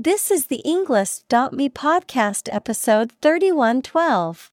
[0.00, 4.52] This is the Englist.me podcast episode 3112.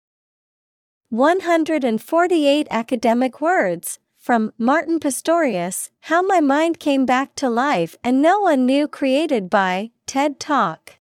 [1.09, 8.39] 148 academic words from Martin Pistorius How My Mind Came Back to Life and No
[8.39, 10.97] One Knew created by TED Talk.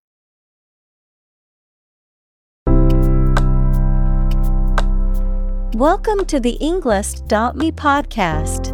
[5.74, 8.73] Welcome to the Englist.me podcast.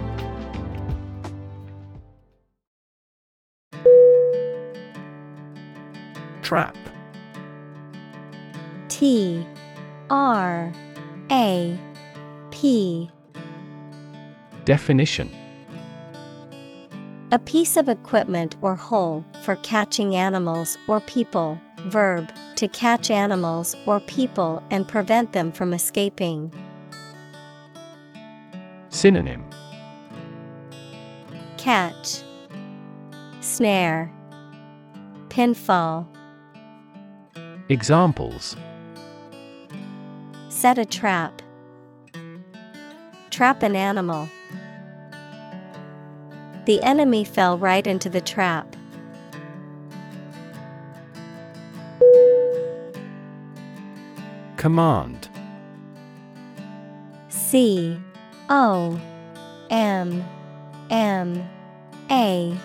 [6.51, 6.75] Trap.
[8.89, 9.47] T
[10.09, 10.73] R
[11.31, 11.79] A
[12.49, 13.09] P
[14.65, 15.33] Definition
[17.31, 21.57] A piece of equipment or hole for catching animals or people.
[21.85, 26.51] Verb to catch animals or people and prevent them from escaping.
[28.89, 29.45] Synonym
[31.55, 32.23] Catch,
[33.39, 34.11] Snare,
[35.29, 36.05] Pinfall.
[37.71, 38.57] Examples
[40.49, 41.41] Set a trap.
[43.29, 44.27] Trap an animal.
[46.65, 48.75] The enemy fell right into the trap.
[54.57, 55.29] Command.
[57.29, 57.97] C
[58.49, 58.99] O
[59.69, 60.25] M
[60.89, 61.49] M
[62.09, 62.57] A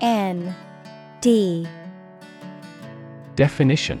[0.00, 0.56] N
[1.20, 1.68] D
[3.36, 4.00] Definition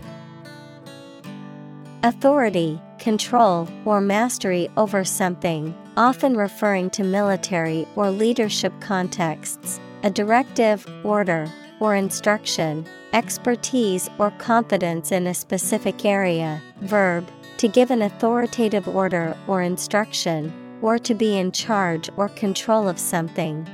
[2.04, 10.84] Authority, control, or mastery over something, often referring to military or leadership contexts, a directive,
[11.04, 11.48] order,
[11.78, 16.60] or instruction, expertise or competence in a specific area.
[16.80, 17.24] Verb,
[17.58, 20.52] to give an authoritative order or instruction,
[20.82, 23.64] or to be in charge or control of something.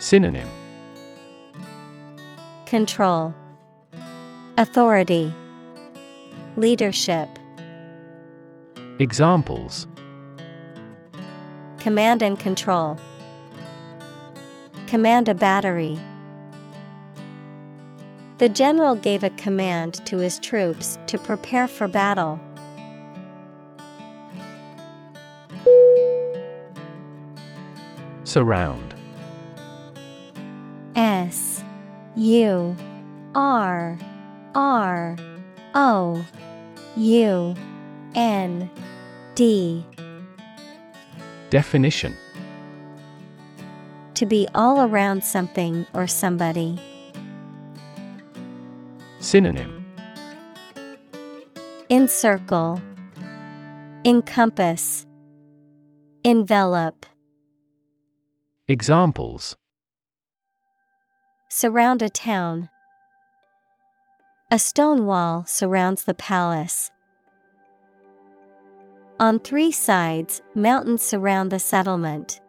[0.00, 0.48] Synonym
[2.66, 3.32] Control,
[4.58, 5.32] Authority,
[6.56, 7.28] Leadership.
[9.00, 9.88] Examples
[11.80, 12.96] Command and control.
[14.86, 15.98] Command a battery.
[18.38, 22.38] The general gave a command to his troops to prepare for battle.
[28.22, 28.94] Surround.
[30.94, 31.64] S
[32.14, 32.76] U
[33.34, 33.98] R
[34.54, 35.16] R
[35.74, 36.24] O
[36.96, 37.54] U
[38.14, 38.70] N
[39.34, 39.84] D
[41.50, 42.16] Definition
[44.14, 46.78] To be all around something or somebody.
[49.18, 49.84] Synonym
[51.90, 52.80] Encircle,
[54.04, 55.06] Encompass,
[56.24, 57.06] Envelop.
[58.68, 59.56] Examples
[61.50, 62.68] Surround a town.
[64.54, 66.92] A stone wall surrounds the palace.
[69.18, 72.40] On three sides, mountains surround the settlement.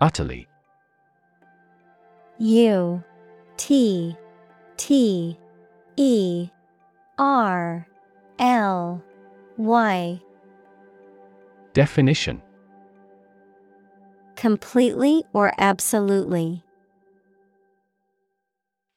[0.00, 0.46] Utterly.
[2.38, 3.02] U
[3.56, 4.16] T
[4.76, 5.36] T
[5.96, 6.50] E
[7.18, 7.84] R
[8.38, 9.02] L
[9.56, 10.20] Y.
[11.72, 12.40] Definition
[14.38, 16.62] Completely or absolutely.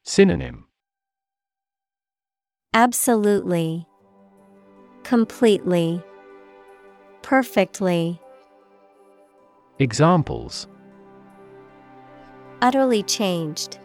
[0.04, 0.66] Synonym
[2.72, 3.84] Absolutely.
[5.02, 6.00] Completely.
[7.22, 8.20] Perfectly.
[9.80, 10.68] Examples
[12.60, 13.80] Utterly changed.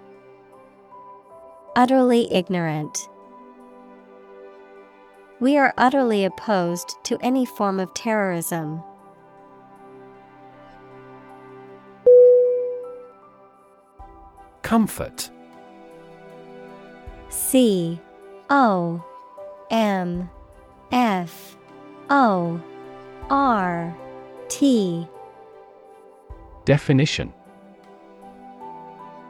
[1.76, 2.96] Utterly ignorant.
[5.40, 8.84] We are utterly opposed to any form of terrorism.
[14.68, 15.30] Comfort.
[17.30, 18.02] C
[18.50, 19.02] O
[19.72, 20.30] M
[20.92, 21.56] F
[22.10, 22.62] O
[23.30, 23.98] R
[24.50, 25.08] T.
[26.66, 27.32] Definition.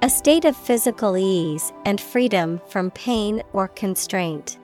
[0.01, 4.57] A state of physical ease and freedom from pain or constraint.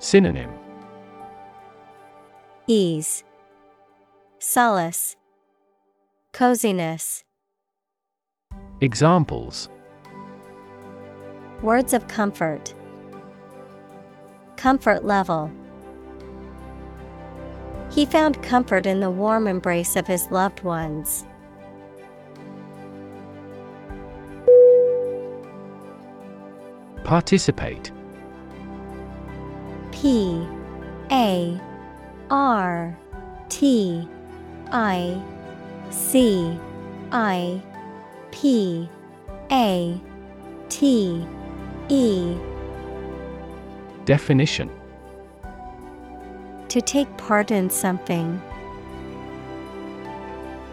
[0.00, 0.50] Synonym.
[2.66, 3.22] Ease,
[4.40, 5.14] Solace,
[6.32, 7.22] Coziness.
[8.82, 9.68] Examples
[11.62, 12.74] Words of comfort.
[14.56, 15.52] Comfort level.
[17.92, 21.24] He found comfort in the warm embrace of his loved ones.
[27.04, 27.92] Participate
[29.92, 30.44] P
[31.12, 31.60] A
[32.30, 32.98] R
[33.48, 34.08] T
[34.72, 35.22] I
[35.90, 36.58] C
[37.12, 37.62] I
[38.32, 38.88] P
[39.50, 40.00] A
[40.68, 41.26] T
[41.88, 42.36] E
[44.04, 44.68] Definition
[46.68, 48.42] To take part in something.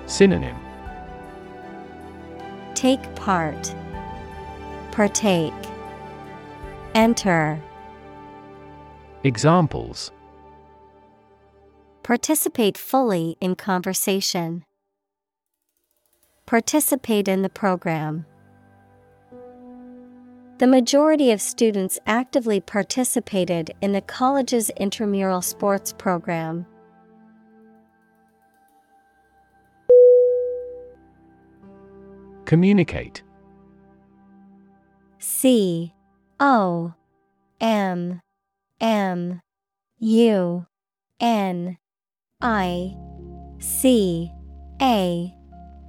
[0.07, 0.56] Synonym
[2.73, 3.75] Take part.
[4.91, 5.53] Partake.
[6.95, 7.61] Enter.
[9.23, 10.11] Examples
[12.03, 14.63] Participate fully in conversation.
[16.50, 18.25] Participate in the program.
[20.57, 26.66] The majority of students actively participated in the college's intramural sports program.
[32.46, 33.22] Communicate
[35.19, 35.94] C
[36.40, 36.95] O
[37.62, 38.22] M
[38.81, 39.42] M
[40.00, 40.66] U
[41.19, 41.78] N
[42.42, 42.98] I
[43.60, 44.31] C
[44.81, 45.36] A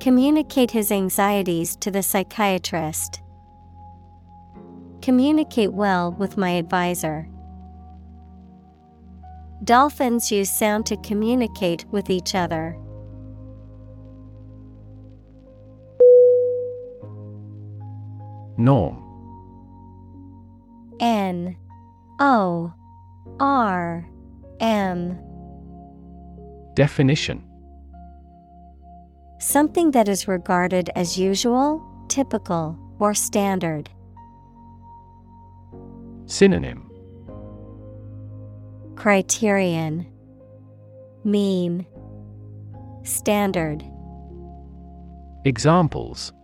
[0.00, 3.20] Communicate his anxieties to the psychiatrist.
[5.02, 7.28] Communicate well with my advisor.
[9.62, 12.78] Dolphins use sound to communicate with each other.
[18.56, 18.96] Norm
[20.98, 21.56] N
[22.20, 22.72] O
[23.38, 24.08] R
[24.60, 25.18] M
[26.74, 27.49] Definition
[29.40, 33.88] Something that is regarded as usual, typical, or standard.
[36.26, 36.90] Synonym.
[38.96, 40.06] Criterion.
[41.24, 41.86] Mean.
[43.02, 43.82] Standard.
[45.46, 46.34] Examples.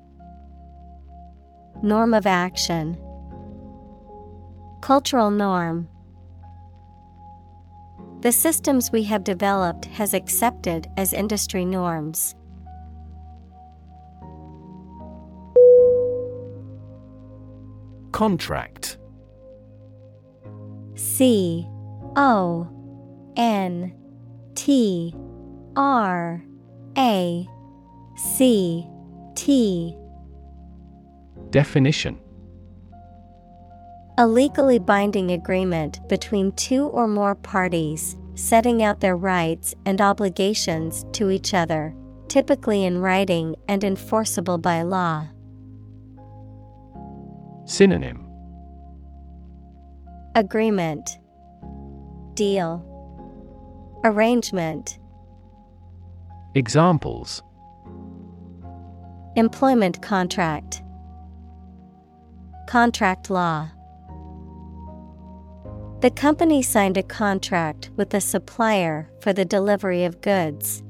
[1.83, 2.97] Norm of action.
[4.81, 5.87] Cultural norm.
[8.23, 12.35] The systems we have developed has accepted as industry norms.
[18.17, 18.97] Contract.
[20.95, 21.67] C
[22.17, 22.67] O
[23.37, 23.95] N
[24.55, 25.15] T
[25.77, 26.43] R
[26.97, 27.47] A
[28.17, 28.87] C
[29.35, 29.95] T.
[31.51, 32.19] Definition.
[34.17, 41.05] A legally binding agreement between two or more parties, setting out their rights and obligations
[41.13, 41.95] to each other,
[42.29, 45.27] typically in writing and enforceable by law.
[47.67, 48.25] Synonym.
[50.37, 51.19] Agreement.
[52.35, 52.85] Deal.
[54.05, 55.01] Arrangement.
[56.55, 57.43] Examples.
[59.35, 60.81] Employment contract.
[62.69, 63.69] Contract law.
[66.03, 70.85] The company signed a contract with a supplier for the delivery of goods.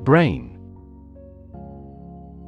[0.00, 0.57] Brain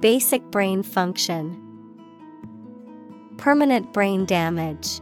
[0.00, 1.60] basic brain function,
[3.36, 5.00] permanent brain damage.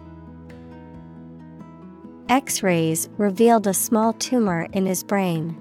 [2.28, 5.60] X rays revealed a small tumor in his brain.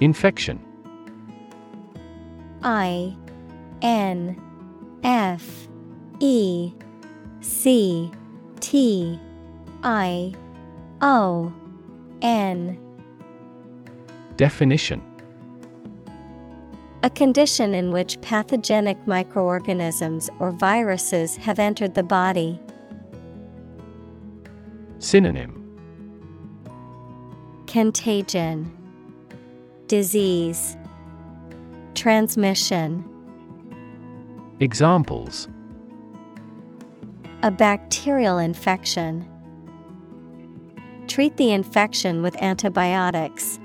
[0.00, 0.60] Infection
[2.62, 3.16] I
[3.80, 4.40] N
[5.04, 5.68] F
[6.20, 6.72] E
[7.40, 8.10] C
[8.60, 9.20] T
[9.84, 10.34] I
[11.00, 11.52] O
[12.20, 12.81] N
[14.36, 15.02] Definition
[17.02, 22.60] A condition in which pathogenic microorganisms or viruses have entered the body.
[24.98, 25.58] Synonym
[27.66, 28.70] Contagion
[29.86, 30.76] Disease
[31.94, 33.04] Transmission
[34.60, 35.48] Examples
[37.42, 39.28] A bacterial infection.
[41.08, 43.58] Treat the infection with antibiotics.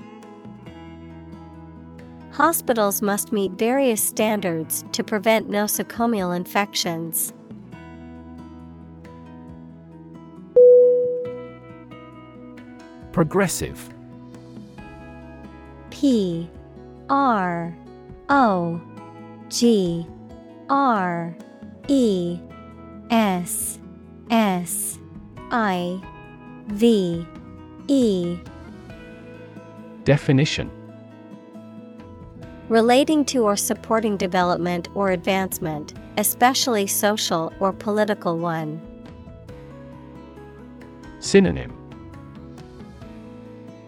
[2.38, 7.32] Hospitals must meet various standards to prevent nosocomial infections.
[13.10, 13.90] Progressive.
[15.90, 16.48] P
[17.10, 17.76] R
[18.28, 18.80] O
[19.48, 20.06] G
[20.70, 21.36] R
[21.88, 22.38] E
[23.10, 23.80] S
[24.30, 24.96] S
[25.50, 26.00] I
[26.68, 27.26] V
[27.88, 28.38] E.
[30.04, 30.77] Definition
[32.68, 38.78] Relating to or supporting development or advancement, especially social or political one.
[41.18, 41.74] Synonym.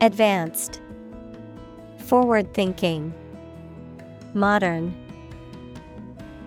[0.00, 0.80] Advanced.
[2.06, 3.12] Forward thinking.
[4.32, 4.94] Modern.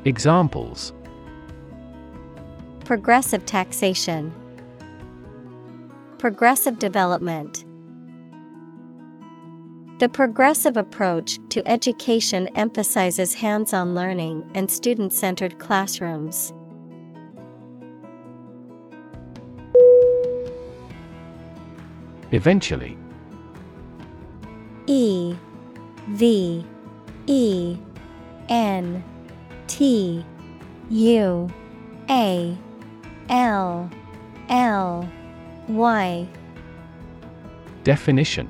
[0.06, 0.92] Examples.
[2.84, 4.34] Progressive taxation.
[6.18, 7.63] Progressive development
[10.00, 16.51] The progressive approach to education emphasizes hands on learning and student centered classrooms.
[22.31, 22.97] Eventually.
[24.88, 25.35] E
[26.07, 26.65] V
[27.27, 27.77] E
[28.50, 29.03] N
[29.67, 30.25] T
[30.89, 31.50] U
[32.09, 32.57] A
[33.29, 33.91] L
[34.50, 35.09] L
[35.67, 36.27] Y.
[37.83, 38.50] Definition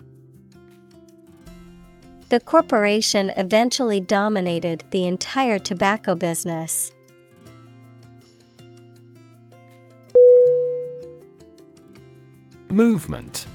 [2.31, 6.93] The corporation eventually dominated the entire tobacco business.
[12.69, 13.45] Movement.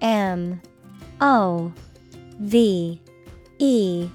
[0.00, 0.62] M.
[1.20, 1.72] O.
[2.38, 3.02] V.
[3.58, 4.08] E.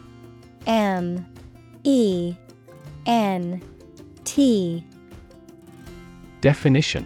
[0.66, 1.26] M.
[1.84, 2.36] E.
[3.06, 3.62] N.
[4.24, 4.88] T.
[6.40, 7.06] Definition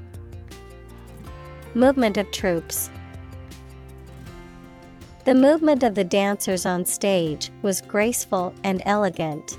[1.73, 2.89] Movement of troops.
[5.23, 9.57] The movement of the dancers on stage was graceful and elegant.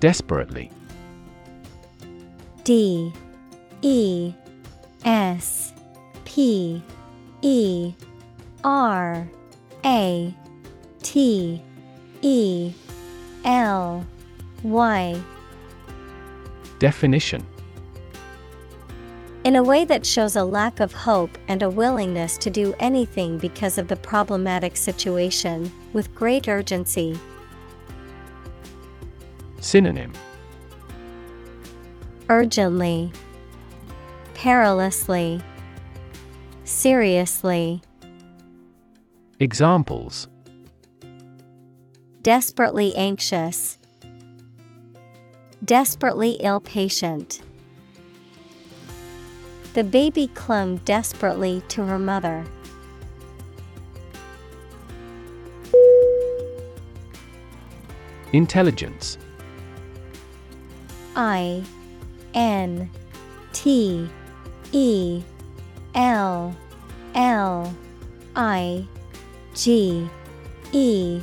[0.00, 0.72] Desperately
[2.64, 3.12] D
[3.82, 4.34] E
[5.04, 5.72] S
[6.24, 6.82] P
[7.42, 7.94] E
[8.64, 9.28] R
[9.84, 10.34] A
[11.02, 11.62] T
[12.22, 12.72] E
[13.44, 14.06] L
[14.62, 15.22] Y
[16.78, 17.46] Definition
[19.44, 23.38] In a way that shows a lack of hope and a willingness to do anything
[23.38, 27.18] because of the problematic situation, with great urgency.
[29.60, 30.12] Synonym
[32.28, 33.12] Urgently,
[34.34, 35.42] perilously,
[36.64, 37.82] seriously.
[39.40, 40.28] Examples
[42.22, 43.73] Desperately anxious.
[45.64, 47.40] Desperately ill patient.
[49.72, 52.44] The baby clung desperately to her mother.
[58.32, 59.16] Intelligence
[61.16, 61.62] I
[62.34, 62.90] N
[63.52, 64.08] T
[64.72, 65.22] E
[65.94, 66.54] L
[67.14, 67.74] L
[68.34, 68.86] I
[69.54, 70.08] G
[70.72, 71.22] E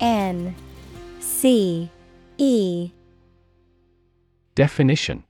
[0.00, 0.54] N
[1.20, 1.90] C
[2.38, 2.90] E
[4.60, 5.24] Definition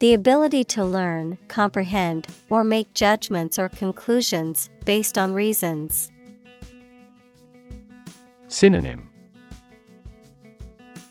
[0.00, 6.10] The ability to learn, comprehend, or make judgments or conclusions based on reasons.
[8.48, 9.08] Synonym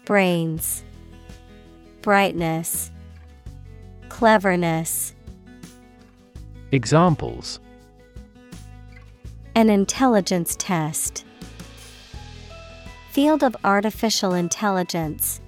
[0.03, 0.83] Brains,
[2.01, 2.91] Brightness,
[4.09, 5.15] Cleverness.
[6.73, 7.61] Examples
[9.55, 11.23] An intelligence test.
[13.11, 15.39] Field of artificial intelligence.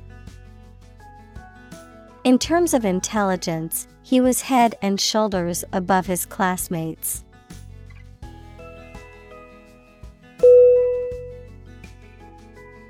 [2.25, 7.23] In terms of intelligence, he was head and shoulders above his classmates.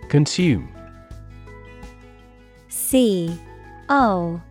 [0.10, 0.68] Consume.
[2.70, 3.40] C
[3.90, 4.42] O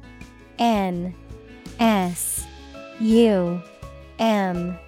[0.61, 1.13] N
[1.81, 2.47] S
[3.01, 3.61] U
[4.21, 4.79] M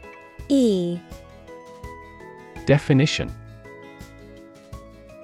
[0.49, 1.01] E.
[2.65, 3.35] Definition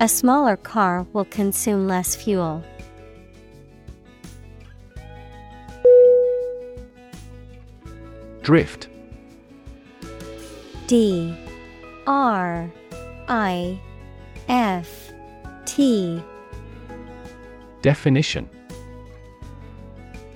[0.00, 2.62] A smaller car will consume less fuel.
[8.42, 8.88] Drift.
[10.86, 11.36] D.
[12.06, 12.70] R.
[13.26, 13.80] I.
[14.48, 15.12] F.
[15.66, 16.22] T.
[17.82, 18.48] Definition.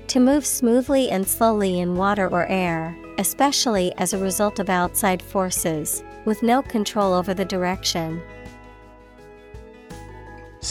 [0.09, 5.23] To move smoothly and slowly in water or air, especially as a result of outside
[5.23, 8.21] forces, with no control over the direction.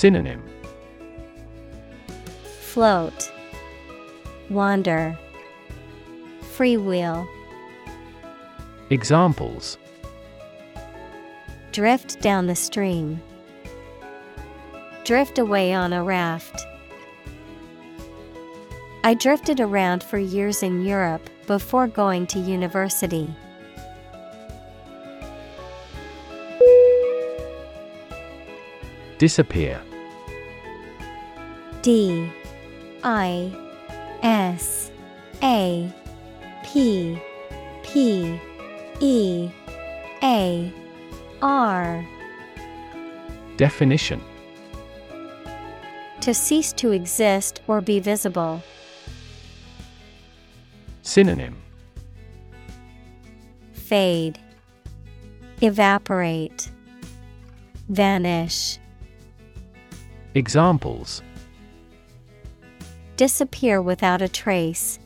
[0.02, 0.44] Synonym
[2.60, 3.32] Float,
[4.50, 5.16] Wander,
[6.42, 7.28] Freewheel,
[8.90, 9.78] Examples
[11.72, 13.22] Drift down the stream.
[15.04, 16.66] Drift away on a raft.
[19.04, 23.30] I drifted around for years in Europe before going to university.
[29.20, 29.80] Disappear
[31.82, 32.32] D
[33.04, 33.52] I
[34.22, 34.92] S
[35.42, 35.92] A
[36.64, 37.20] P
[37.84, 38.40] P
[39.00, 39.50] E
[40.22, 40.74] A
[41.42, 42.08] R.
[43.58, 44.22] Definition.
[46.22, 48.62] To cease to exist or be visible.
[51.02, 51.56] Synonym.
[53.74, 54.40] Fade,
[55.62, 56.72] Evaporate,
[57.90, 58.78] Vanish.
[60.36, 61.24] Examples
[63.22, 64.98] Disappear without a trace.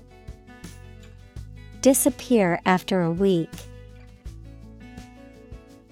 [1.82, 3.52] Disappear after a week.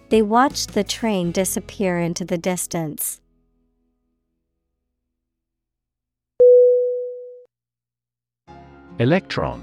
[0.08, 3.20] They watched the train disappear into the distance.
[9.00, 9.62] Electron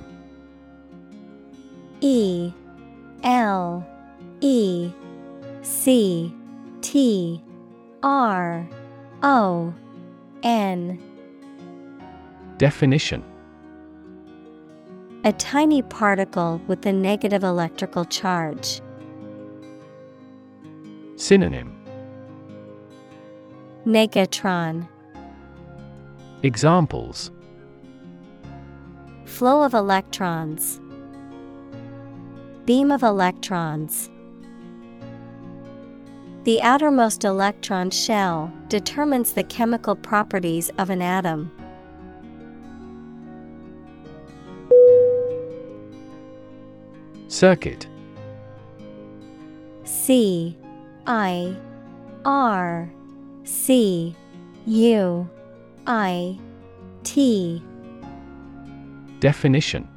[2.03, 2.53] E
[3.25, 3.87] L
[4.43, 4.93] E
[5.63, 6.35] C
[6.83, 7.43] T
[8.03, 8.69] R
[9.23, 9.73] O
[10.43, 11.10] N
[12.61, 13.25] Definition
[15.25, 18.83] A tiny particle with a negative electrical charge.
[21.17, 21.75] Synonym
[23.87, 24.87] Negatron
[26.43, 27.31] Examples
[29.25, 30.83] Flow of electrons.
[32.67, 34.11] Beam of electrons.
[36.45, 41.51] The outermost electron shell determines the chemical properties of an atom.
[47.31, 47.87] Circuit.
[49.85, 50.59] C
[51.07, 51.57] I
[52.25, 52.91] R
[53.45, 54.17] C
[54.67, 55.31] U
[55.87, 56.39] I
[57.05, 57.63] T.
[59.21, 59.89] Definition.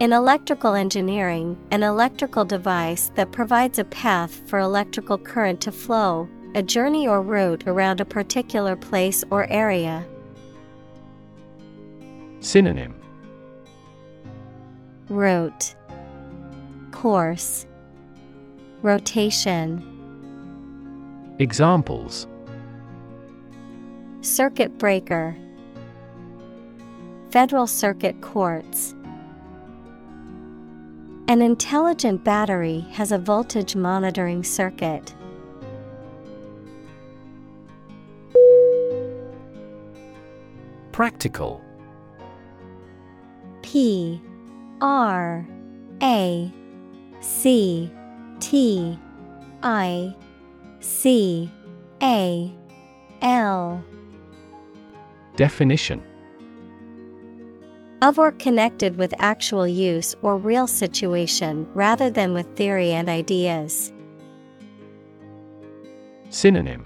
[0.00, 6.26] In electrical engineering, an electrical device that provides a path for electrical current to flow,
[6.54, 10.06] a journey or route around a particular place or area.
[12.40, 13.03] Synonym
[15.08, 15.74] Route
[16.90, 17.66] Course.
[18.80, 19.82] Rotation.
[21.38, 22.26] Examples.
[24.22, 25.36] Circuit breaker.
[27.30, 28.94] Federal Circuit Courts.
[31.28, 35.14] An intelligent battery has a voltage monitoring circuit.
[40.92, 41.60] Practical.
[43.62, 44.22] P
[44.80, 45.46] R
[46.02, 46.52] A
[47.20, 47.90] C
[48.40, 48.98] T
[49.62, 50.14] I
[50.80, 51.50] C
[52.02, 52.54] A
[53.22, 53.84] L.
[55.36, 56.02] Definition.
[58.02, 63.92] Of or connected with actual use or real situation rather than with theory and ideas.
[66.28, 66.84] Synonym.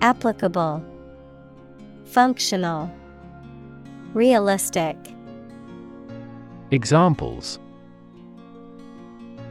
[0.00, 0.84] Applicable.
[2.04, 2.90] Functional.
[4.12, 4.96] Realistic
[6.76, 7.58] Examples.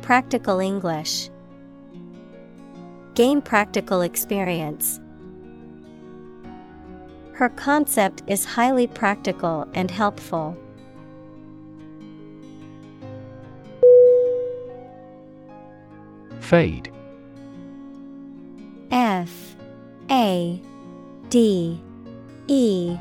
[0.03, 1.31] Practical English.
[3.15, 4.99] Gain practical experience.
[7.33, 10.55] Her concept is highly practical and helpful.
[16.41, 16.91] Fade.
[18.91, 19.55] F.
[20.11, 20.61] A.
[21.29, 21.81] D.
[22.47, 22.97] E.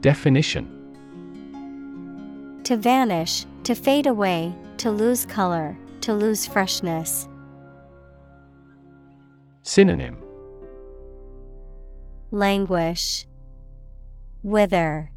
[0.00, 0.81] Definition
[2.64, 7.28] To vanish, to fade away, to lose color, to lose freshness.
[9.64, 10.16] Synonym
[12.30, 13.26] Languish,
[14.44, 15.10] Wither,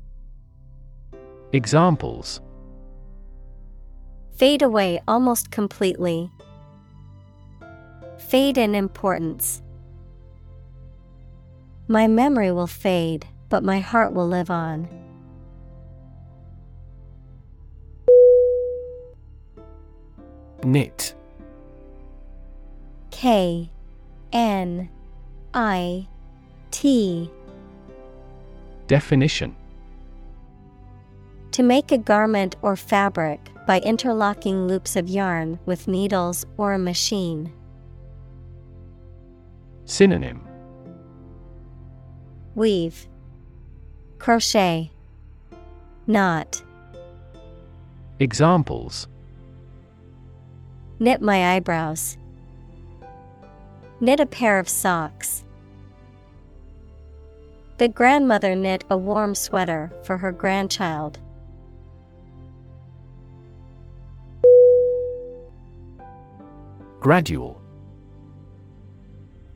[1.54, 2.42] Examples
[4.36, 6.30] Fade away almost completely.
[8.18, 9.62] Fade in importance.
[11.88, 15.05] My memory will fade, but my heart will live on.
[20.66, 21.14] Knit
[23.12, 23.70] K
[24.34, 24.90] N
[25.54, 26.08] I
[26.72, 27.30] T.
[28.88, 29.56] Definition.
[31.52, 36.80] To make a garment or fabric by interlocking loops of yarn with needles or a
[36.80, 37.54] machine.
[39.86, 40.42] Synonym.
[42.56, 43.08] Weave,
[44.18, 44.92] Crochet,
[46.08, 46.64] Knot,
[48.20, 49.08] Examples
[50.98, 52.18] Knit my eyebrows.
[54.00, 55.44] Knit a pair of socks.
[57.78, 61.20] The grandmother knit a warm sweater for her grandchild.
[67.02, 67.62] Gradual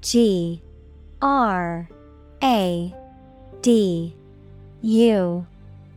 [0.02, 0.62] G
[1.21, 1.89] R
[2.43, 2.93] A
[3.62, 4.15] D
[4.82, 5.47] U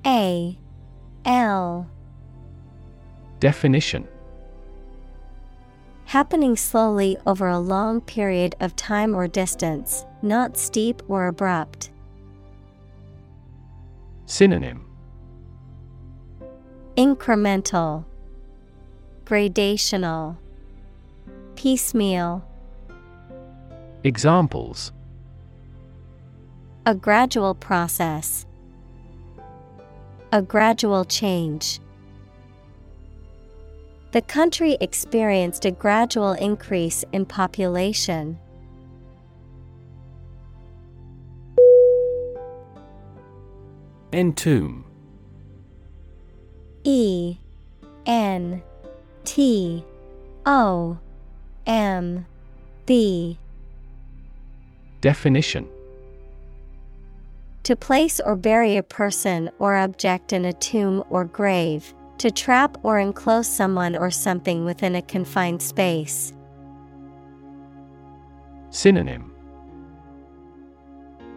[0.06, 0.58] A
[1.24, 1.90] L
[3.40, 4.06] Definition
[6.12, 11.90] Happening slowly over a long period of time or distance, not steep or abrupt.
[14.26, 14.84] Synonym
[16.98, 18.04] Incremental,
[19.24, 20.36] Gradational,
[21.56, 22.44] Piecemeal.
[24.04, 24.92] Examples
[26.84, 28.44] A gradual process.
[30.30, 31.80] A gradual change.
[34.12, 38.38] The country experienced a gradual increase in population.
[44.12, 44.84] Entomb.
[46.84, 47.38] E
[48.04, 48.62] N
[49.24, 49.82] T
[50.44, 50.98] O
[51.66, 52.26] M
[52.84, 53.38] B.
[55.00, 55.66] Definition.
[57.62, 62.78] To place or bury a person or object in a tomb or grave, to trap
[62.84, 66.32] or enclose someone or something within a confined space.
[68.70, 69.34] Synonym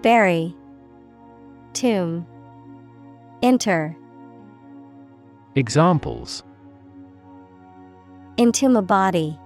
[0.04, 0.56] Bury,
[1.74, 2.28] Tomb,
[3.42, 3.98] Enter,
[5.56, 6.44] Examples
[8.38, 9.40] Entomb a body,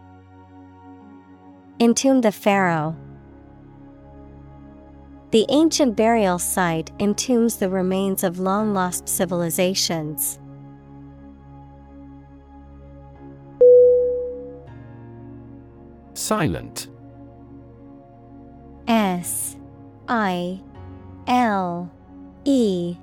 [1.79, 2.97] Entomb the Pharaoh.
[5.31, 10.37] The ancient burial site entombs the remains of long lost civilizations.
[16.19, 16.89] Silent
[18.89, 19.55] S
[20.09, 20.59] I
[21.27, 21.89] L
[22.43, 22.97] E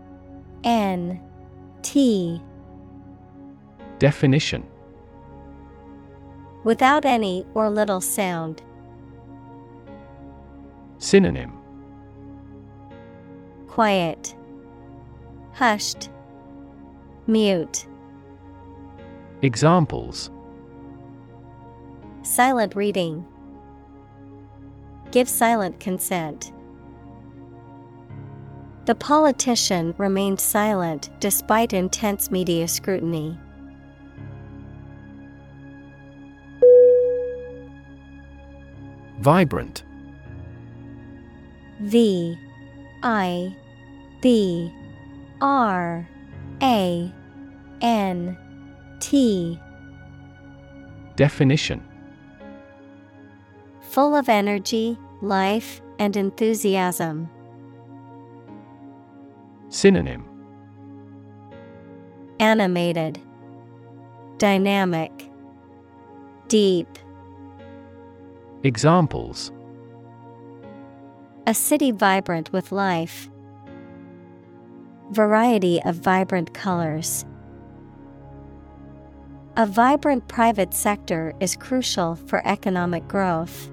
[0.62, 1.18] N
[1.80, 2.42] T
[3.98, 4.62] Definition
[6.62, 8.62] Without any or little sound.
[10.98, 11.54] Synonym
[13.66, 14.36] Quiet.
[15.54, 16.10] Hushed.
[17.26, 17.86] Mute.
[19.40, 20.30] Examples
[22.36, 23.24] Silent reading.
[25.10, 26.52] Give silent consent.
[28.84, 33.38] The politician remained silent despite intense media scrutiny.
[39.20, 39.82] Vibrant
[41.80, 42.36] V
[43.02, 43.56] I
[44.20, 44.70] B
[45.40, 46.06] R
[46.62, 47.14] A
[47.80, 48.36] N
[49.00, 49.58] T
[51.16, 51.95] Definition
[53.96, 57.30] Full of energy, life, and enthusiasm.
[59.70, 60.22] Synonym
[62.38, 63.18] Animated,
[64.36, 65.30] Dynamic,
[66.48, 66.98] Deep.
[68.64, 69.50] Examples
[71.46, 73.30] A city vibrant with life.
[75.10, 77.24] Variety of vibrant colors.
[79.56, 83.70] A vibrant private sector is crucial for economic growth.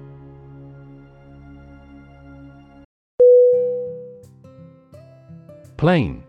[5.76, 6.22] Plain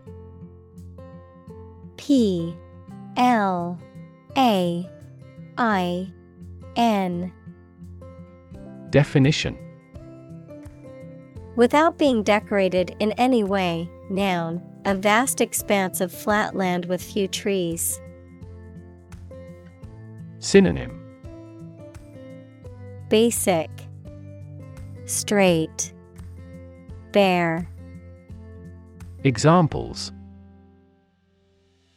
[1.96, 2.54] P
[3.16, 3.80] L
[4.36, 4.90] A
[5.56, 6.12] I
[6.76, 7.32] N
[8.90, 9.58] Definition
[11.56, 17.26] Without being decorated in any way, noun, a vast expanse of flat land with few
[17.26, 17.98] trees.
[20.38, 21.02] Synonym
[23.08, 23.70] Basic,
[25.06, 25.94] Straight,
[27.12, 27.68] Bare.
[29.26, 30.12] Examples.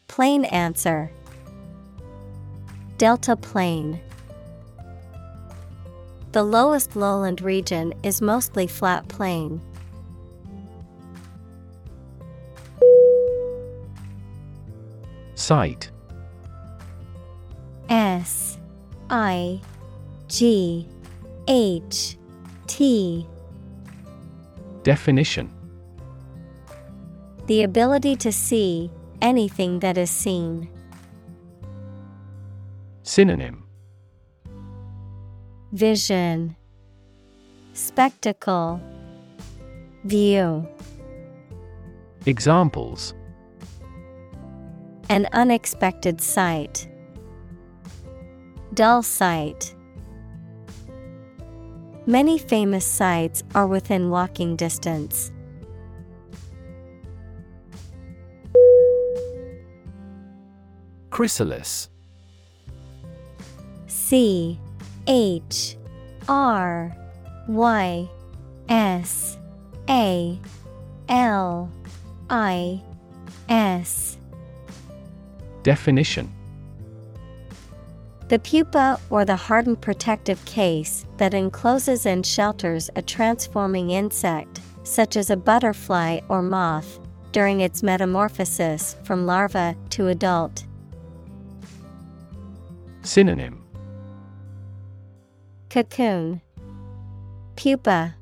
[0.08, 1.12] Plain answer.
[2.98, 4.00] Delta Plain.
[6.32, 9.62] The lowest lowland region is mostly flat plain.
[15.36, 15.92] Sight
[17.90, 18.58] S
[19.12, 19.62] I
[20.28, 20.88] G
[21.48, 22.18] H
[22.66, 23.28] T.
[24.82, 25.59] Definition
[27.50, 28.92] The ability to see
[29.24, 30.70] anything that is seen.
[33.02, 33.64] Synonym
[35.72, 36.56] Vision
[37.74, 38.80] Spectacle
[40.04, 40.70] View
[42.28, 43.16] Examples
[45.10, 46.88] An unexpected sight.
[48.76, 49.74] Dull sight.
[52.06, 55.32] Many famous sights are within walking distance.
[61.20, 61.90] Chrysalis.
[63.88, 64.58] C
[65.06, 65.76] H
[66.30, 66.96] R
[67.50, 68.10] Y
[68.70, 69.38] S
[69.90, 70.40] A
[71.10, 71.70] L
[72.30, 72.82] I
[73.50, 74.18] S.
[75.64, 76.32] Definition.
[78.30, 85.18] The pupa or the hardened protective case that encloses and shelters a transforming insect, such
[85.18, 87.02] as a butterfly or moth,
[87.34, 90.64] during its metamorphosis from larva to adult.
[93.02, 93.64] Synonym
[95.70, 96.42] Cocoon,
[97.56, 98.16] Pupa,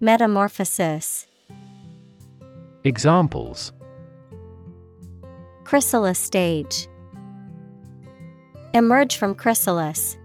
[0.00, 1.26] Metamorphosis,
[2.84, 3.72] Examples
[5.64, 6.88] Chrysalis stage.
[8.72, 10.16] Emerge from chrysalis.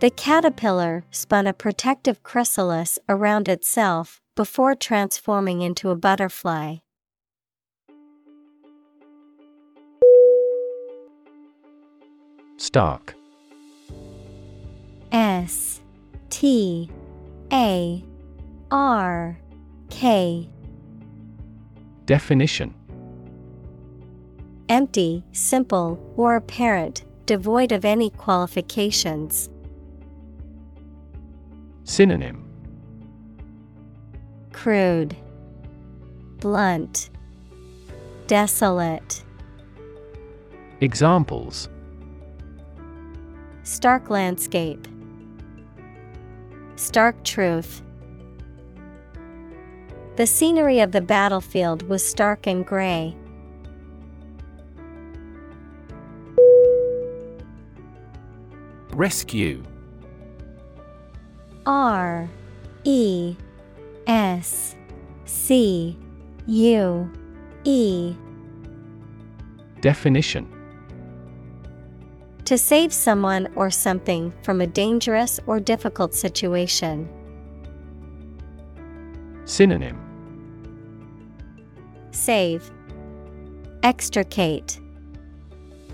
[0.00, 6.76] The caterpillar spun a protective chrysalis around itself before transforming into a butterfly.
[12.56, 13.14] Stark
[15.12, 15.80] S
[16.30, 16.90] T
[17.52, 18.02] A
[18.70, 19.38] R
[19.90, 20.48] K.
[22.06, 22.74] Definition.
[24.68, 29.48] Empty, simple, or apparent, devoid of any qualifications.
[31.84, 32.42] Synonym.
[34.52, 35.16] Crude,
[36.38, 37.10] Blunt,
[38.26, 39.22] Desolate.
[40.80, 41.68] Examples
[43.66, 44.86] Stark landscape.
[46.76, 47.82] Stark truth.
[50.14, 53.16] The scenery of the battlefield was stark and gray.
[58.92, 59.64] Rescue
[61.66, 62.30] R
[62.84, 63.34] E
[64.06, 64.76] S
[65.24, 65.98] C
[66.46, 67.12] U
[67.64, 68.14] E
[69.80, 70.55] Definition
[72.46, 77.08] To save someone or something from a dangerous or difficult situation.
[79.46, 79.98] Synonym.
[82.12, 82.70] Save,
[83.82, 84.78] Extricate,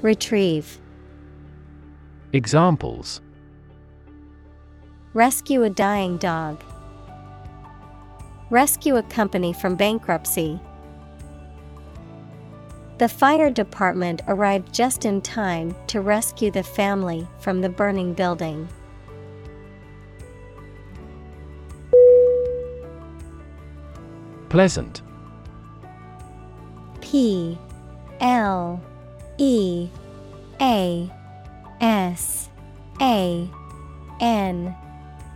[0.02, 0.78] Retrieve,
[2.34, 3.22] Examples.
[5.14, 6.62] Rescue a dying dog,
[8.50, 10.60] Rescue a company from bankruptcy.
[13.02, 18.68] The fire department arrived just in time to rescue the family from the burning building.
[24.50, 25.02] Pleasant.
[27.00, 27.58] P
[28.20, 28.80] L
[29.36, 29.88] E
[30.60, 31.10] A
[31.80, 32.48] S
[33.00, 33.50] A
[34.20, 34.76] N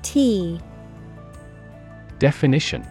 [0.03, 0.61] T.
[2.21, 2.87] Definition.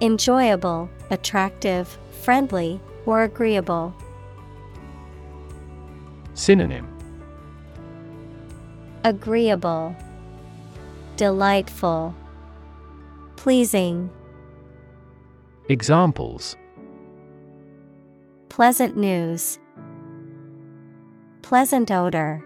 [0.00, 3.92] Enjoyable, attractive, friendly, or agreeable.
[6.34, 6.88] Synonym
[9.04, 9.96] Agreeable,
[11.16, 12.14] Delightful,
[13.36, 14.08] Pleasing.
[15.68, 16.56] Examples
[18.48, 19.58] Pleasant news,
[21.42, 22.44] Pleasant odor.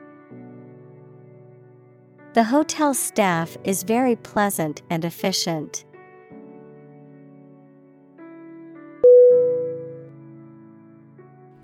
[2.32, 5.84] The hotel staff is very pleasant and efficient.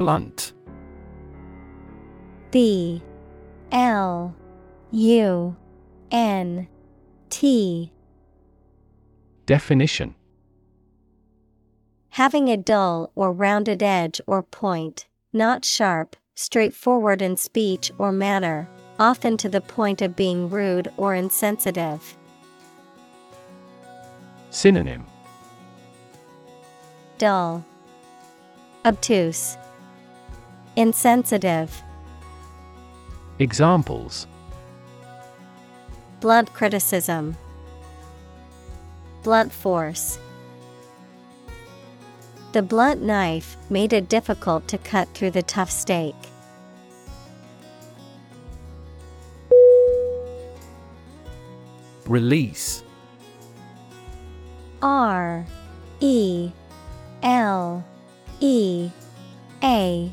[0.02, 0.52] Blunt.
[2.50, 3.00] B
[3.70, 4.34] L.
[4.90, 5.56] U.
[6.10, 6.66] N.
[7.30, 7.92] T.
[9.46, 10.16] Definition.
[12.10, 18.68] Having a dull or rounded edge or point, not sharp, straightforward in speech or manner,
[18.98, 22.16] often to the point of being rude or insensitive.
[24.50, 25.06] Synonym.
[27.18, 27.64] Dull,
[28.84, 29.56] Obtuse,
[30.74, 31.82] Insensitive.
[33.38, 34.26] Examples
[36.20, 37.36] Blunt criticism,
[39.22, 40.18] Blunt force.
[42.52, 46.14] The blunt knife made it difficult to cut through the tough steak.
[52.06, 52.82] Release
[54.80, 55.46] R
[56.00, 56.50] E
[57.22, 57.84] L
[58.40, 58.90] E
[59.62, 60.12] A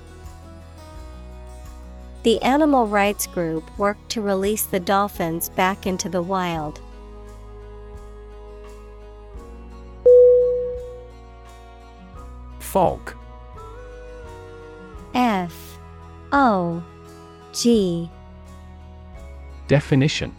[2.23, 6.79] The animal rights group worked to release the dolphins back into the wild.
[12.59, 13.15] Fog.
[15.15, 15.79] F.
[16.31, 16.83] O.
[17.53, 18.09] G.
[19.67, 20.35] Definition.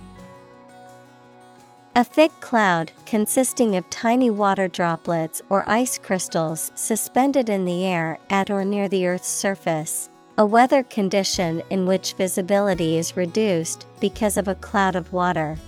[1.94, 8.18] A thick cloud consisting of tiny water droplets or ice crystals suspended in the air
[8.30, 10.08] at or near the Earth's surface.
[10.38, 15.58] A weather condition in which visibility is reduced because of a cloud of water.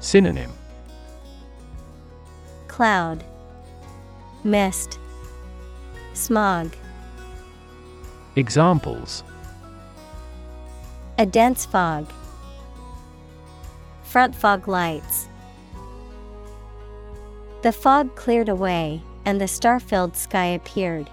[0.00, 0.50] Synonym
[2.68, 3.22] Cloud,
[4.44, 4.98] Mist,
[6.14, 6.74] Smog.
[8.34, 9.24] Examples
[11.18, 12.10] A dense fog.
[14.04, 15.28] Front fog lights.
[17.60, 21.10] The fog cleared away, and the star filled sky appeared.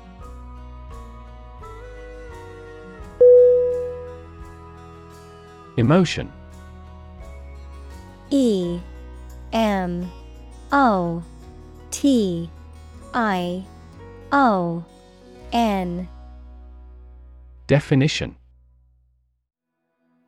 [5.80, 6.30] Emotion
[8.32, 8.80] E
[9.54, 10.12] M
[10.74, 11.24] O
[11.90, 12.50] T
[13.14, 13.66] I
[14.34, 14.84] O
[15.54, 16.08] N
[17.68, 18.36] Definition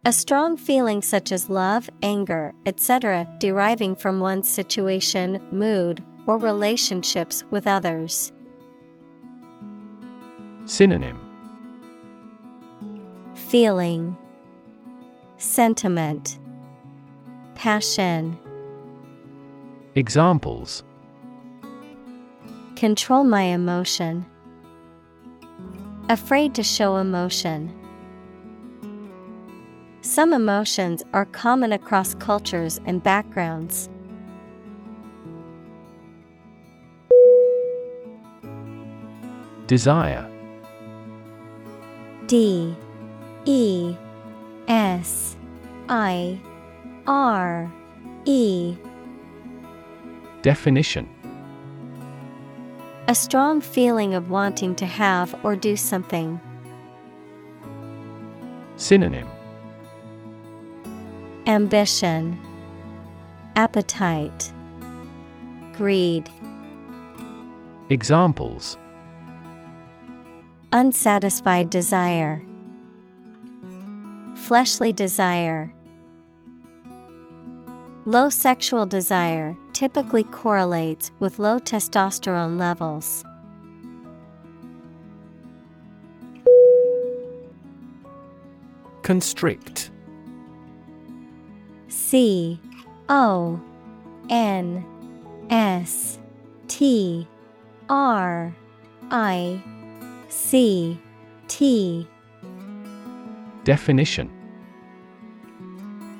[0.06, 7.44] A strong feeling such as love, anger, etc., deriving from one's situation, mood, or relationships
[7.52, 8.32] with others.
[10.66, 11.20] Synonym
[13.36, 14.16] Feeling,
[15.42, 16.38] Sentiment,
[17.56, 18.38] Passion.
[19.96, 20.84] Examples
[22.76, 24.24] Control my emotion.
[26.10, 27.74] Afraid to show emotion.
[30.02, 33.90] Some emotions are common across cultures and backgrounds.
[39.66, 40.30] Desire
[42.28, 42.76] D
[43.46, 43.96] E
[44.72, 45.36] S
[45.90, 46.40] I
[47.06, 47.70] R
[48.24, 48.78] E.
[50.44, 51.10] Definition.
[53.10, 56.40] A strong feeling of wanting to have or do something.
[58.78, 59.28] Synonym.
[61.48, 62.40] Ambition,
[63.58, 64.54] Appetite,
[65.74, 66.30] Greed.
[67.90, 68.78] Examples.
[70.72, 72.42] Unsatisfied desire,
[74.42, 75.72] Fleshly desire.
[78.06, 83.24] Low sexual desire typically correlates with low testosterone levels.
[89.04, 89.92] Constrict
[91.88, 92.60] C
[93.10, 93.62] O
[94.30, 94.84] N
[95.52, 96.18] S
[96.68, 97.28] T
[97.90, 98.56] R
[99.12, 99.62] I
[100.30, 101.00] C
[101.48, 102.08] T
[103.64, 104.30] Definition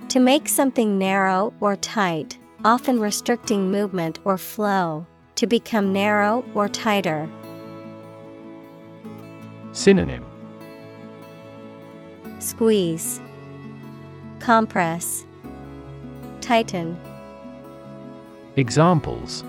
[0.10, 6.70] To make something narrow or tight, often restricting movement or flow, to become narrow or
[6.70, 7.28] tighter.
[9.72, 10.24] Synonym
[12.38, 13.20] Squeeze,
[14.40, 15.26] Compress,
[16.42, 17.00] Tighten.
[18.56, 19.44] Examples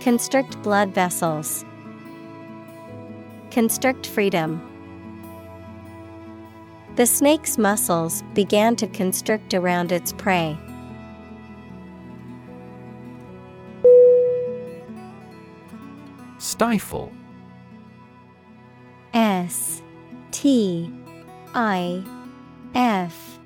[0.00, 1.64] Constrict blood vessels.
[3.50, 4.73] Constrict freedom.
[6.96, 10.56] The snake's muscles began to constrict around its prey.
[16.38, 17.10] Stifle.
[19.12, 19.82] S
[20.30, 20.92] T
[21.52, 22.04] I
[22.76, 23.40] F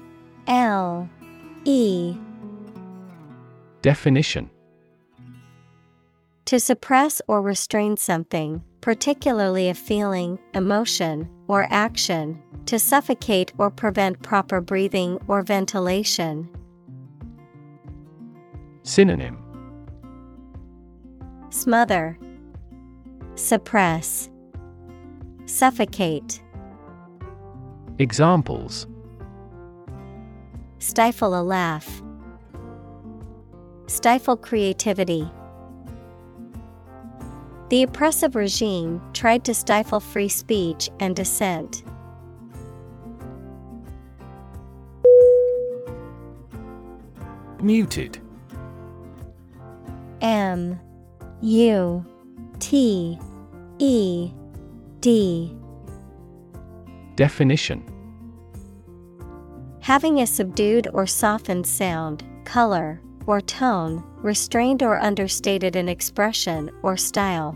[0.46, 1.08] L
[1.64, 2.16] E.
[3.80, 4.50] Definition.
[6.44, 14.22] To suppress or restrain something, particularly a feeling, emotion, or action, to suffocate or prevent
[14.22, 16.48] proper breathing or ventilation.
[18.84, 19.36] Synonym
[21.50, 22.18] Smother,
[23.34, 24.30] Suppress,
[25.44, 26.42] Suffocate.
[27.98, 28.86] Examples
[30.78, 32.02] Stifle a laugh.
[33.86, 35.30] Stifle creativity.
[37.68, 41.82] The oppressive regime tried to stifle free speech and dissent.
[47.60, 48.18] Muted.
[50.20, 50.80] M
[51.42, 52.04] U
[52.58, 53.18] T
[53.78, 54.32] E
[55.00, 55.54] D.
[57.16, 57.84] Definition.
[59.80, 66.96] Having a subdued or softened sound, color, or tone, restrained or understated in expression or
[66.96, 67.54] style.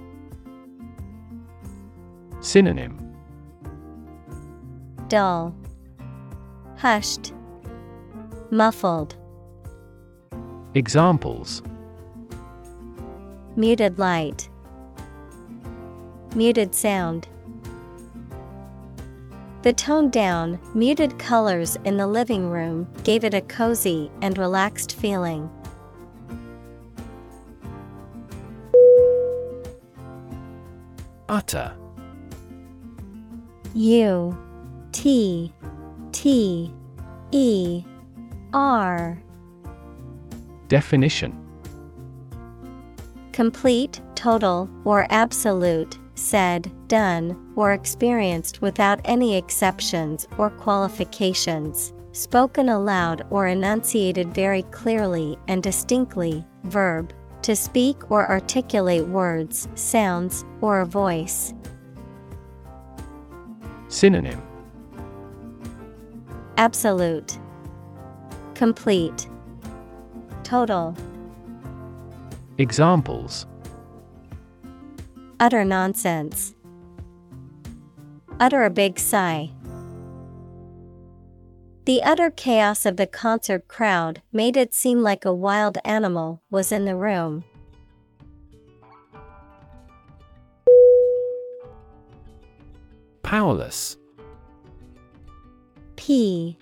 [2.40, 2.98] Synonym
[5.08, 5.54] Dull,
[6.76, 7.32] Hushed,
[8.50, 9.16] Muffled,
[10.74, 11.62] Examples
[13.56, 14.50] Muted light,
[16.34, 17.28] Muted sound.
[19.62, 24.96] The toned down, muted colors in the living room gave it a cozy and relaxed
[24.96, 25.48] feeling.
[31.32, 31.72] Utter.
[33.72, 34.38] U
[34.92, 35.50] T
[36.12, 36.74] T
[37.30, 37.84] E
[38.52, 39.18] R.
[40.68, 41.32] Definition.
[43.32, 53.26] Complete, total, or absolute, said, done, or experienced without any exceptions or qualifications, spoken aloud
[53.30, 57.10] or enunciated very clearly and distinctly, verb,
[57.42, 61.54] to speak or articulate words, sounds, or a voice.
[63.88, 64.40] Synonym
[66.56, 67.38] Absolute,
[68.54, 69.28] Complete,
[70.44, 70.94] Total.
[72.58, 73.46] Examples
[75.40, 76.54] Utter nonsense.
[78.38, 79.50] Utter a big sigh.
[81.84, 86.70] The utter chaos of the concert crowd made it seem like a wild animal was
[86.70, 87.42] in the room.
[93.24, 93.96] Powerless.
[95.96, 96.56] P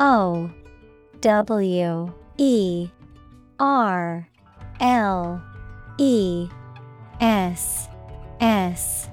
[0.00, 0.50] O
[1.20, 2.88] W E
[3.60, 4.28] R
[4.80, 5.42] L
[5.98, 6.48] E
[7.20, 7.88] S
[8.40, 9.08] S.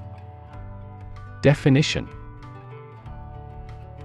[1.44, 2.08] Definition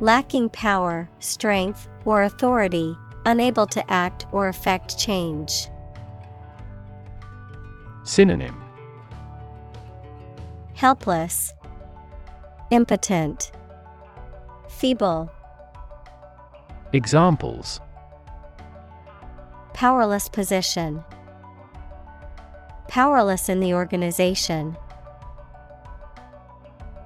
[0.00, 2.96] Lacking power, strength, or authority,
[3.26, 5.68] unable to act or effect change.
[8.04, 8.62] Synonym
[10.74, 11.52] Helpless,
[12.70, 13.50] Impotent,
[14.68, 15.30] Feeble,
[16.92, 17.80] Examples
[19.74, 21.02] Powerless position.
[22.88, 24.76] powerless in the organization.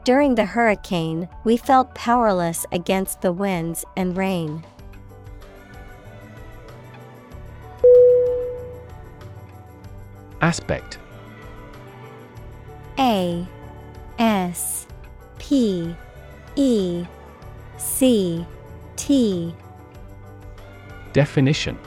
[0.04, 4.64] During the hurricane, we felt powerless against the winds and rain.
[10.40, 10.98] Aspect
[12.98, 13.46] A
[14.18, 14.88] S
[15.38, 15.94] P
[16.56, 17.04] E
[17.78, 18.44] C
[18.96, 19.54] T
[21.12, 21.78] Definition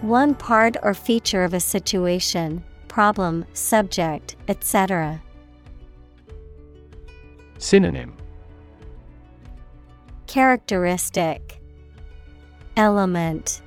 [0.00, 5.22] One part or feature of a situation, problem, subject, etc.
[7.58, 8.14] Synonym
[10.26, 11.60] Characteristic
[12.76, 13.62] Element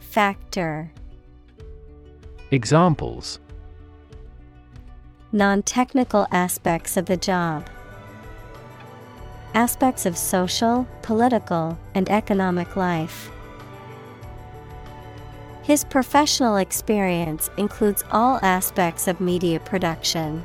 [0.00, 0.92] Factor
[2.50, 3.40] Examples
[5.32, 7.68] Non technical aspects of the job.
[9.54, 13.30] Aspects of social, political, and economic life.
[15.62, 20.44] His professional experience includes all aspects of media production.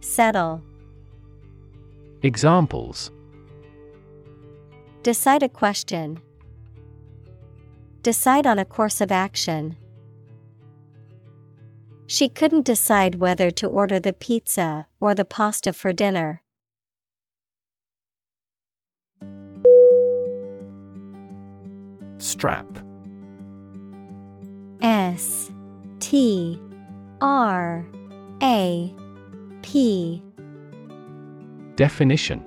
[0.00, 0.62] Settle.
[2.22, 3.10] Examples
[5.02, 6.20] Decide a question.
[8.02, 9.76] Decide on a course of action.
[12.06, 16.42] She couldn't decide whether to order the pizza or the pasta for dinner.
[22.18, 22.66] Strap
[24.82, 25.50] S
[26.00, 26.60] T
[27.20, 27.86] R
[28.42, 28.94] A
[29.62, 30.22] P.
[31.76, 32.44] Definition.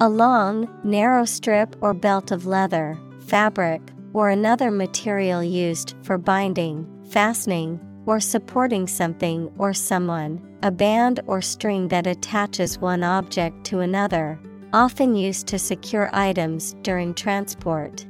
[0.00, 6.86] A long, narrow strip or belt of leather, fabric, or another material used for binding,
[7.10, 13.80] fastening, or supporting something or someone, a band or string that attaches one object to
[13.80, 14.40] another,
[14.72, 18.06] often used to secure items during transport.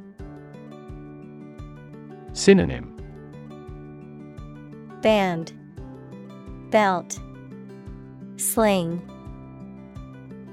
[2.33, 2.95] Synonym.
[5.01, 5.53] Band,
[6.69, 7.19] Belt,
[8.37, 9.01] Sling,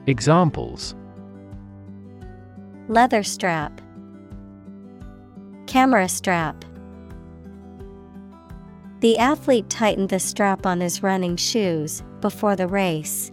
[0.07, 0.95] Examples.
[2.89, 3.81] Leather strap,
[5.67, 6.65] Camera strap.
[9.01, 13.31] The athlete tightened the strap on his running shoes before the race.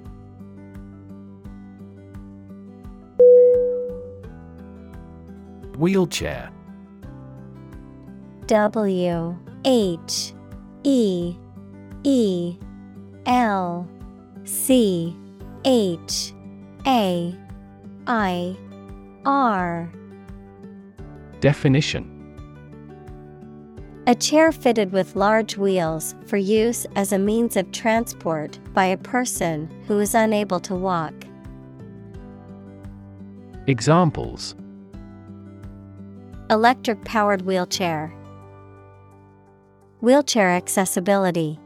[5.78, 6.50] Wheelchair.
[8.48, 10.34] W H
[10.84, 11.36] E
[12.04, 12.58] E
[13.26, 13.88] L
[14.44, 15.16] C
[15.66, 16.34] H
[16.86, 17.36] A
[18.08, 18.58] I
[19.26, 19.92] R
[21.40, 22.10] Definition
[24.08, 28.98] A chair fitted with large wheels for use as a means of transport by a
[28.98, 31.14] person who is unable to walk.
[33.68, 34.56] Examples
[36.50, 38.14] Electric powered wheelchair.
[40.02, 41.58] Wheelchair accessibility.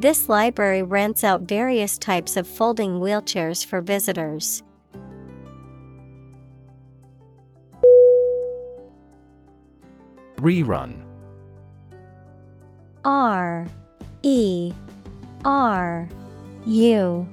[0.00, 4.62] This library rents out various types of folding wheelchairs for visitors.
[10.36, 11.02] Rerun.
[13.04, 13.66] R
[14.22, 14.72] E
[15.44, 16.08] R
[16.64, 17.28] U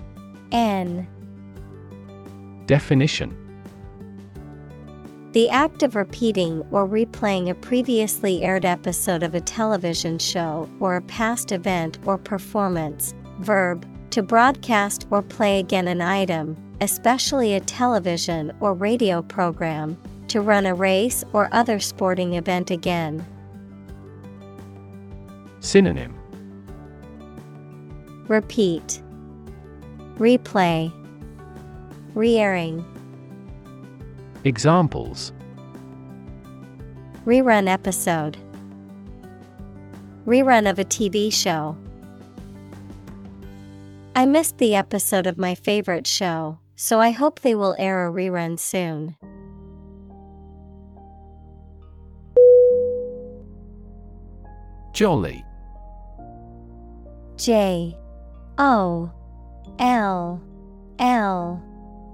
[0.52, 1.08] N.
[2.66, 3.45] Definition
[5.36, 10.96] The act of repeating or replaying a previously aired episode of a television show or
[10.96, 13.14] a past event or performance.
[13.40, 19.98] Verb, to broadcast or play again an item, especially a television or radio program,
[20.30, 23.26] to run a race or other sporting event again.
[25.60, 26.16] Synonym
[28.30, 29.02] Repeat,
[30.18, 30.94] Replay,
[32.14, 32.86] Re airing.
[34.46, 35.34] Examples
[37.26, 38.38] Rerun episode.
[40.28, 41.76] Rerun of a TV show.
[44.16, 48.12] I missed the episode of my favorite show, so I hope they will air a
[48.12, 49.16] rerun soon.
[54.94, 55.44] Jolly
[57.36, 57.98] J
[58.60, 59.12] O
[59.80, 60.40] L
[61.00, 61.64] L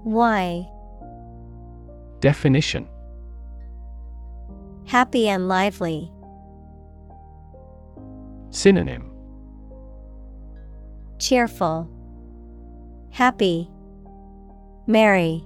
[0.04, 0.71] Y
[2.22, 2.88] Definition
[4.86, 6.08] Happy and lively.
[8.50, 9.10] Synonym
[11.18, 11.90] Cheerful.
[13.10, 13.68] Happy.
[14.86, 15.42] Merry.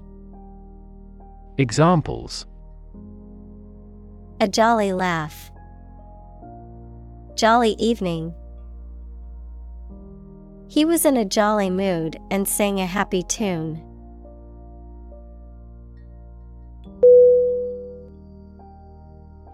[1.56, 2.44] Examples
[4.42, 5.50] A jolly laugh.
[7.36, 8.34] Jolly evening.
[10.68, 13.85] He was in a jolly mood and sang a happy tune.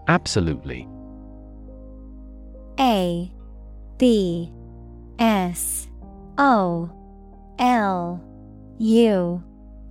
[0.07, 0.87] Absolutely.
[2.79, 3.31] A
[3.97, 4.51] B
[5.19, 5.87] S
[6.37, 6.89] O
[7.59, 8.21] L
[8.79, 9.43] U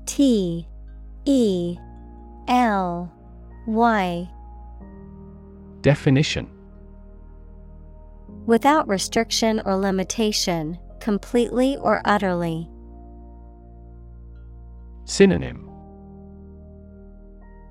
[0.06, 0.66] T
[1.24, 1.76] E
[2.48, 3.12] L
[3.66, 4.28] Y
[5.80, 6.48] Definition
[8.46, 12.68] Without restriction or limitation, completely or utterly.
[15.04, 15.68] Synonym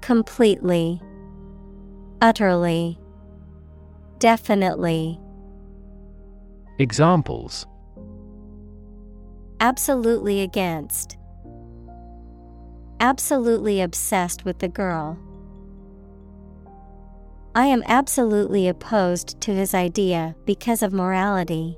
[0.01, 1.01] Completely.
[2.21, 2.99] Utterly.
[4.19, 5.19] Definitely.
[6.77, 7.65] Examples
[9.59, 11.17] Absolutely against.
[12.99, 15.17] Absolutely obsessed with the girl.
[17.53, 21.77] I am absolutely opposed to his idea because of morality.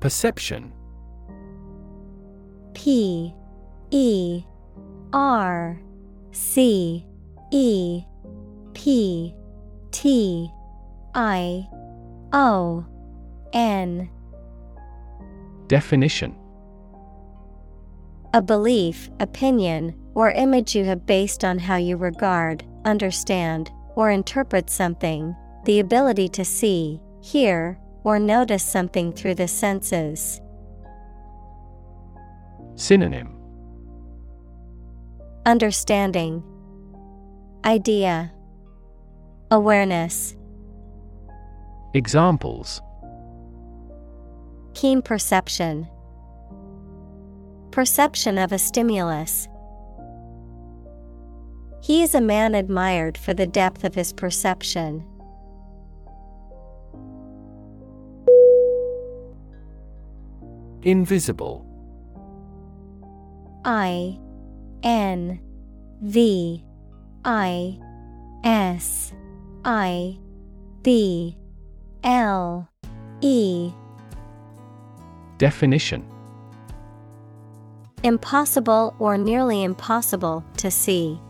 [0.00, 0.72] Perception
[2.74, 3.34] P
[3.90, 4.44] E
[5.12, 5.80] R
[6.32, 7.06] C
[7.52, 8.02] E
[8.74, 9.34] P
[9.90, 10.50] T
[11.14, 11.66] I
[12.32, 12.84] O
[13.52, 14.10] N.
[15.68, 16.36] Definition.
[18.34, 24.68] A belief, opinion, or image you have based on how you regard, understand, or interpret
[24.68, 25.34] something,
[25.64, 30.40] the ability to see, hear, or notice something through the senses.
[32.74, 33.35] Synonym
[35.46, 36.42] Understanding,
[37.64, 38.32] Idea,
[39.52, 40.34] Awareness,
[41.94, 42.82] Examples.
[44.74, 45.86] Keen perception,
[47.70, 49.46] Perception of a stimulus.
[51.80, 55.06] He is a man admired for the depth of his perception.
[60.82, 61.64] Invisible.
[63.64, 64.18] I
[64.86, 65.40] N
[66.00, 66.64] V
[67.24, 67.76] I
[68.44, 69.12] S
[69.64, 70.16] I
[70.82, 71.36] B
[72.04, 72.68] L
[73.20, 73.72] E.
[75.38, 76.08] Definition.
[78.04, 81.20] Impossible or nearly impossible to see.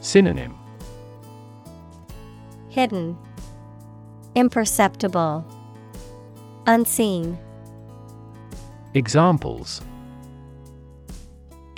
[0.00, 0.54] Synonym.
[2.68, 3.18] Hidden,
[4.36, 5.44] Imperceptible,
[6.66, 7.36] Unseen.
[8.94, 9.80] Examples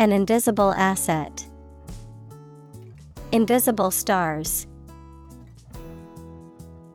[0.00, 1.44] An invisible asset.
[3.32, 4.68] Invisible stars.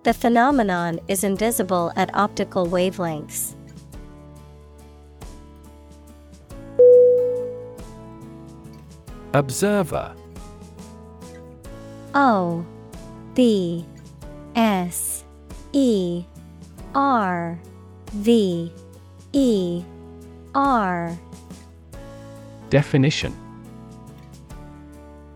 [0.03, 3.55] The phenomenon is invisible at optical wavelengths.
[9.33, 10.15] Observer
[12.15, 12.65] O
[13.33, 13.85] B
[14.55, 15.25] S
[15.73, 16.23] E
[16.95, 17.59] R
[18.13, 18.71] V
[19.33, 19.83] E
[20.55, 21.17] R
[22.73, 23.37] Definition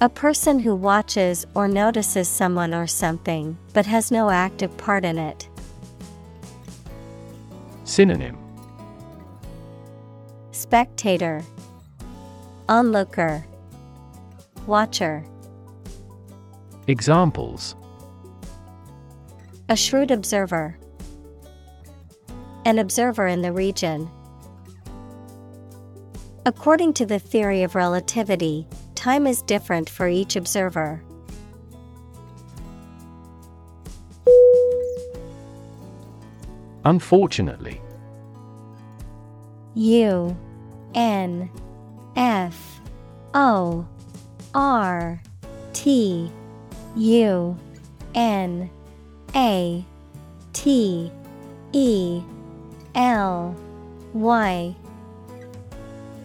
[0.02, 5.20] A person who watches or notices someone or something, but has no active part in
[5.20, 5.48] it.
[7.84, 8.40] Synonym
[10.52, 11.44] Spectator,
[12.68, 13.46] Onlooker,
[14.66, 15.24] Watcher.
[16.88, 17.76] Examples
[19.70, 20.76] A shrewd observer.
[22.66, 24.10] An observer in the region.
[26.48, 31.04] According to the theory of relativity, time is different for each observer.
[36.86, 37.82] Unfortunately
[39.76, 40.38] U
[40.95, 41.50] N
[42.16, 42.80] F
[43.34, 43.86] O
[44.56, 45.22] R
[45.74, 46.32] T
[46.95, 47.58] U
[48.16, 48.70] N
[49.36, 49.86] A
[50.54, 51.12] T
[51.74, 52.22] E
[52.95, 53.54] L
[54.14, 54.74] Y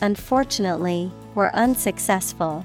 [0.00, 2.64] unfortunately, were unsuccessful.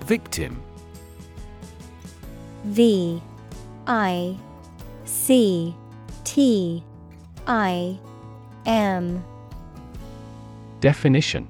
[0.00, 0.62] Victim.
[2.64, 3.22] V
[3.86, 4.36] I
[5.04, 5.74] C
[6.24, 6.84] T
[7.46, 7.98] I
[8.66, 9.24] M.
[10.80, 11.48] Definition.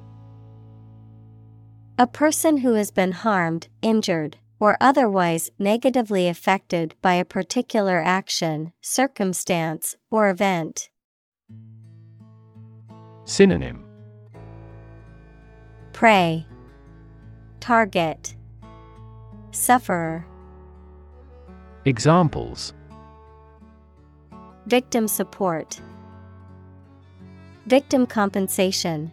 [1.97, 8.73] A person who has been harmed, injured, or otherwise negatively affected by a particular action,
[8.81, 10.89] circumstance, or event.
[13.25, 13.85] Synonym.
[15.93, 16.47] Prey.
[17.59, 18.35] Target.
[19.51, 20.25] Sufferer.
[21.85, 22.73] Examples.
[24.65, 25.79] Victim support.
[27.67, 29.11] Victim compensation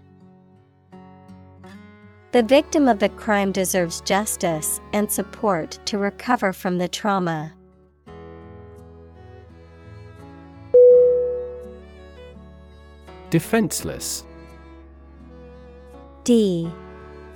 [2.32, 7.52] The victim of the crime deserves justice and support to recover from the trauma.
[13.28, 14.24] Defenseless.
[16.24, 16.72] D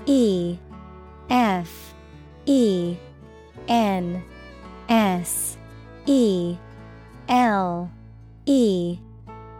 [0.06, 0.56] E
[1.28, 1.94] F
[2.46, 2.96] E
[3.68, 4.24] N
[4.88, 5.58] S
[6.06, 6.56] E
[7.28, 7.90] L
[8.46, 8.98] E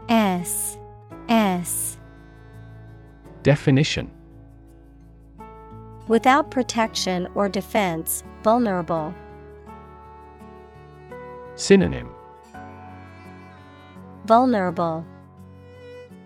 [0.09, 0.78] S
[1.28, 1.99] S.
[3.43, 4.16] Definition
[6.09, 9.12] Without protection or defense, vulnerable.
[11.57, 12.09] Synonym
[14.26, 15.04] Vulnerable,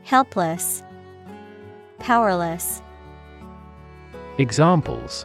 [0.02, 0.82] Helpless,
[1.98, 2.82] Powerless.
[4.38, 5.24] Examples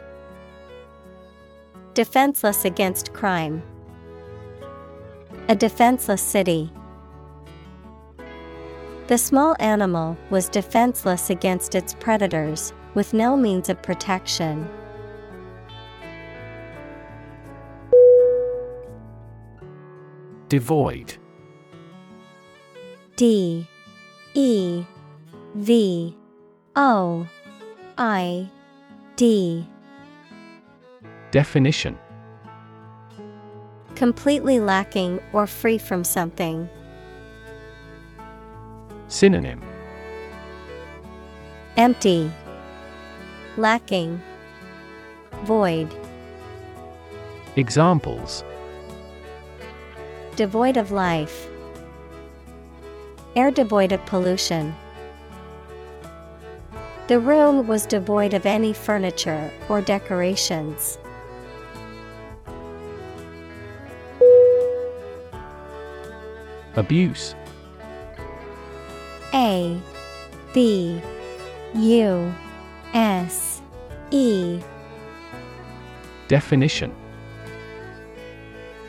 [1.92, 3.62] Defenseless against crime.
[5.48, 6.70] A defenseless city.
[9.06, 14.66] The small animal was defenseless against its predators, with no means of protection.
[20.48, 21.18] Devoid.
[23.16, 23.68] D
[24.34, 24.84] E
[25.54, 26.16] V
[26.74, 27.28] O
[27.98, 28.50] I
[29.16, 29.68] D.
[31.30, 31.98] Definition.
[33.94, 36.68] Completely lacking or free from something.
[39.08, 39.62] Synonym.
[41.76, 42.30] Empty,
[43.56, 44.20] Lacking,
[45.44, 45.94] Void,
[47.56, 48.44] Examples.
[50.36, 51.48] Devoid of life.
[53.34, 54.74] Air devoid of pollution.
[57.08, 60.98] The room was devoid of any furniture or decorations.
[66.74, 67.34] Abuse.
[69.32, 69.80] A.
[70.52, 71.00] B.
[71.74, 72.34] U
[72.94, 73.62] S
[74.10, 74.60] E
[76.28, 76.94] Definition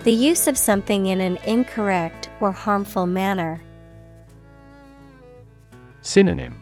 [0.04, 3.62] The use of something in an incorrect or harmful manner.
[6.02, 6.62] Synonym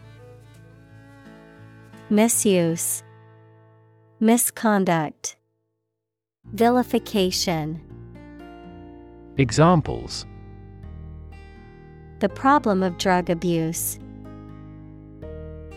[2.08, 3.02] Misuse,
[4.20, 5.36] Misconduct,
[6.52, 7.80] Vilification.
[9.38, 10.24] Examples
[12.20, 13.98] The problem of drug abuse.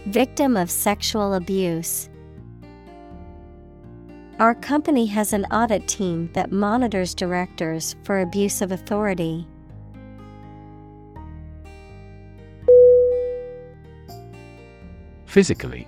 [0.10, 2.10] Victim of sexual abuse.
[4.40, 9.48] Our company has an audit team that monitors directors for abuse of authority.
[15.28, 15.88] Physically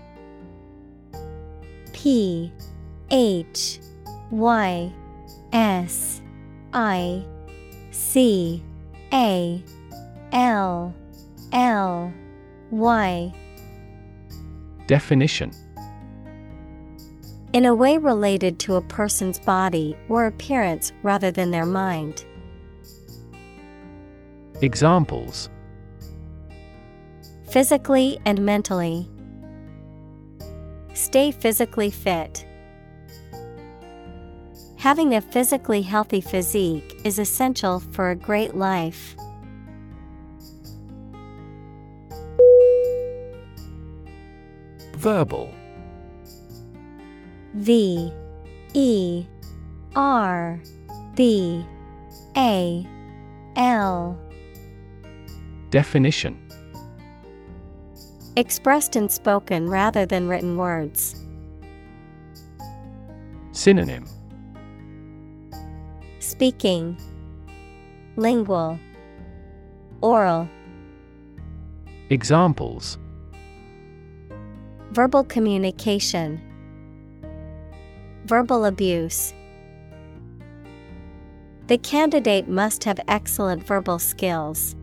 [1.92, 2.54] P
[3.10, 3.80] H
[4.30, 4.94] Y
[5.52, 6.22] S
[6.74, 7.26] I
[7.90, 8.64] C
[9.12, 9.64] A
[10.32, 10.94] L
[11.52, 12.14] L
[12.70, 13.34] Y
[14.92, 15.54] Definition
[17.54, 22.26] In a way related to a person's body or appearance rather than their mind.
[24.62, 25.50] Examples
[27.50, 29.10] Physically and mentally.
[30.94, 32.46] Stay physically fit.
[34.76, 39.16] Having a physically healthy physique is essential for a great life.
[45.02, 45.52] Verbal.
[47.56, 48.14] V
[48.76, 49.26] E
[49.96, 50.62] R
[51.16, 51.66] B
[52.38, 52.88] A
[53.56, 54.20] L.
[55.72, 56.38] Definition.
[58.36, 61.16] Expressed in spoken rather than written words.
[63.54, 64.06] Synonym.
[66.20, 66.96] Speaking,
[68.18, 68.80] Lingual,
[70.02, 70.48] Oral,
[72.12, 73.00] Examples
[74.92, 76.42] Verbal communication,
[78.26, 79.34] Verbal abuse.
[81.68, 84.76] The candidate must have excellent verbal skills.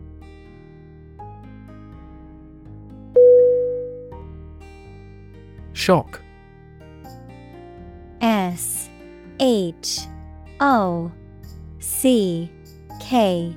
[5.73, 6.19] Shock.
[8.21, 8.89] S
[9.39, 9.99] H
[10.59, 11.11] O
[11.77, 12.51] C
[12.99, 13.55] K.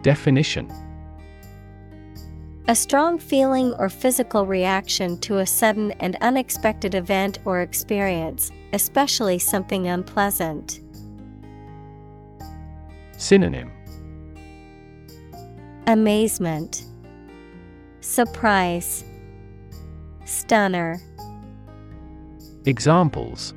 [0.00, 0.85] Definition
[2.68, 9.38] A strong feeling or physical reaction to a sudden and unexpected event or experience, especially
[9.38, 10.80] something unpleasant.
[13.16, 13.70] Synonym
[15.86, 16.86] Amazement,
[18.00, 19.04] Surprise,
[20.24, 21.00] Stunner.
[22.64, 23.54] Examples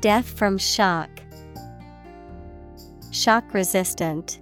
[0.00, 1.10] Death from shock.
[3.10, 4.38] Shock resistant.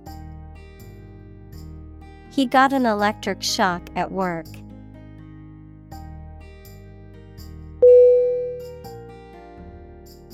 [2.37, 4.45] He got an electric shock at work.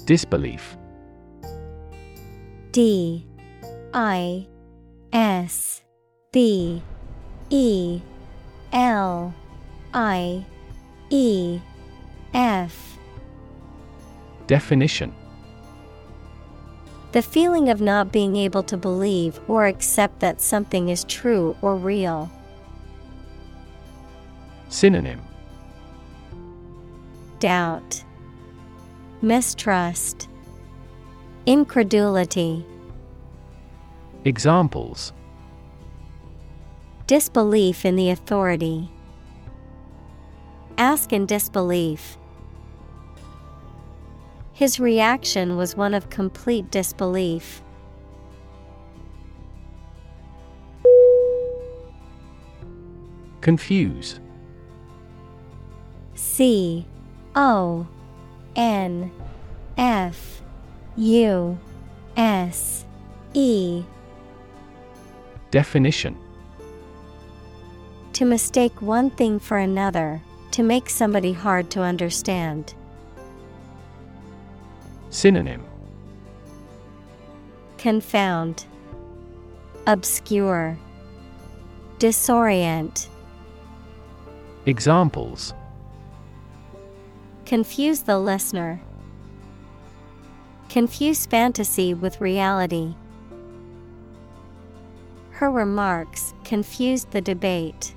[0.04, 0.76] Disbelief.
[2.72, 3.24] D.
[3.94, 4.48] I.
[5.12, 5.84] S.
[6.32, 6.82] B.
[7.50, 8.00] E.
[8.72, 9.32] L.
[9.94, 10.44] I.
[11.10, 11.60] E.
[12.34, 12.98] F.
[14.48, 15.14] Definition
[17.12, 21.76] The feeling of not being able to believe or accept that something is true or
[21.76, 22.30] real.
[24.70, 25.20] Synonym
[27.38, 28.02] Doubt,
[29.20, 30.28] Mistrust,
[31.44, 32.64] Incredulity,
[34.24, 35.12] Examples
[37.06, 38.88] Disbelief in the authority.
[40.78, 42.16] Ask in disbelief.
[44.62, 47.64] His reaction was one of complete disbelief.
[53.40, 54.20] Confuse
[56.14, 56.86] C
[57.34, 57.88] O
[58.54, 59.10] N
[59.76, 60.42] F
[60.94, 61.58] U
[62.16, 62.86] S
[63.34, 63.82] E
[65.50, 66.16] Definition
[68.12, 72.76] To mistake one thing for another, to make somebody hard to understand.
[75.12, 75.62] Synonym
[77.76, 78.64] Confound,
[79.86, 80.78] Obscure,
[81.98, 83.08] Disorient.
[84.64, 85.52] Examples
[87.44, 88.80] Confuse the listener.
[90.70, 92.94] Confuse fantasy with reality.
[95.32, 97.94] Her remarks confused the debate.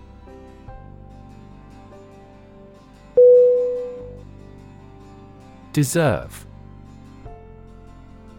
[5.72, 6.45] Deserve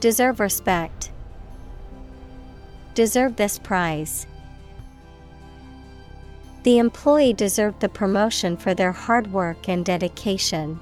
[0.00, 1.10] Deserve respect.
[2.94, 4.26] Deserve this prize.
[6.62, 10.80] The employee deserved the promotion for their hard work and dedication.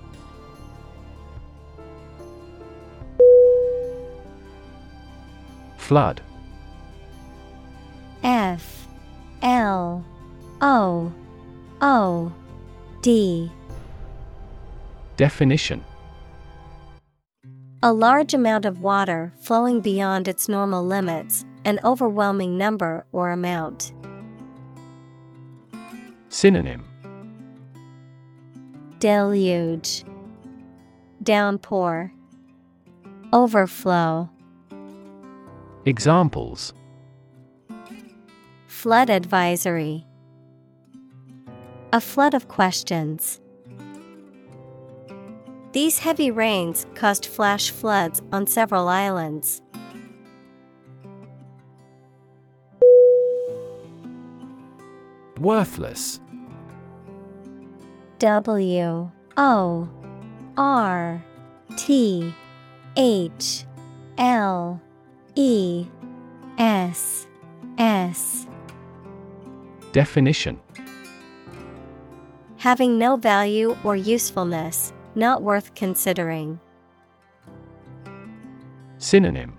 [5.77, 6.21] Flood.
[8.23, 8.87] F.
[9.43, 10.05] L.
[10.61, 11.13] O.
[11.81, 12.33] O.
[13.03, 13.51] D.
[15.17, 15.85] Definition
[17.81, 23.93] A large amount of water flowing beyond its normal limits, an overwhelming number or amount.
[26.29, 26.85] Synonym.
[28.99, 30.05] Deluge,
[31.23, 32.13] Downpour,
[33.33, 34.29] Overflow,
[35.87, 36.73] Examples.
[38.67, 40.05] Flood advisory,
[41.93, 43.41] A flood of questions.
[45.73, 49.61] These heavy rains caused flash floods on several islands.
[55.39, 56.21] Worthless.
[58.19, 59.89] W O
[60.57, 61.25] R
[61.77, 62.35] T
[62.97, 63.65] H
[64.17, 64.81] L
[65.37, 65.87] E
[66.59, 67.27] S
[67.77, 68.47] S.
[69.93, 70.61] Definition.
[72.57, 76.61] Having no value or usefulness, not worth considering.
[78.99, 79.59] Synonym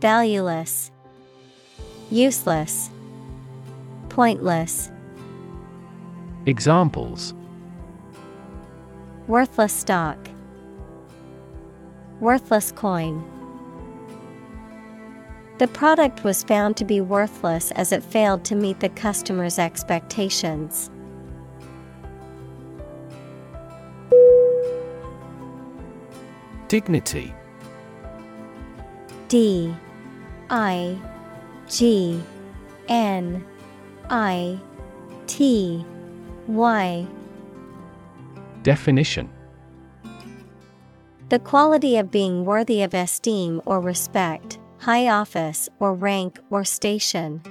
[0.00, 0.90] Valueless,
[2.10, 2.90] Useless,
[4.08, 4.90] Pointless,
[6.46, 7.34] Examples
[9.26, 10.18] Worthless stock,
[12.18, 13.24] Worthless coin.
[15.58, 20.90] The product was found to be worthless as it failed to meet the customer's expectations.
[26.70, 27.34] Dignity.
[29.26, 29.74] D
[30.50, 30.96] I
[31.68, 32.22] G
[32.88, 33.44] N
[34.08, 34.56] I
[35.26, 35.84] T
[36.46, 37.06] Y.
[38.62, 39.28] Definition.
[41.28, 47.42] The quality of being worthy of esteem or respect, high office or rank or station.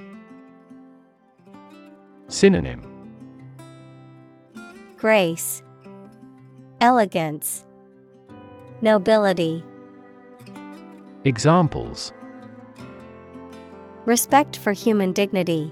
[2.28, 2.80] Synonym.
[4.96, 5.62] Grace,
[6.80, 7.66] Elegance,
[8.82, 9.62] Nobility.
[11.24, 12.14] Examples
[14.06, 15.70] Respect for human dignity.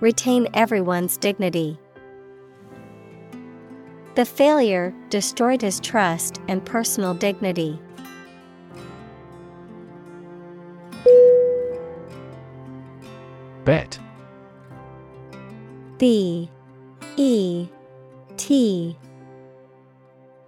[0.00, 1.78] Retain everyone's dignity.
[4.16, 7.80] The failure destroyed his trust and personal dignity.
[13.64, 13.96] Bet
[15.98, 16.50] B
[17.16, 17.68] E
[18.36, 18.98] T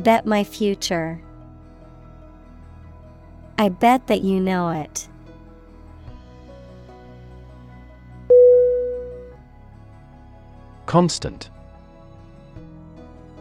[0.00, 1.20] Bet my future.
[3.58, 5.06] I bet that you know it.
[10.86, 11.50] Constant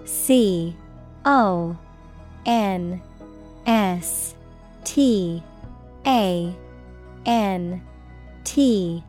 [0.04, 0.76] C
[1.24, 1.78] O
[2.46, 3.02] N
[3.66, 4.36] S
[4.84, 5.42] T
[6.06, 6.54] A
[7.26, 7.82] N
[8.44, 9.02] T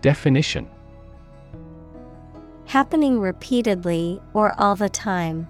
[0.00, 0.66] Definition
[2.64, 5.46] Happening repeatedly or all the time.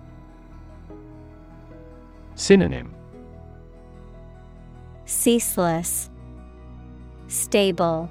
[2.41, 2.95] Synonym
[5.05, 6.09] Ceaseless,
[7.28, 8.09] Stable,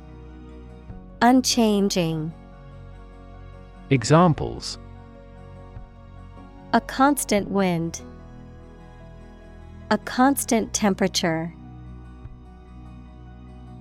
[1.20, 2.32] Unchanging.
[3.90, 4.78] Examples
[6.74, 8.02] A constant wind.
[9.90, 11.52] A constant temperature.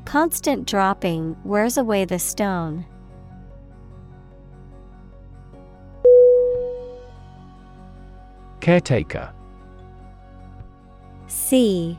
[0.07, 2.86] Constant dropping wears away the stone.
[8.61, 9.34] Caretaker
[11.29, 11.99] C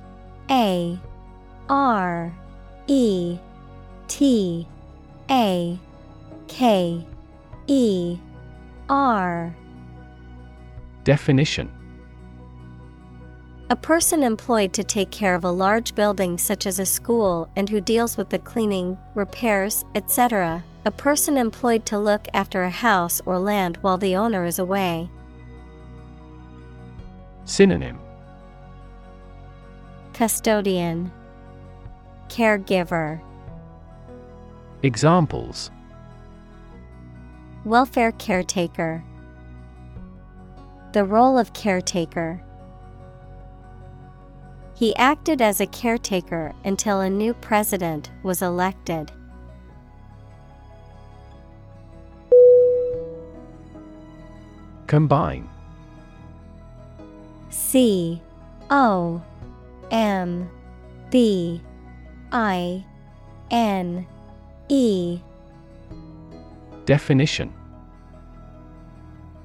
[0.49, 0.99] A
[1.69, 2.33] R
[2.87, 3.37] E
[4.07, 4.67] T
[5.29, 5.79] A
[6.47, 7.05] K
[7.67, 8.17] E
[8.89, 9.55] R
[11.03, 11.71] Definition
[13.69, 17.69] A person employed to take care of a large building such as a school and
[17.69, 20.63] who deals with the cleaning, repairs, etc.
[20.85, 25.09] A person employed to look after a house or land while the owner is away.
[27.45, 27.99] Synonym
[30.19, 31.13] Custodian,
[32.27, 33.21] Caregiver,
[34.83, 35.71] Examples
[37.63, 39.01] Welfare caretaker.
[40.91, 42.43] The role of caretaker.
[44.75, 49.13] He acted as a caretaker until a new president was elected.
[54.85, 55.47] Combine
[57.49, 58.21] C
[58.69, 59.21] O
[59.91, 60.49] M
[61.09, 61.61] B
[62.31, 62.85] I
[63.51, 64.07] N
[64.69, 65.19] E.
[66.85, 67.53] Definition.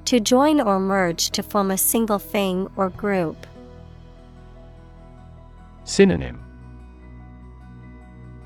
[0.06, 3.46] To join or merge to form a single thing or group.
[5.84, 6.40] Synonym.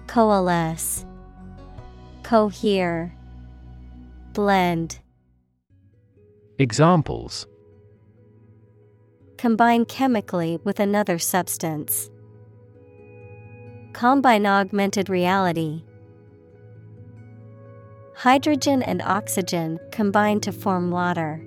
[0.06, 1.04] Coalesce,
[2.22, 3.12] Cohere,
[4.32, 5.00] Blend.
[6.58, 7.46] Examples
[9.38, 12.10] Combine chemically with another substance.
[13.92, 15.84] Combine augmented reality.
[18.16, 21.40] Hydrogen and oxygen combine to form water.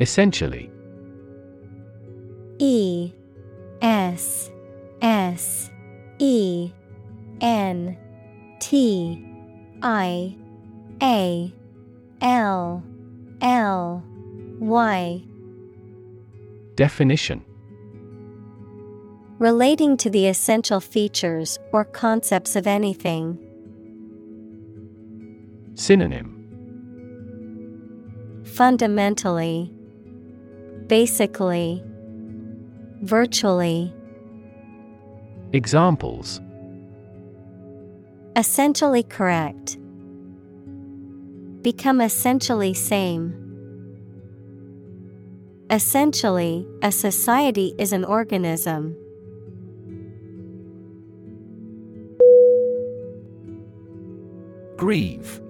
[0.00, 0.68] Essentially
[2.58, 3.12] E
[3.82, 4.50] S
[5.00, 5.70] S
[6.18, 6.72] E
[7.40, 7.96] N
[8.58, 9.24] T
[9.80, 10.36] I
[11.00, 11.54] A
[12.20, 12.82] L
[13.40, 14.04] L
[14.60, 15.22] Y
[16.74, 17.44] Definition
[19.38, 23.38] Relating to the essential features or concepts of anything.
[25.74, 26.36] Synonym
[28.44, 29.72] Fundamentally,
[30.88, 31.82] Basically,
[33.00, 33.94] Virtually.
[35.54, 36.40] Examples
[38.36, 39.78] Essentially correct.
[41.62, 43.36] Become essentially same.
[45.70, 48.96] Essentially, a society is an organism.
[54.76, 55.42] Grieve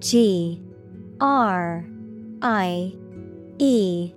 [0.00, 0.62] G
[1.20, 1.84] R
[2.40, 2.94] I
[3.58, 4.12] E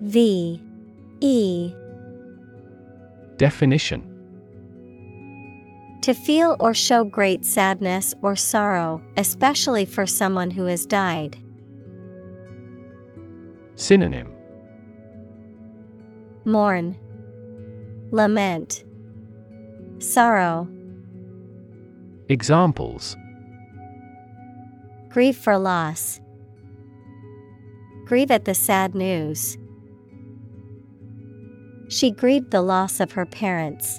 [0.00, 0.60] V
[1.20, 1.72] E
[3.36, 4.15] Definition
[6.06, 11.36] To feel or show great sadness or sorrow, especially for someone who has died.
[13.74, 14.32] Synonym
[16.44, 16.96] Mourn,
[18.12, 18.84] Lament,
[19.98, 20.68] Sorrow.
[22.28, 23.16] Examples
[25.08, 26.20] Grieve for loss.
[28.04, 29.58] Grieve at the sad news.
[31.88, 33.98] She grieved the loss of her parents.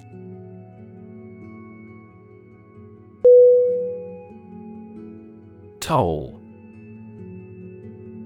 [5.88, 6.38] Toll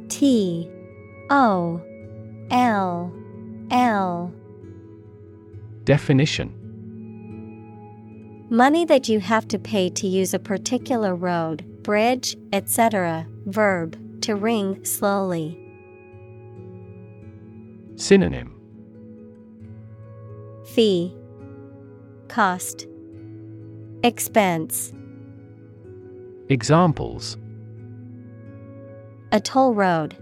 [0.09, 0.67] T
[1.29, 1.79] O
[2.49, 3.13] L
[3.69, 4.33] L
[5.83, 6.57] Definition.
[8.49, 13.27] Money that you have to pay to use a particular road, bridge, etc.
[13.45, 15.55] Verb to ring slowly.
[17.95, 18.59] Synonym.
[20.73, 21.15] Fee.
[22.27, 22.87] Cost.
[24.01, 24.93] Expense.
[26.49, 27.37] Examples
[29.33, 30.17] A toll road.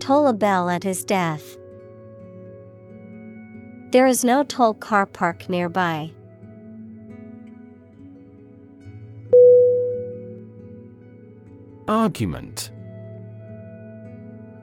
[0.00, 1.56] Toll a bell at his death.
[3.90, 6.12] There is no toll car park nearby.
[11.88, 12.70] Argument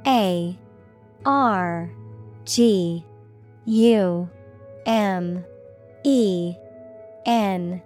[0.05, 0.57] A
[1.25, 1.91] R
[2.45, 3.03] G
[3.65, 4.29] U
[4.85, 5.43] M
[6.03, 6.55] E
[7.25, 7.81] N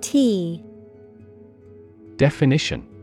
[0.00, 0.64] T
[2.16, 2.95] Definition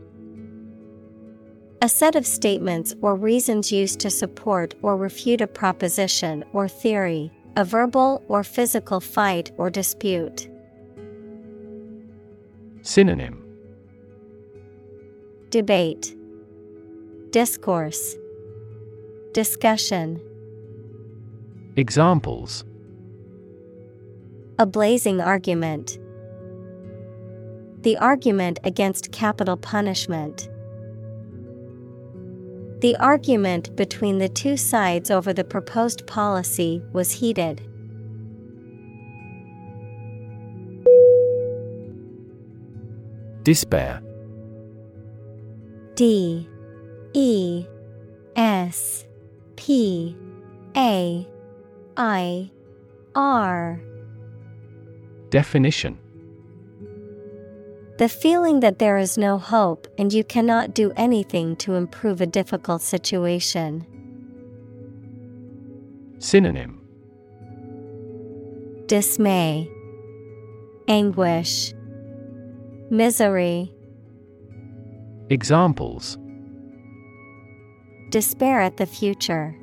[1.84, 7.30] A set of statements or reasons used to support or refute a proposition or theory,
[7.56, 10.48] a verbal or physical fight or dispute.
[12.80, 13.44] Synonym
[15.50, 16.16] Debate
[17.28, 18.16] Discourse
[19.34, 20.22] Discussion
[21.76, 22.64] Examples
[24.58, 25.98] A blazing argument.
[27.82, 30.48] The argument against capital punishment.
[32.84, 37.62] The argument between the two sides over the proposed policy was heated.
[43.42, 44.02] Despair.
[45.94, 46.46] D.
[47.14, 47.64] E.
[48.36, 49.06] S.
[49.56, 50.14] P.
[50.76, 51.26] A.
[51.96, 52.50] I.
[53.14, 53.80] R.
[55.30, 55.98] Definition
[57.96, 62.26] The feeling that there is no hope and you cannot do anything to improve a
[62.26, 63.86] difficult situation.
[66.18, 66.80] Synonym
[68.86, 69.70] Dismay,
[70.88, 71.72] Anguish,
[72.90, 73.72] Misery,
[75.30, 76.18] Examples
[78.10, 79.56] Despair at the future.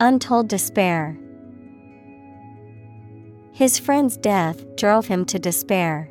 [0.00, 1.18] Untold despair.
[3.52, 6.10] His friend's death drove him to despair.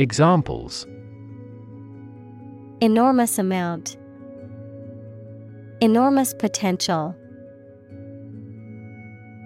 [0.00, 0.86] Examples
[2.80, 3.96] Enormous amount.
[5.80, 7.16] Enormous potential.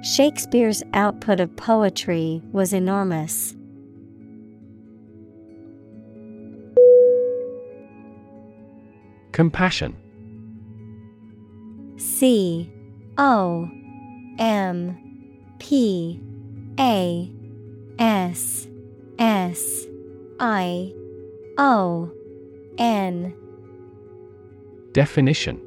[0.02, 3.56] Shakespeare's output of poetry was enormous.
[9.32, 9.96] Compassion
[11.96, 12.70] C
[13.16, 13.70] O
[14.38, 14.98] M
[15.58, 16.20] P
[16.78, 17.32] A
[17.98, 18.68] S
[19.18, 19.86] S
[20.43, 20.93] I
[21.56, 22.10] O
[22.77, 23.32] N
[24.90, 25.60] Definition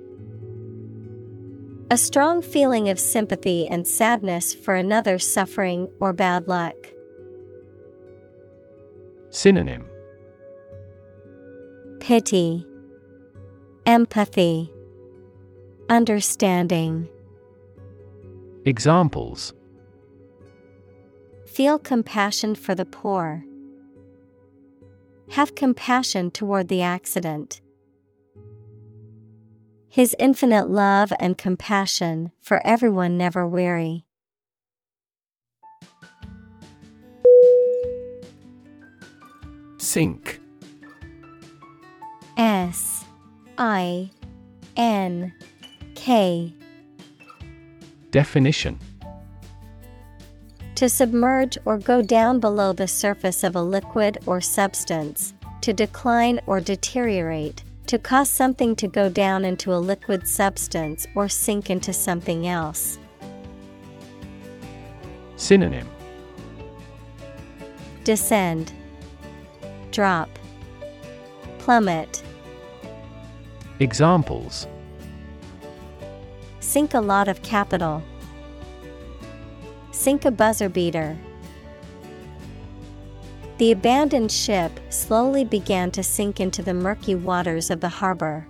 [1.89, 6.75] A strong feeling of sympathy and sadness for another's suffering or bad luck.
[9.29, 9.85] Synonym
[12.01, 12.67] Pity,
[13.85, 14.69] Empathy,
[15.87, 17.07] Understanding.
[18.65, 19.53] Examples
[21.45, 23.45] Feel compassion for the poor.
[25.31, 27.61] Have compassion toward the accident.
[29.89, 34.05] His infinite love and compassion for everyone never weary.
[39.77, 40.41] Sink
[42.37, 43.05] S
[43.57, 44.09] I
[44.75, 45.33] N
[45.95, 46.53] K
[48.11, 48.79] Definition
[50.75, 56.41] To submerge or go down below the surface of a liquid or substance, to decline
[56.47, 61.93] or deteriorate, to cause something to go down into a liquid substance or sink into
[61.93, 62.99] something else.
[65.37, 65.87] Synonym
[68.03, 68.73] Descend,
[69.91, 70.29] Drop,
[71.57, 72.21] Plummet.
[73.79, 74.67] Examples
[76.59, 78.03] Sink a lot of capital.
[80.05, 81.17] Sink a buzzer beater.
[83.57, 88.45] The abandoned ship slowly began to sink into the murky waters of the harbor.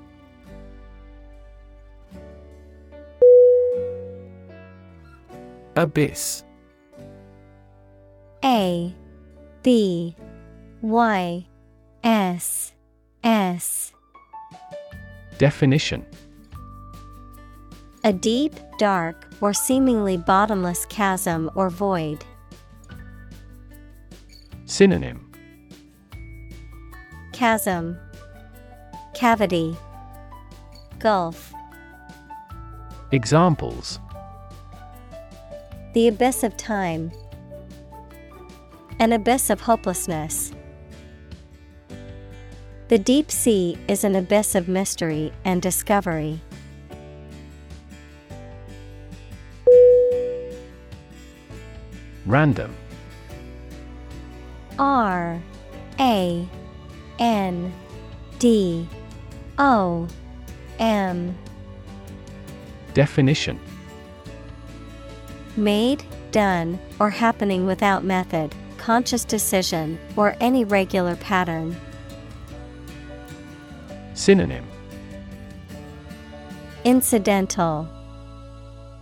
[5.77, 6.44] Abyss
[8.44, 8.94] A
[9.64, 10.14] B
[10.82, 11.48] Y
[12.03, 12.73] S
[13.23, 13.94] S
[15.38, 16.06] Definition
[18.03, 22.24] A deep, dark, or seemingly bottomless chasm or void.
[24.66, 25.32] Synonym
[27.34, 27.98] Chasm,
[29.14, 29.76] Cavity,
[30.99, 31.53] Gulf.
[33.12, 33.99] Examples
[35.94, 37.12] The abyss of time.
[38.99, 40.53] An abyss of hopelessness.
[42.88, 46.40] The deep sea is an abyss of mystery and discovery.
[52.26, 52.76] Random.
[54.80, 55.42] R
[56.00, 56.48] A
[57.20, 57.74] N
[58.40, 58.88] D
[59.58, 60.08] O
[60.80, 61.38] M.
[62.94, 63.60] Definition.
[65.56, 71.76] Made, done, or happening without method, conscious decision, or any regular pattern.
[74.14, 74.66] Synonym.
[76.84, 77.88] Incidental,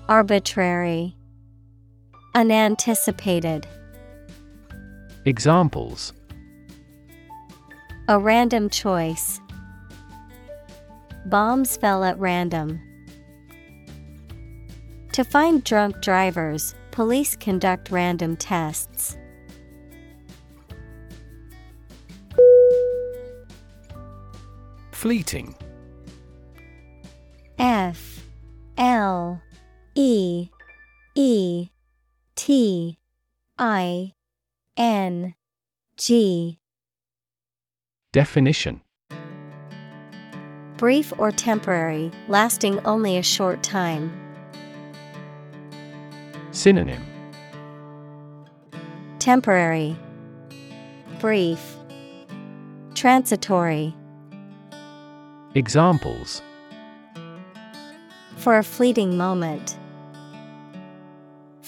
[0.08, 1.16] Arbitrary,
[2.36, 3.68] Unanticipated.
[5.26, 6.14] Examples
[8.08, 9.40] A random choice.
[11.28, 12.82] Bombs fell at random.
[15.12, 19.16] To find drunk drivers, police conduct random tests.
[24.92, 25.54] Fleeting
[27.60, 28.26] F
[28.76, 29.40] L
[29.94, 30.50] E
[31.14, 31.70] E
[32.36, 32.98] T
[33.58, 34.14] I
[34.76, 35.36] N
[35.98, 36.60] G
[38.12, 38.82] Definition
[40.78, 44.12] Brief or temporary, lasting only a short time.
[46.52, 47.06] Synonym
[49.20, 49.96] Temporary,
[51.20, 51.78] Brief,
[52.96, 53.96] Transitory.
[55.56, 56.42] Examples
[58.38, 59.78] For a fleeting moment.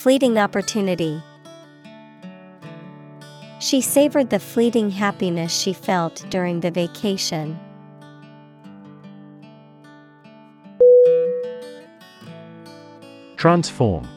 [0.06, 1.19] Fleeting opportunity.
[3.60, 7.60] She savored the fleeting happiness she felt during the vacation.
[13.36, 14.07] Transform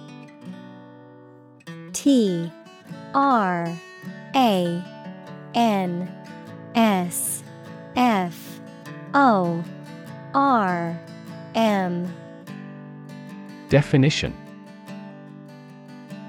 [1.95, 2.53] T
[3.15, 3.75] R
[4.37, 4.85] A
[5.55, 6.15] N
[6.75, 7.43] S
[7.97, 8.61] F
[9.15, 9.65] O
[10.35, 11.01] R
[11.55, 12.15] M
[13.71, 14.48] Definition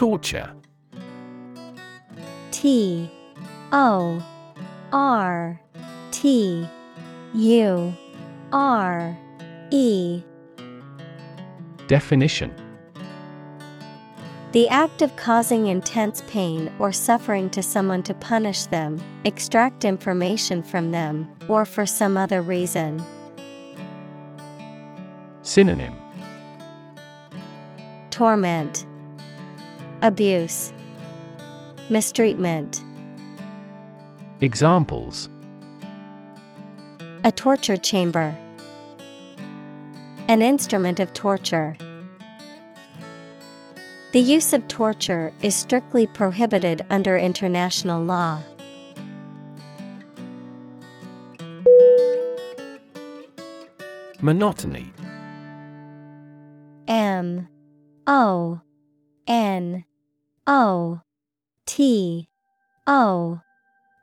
[0.00, 0.50] Torture.
[2.52, 3.10] T
[3.70, 4.26] O
[4.94, 5.60] R
[6.10, 6.66] T
[7.34, 7.94] U
[8.50, 9.18] R
[9.70, 10.22] E.
[11.86, 12.50] Definition.
[14.52, 20.62] The act of causing intense pain or suffering to someone to punish them, extract information
[20.62, 23.04] from them, or for some other reason.
[25.42, 25.94] Synonym.
[28.10, 28.86] Torment,
[30.02, 30.72] Abuse,
[31.90, 32.82] Mistreatment.
[34.40, 35.28] Examples
[37.22, 38.34] A torture chamber,
[40.28, 41.76] An instrument of torture.
[44.12, 48.42] The use of torture is strictly prohibited under international law.
[54.22, 54.92] Monotony
[56.88, 57.48] M
[58.06, 58.60] O
[59.26, 59.84] N
[60.52, 61.00] O
[61.64, 62.28] T
[62.84, 63.40] O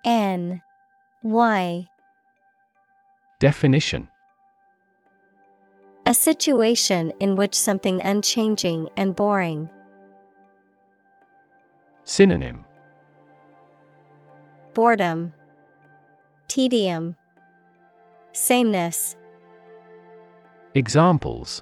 [0.05, 0.61] N
[1.21, 1.87] Y
[3.37, 4.07] Definition
[6.05, 9.69] A situation in which something unchanging and boring.
[12.05, 12.63] Synonym
[14.73, 15.33] Boredom,
[16.47, 17.17] Tedium,
[18.31, 19.17] Sameness.
[20.75, 21.61] Examples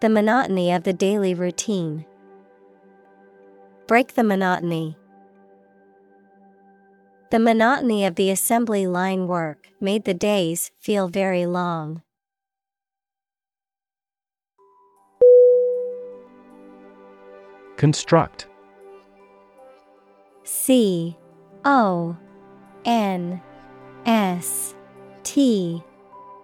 [0.00, 2.04] The monotony of the daily routine.
[3.92, 4.96] Break the monotony.
[7.30, 12.00] The monotony of the assembly line work made the days feel very long.
[17.76, 18.46] Construct
[20.42, 21.18] C
[21.66, 22.16] O
[22.86, 23.42] N
[24.06, 24.74] S
[25.22, 25.84] T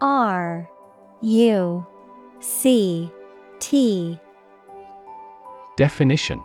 [0.03, 0.69] R
[1.23, 1.87] U
[2.41, 3.11] C
[3.59, 4.20] T
[5.79, 6.45] Definition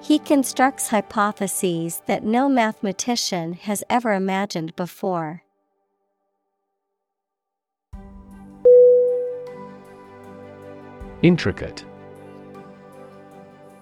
[0.00, 5.42] He constructs hypotheses that no mathematician has ever imagined before.
[11.22, 11.84] Intricate.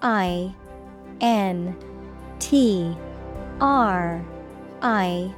[0.01, 0.53] I
[1.21, 1.75] N
[2.39, 2.95] T
[3.61, 4.25] R
[4.81, 5.33] I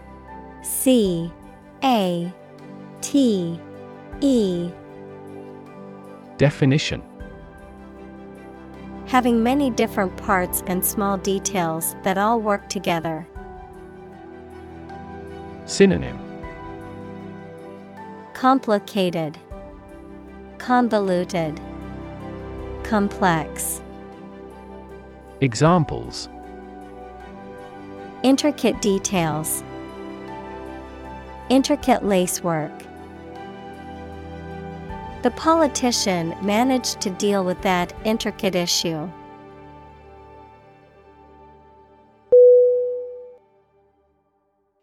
[0.63, 1.31] C
[1.83, 2.33] A
[3.01, 3.59] T
[4.21, 4.71] E.
[6.37, 7.08] Definition
[9.09, 13.27] Having many different parts and small details that all work together.
[15.65, 16.19] Synonym
[18.35, 19.35] Complicated,
[20.59, 21.59] Convoluted,
[22.83, 23.81] Complex.
[25.41, 26.29] Examples
[28.21, 29.63] Intricate details,
[31.49, 32.71] Intricate lacework.
[35.21, 39.09] The politician managed to deal with that intricate issue.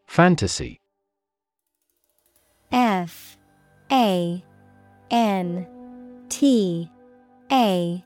[0.06, 0.80] Fantasy.
[2.70, 3.38] F
[3.90, 4.44] A
[5.10, 5.66] N
[6.28, 6.90] T
[7.50, 8.04] A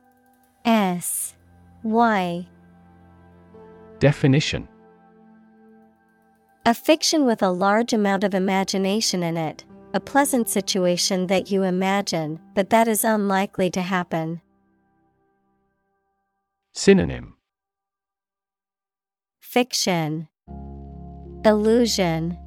[0.65, 1.35] S
[1.83, 2.47] Y.
[3.99, 4.69] Definition.
[6.65, 11.63] A fiction with a large amount of imagination in it, a pleasant situation that you
[11.65, 14.41] imagine, but that is unlikely to happen.
[16.73, 17.35] Synonym
[19.41, 20.29] Fiction,
[21.45, 22.39] Illusion,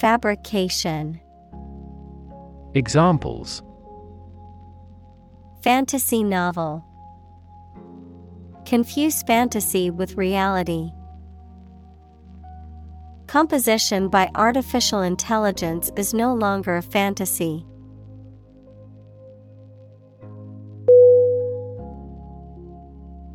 [0.00, 1.18] Fabrication.
[2.74, 3.62] Examples
[5.62, 6.84] Fantasy novel.
[8.66, 10.92] Confuse fantasy with reality.
[13.28, 17.66] Composition by artificial intelligence is no longer a fantasy.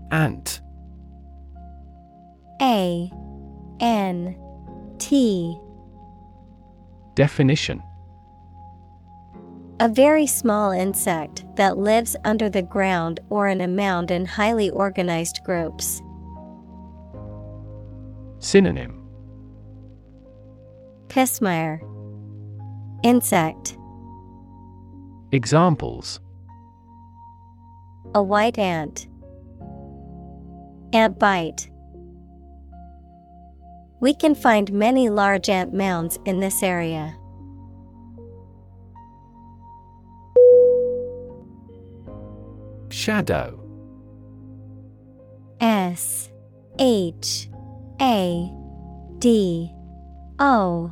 [0.09, 0.61] Ant
[2.59, 3.11] A
[3.79, 4.35] N
[4.97, 5.59] T
[7.13, 7.83] Definition
[9.79, 14.71] A very small insect that lives under the ground or in a mound in highly
[14.71, 16.01] organized groups.
[18.39, 18.92] Synonym
[21.13, 21.79] Pismire
[23.03, 23.77] Insect.
[25.31, 26.19] Examples.
[28.15, 29.05] A white ant.
[30.91, 31.69] Ant bite.
[33.99, 37.15] We can find many large ant mounds in this area.
[42.89, 43.59] Shadow.
[45.61, 46.31] S
[46.79, 47.49] H
[48.01, 48.51] A
[49.19, 49.71] D
[50.39, 50.91] O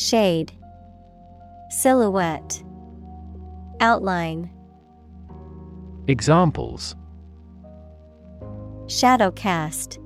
[0.00, 0.50] Shade,
[1.68, 2.62] Silhouette,
[3.80, 4.50] Outline,
[6.08, 6.96] Examples.
[8.86, 9.98] Shadow cast,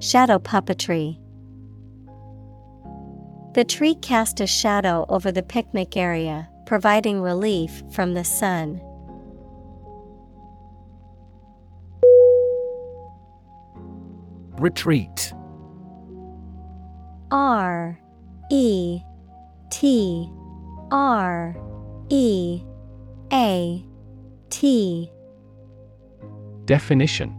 [0.00, 1.18] Shadow puppetry.
[3.54, 8.82] The tree cast a shadow over the picnic area, providing relief from the sun.
[14.58, 15.32] Retreat.
[17.30, 17.98] R
[18.50, 19.00] E
[19.70, 20.28] T
[20.90, 21.56] R
[22.08, 22.62] E
[23.32, 23.84] A
[24.50, 25.10] T.
[26.64, 27.36] Definition.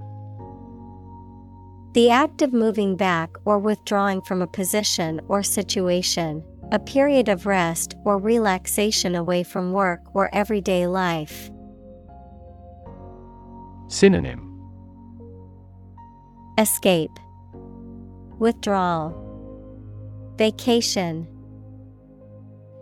[1.93, 7.45] The act of moving back or withdrawing from a position or situation, a period of
[7.45, 11.51] rest or relaxation away from work or everyday life.
[13.89, 14.47] Synonym.
[16.57, 17.11] Escape,
[18.39, 19.20] Withdrawal,
[20.41, 21.27] Vacation.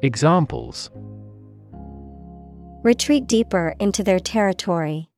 [0.02, 0.92] Examples
[2.84, 5.10] Retreat deeper into their territory.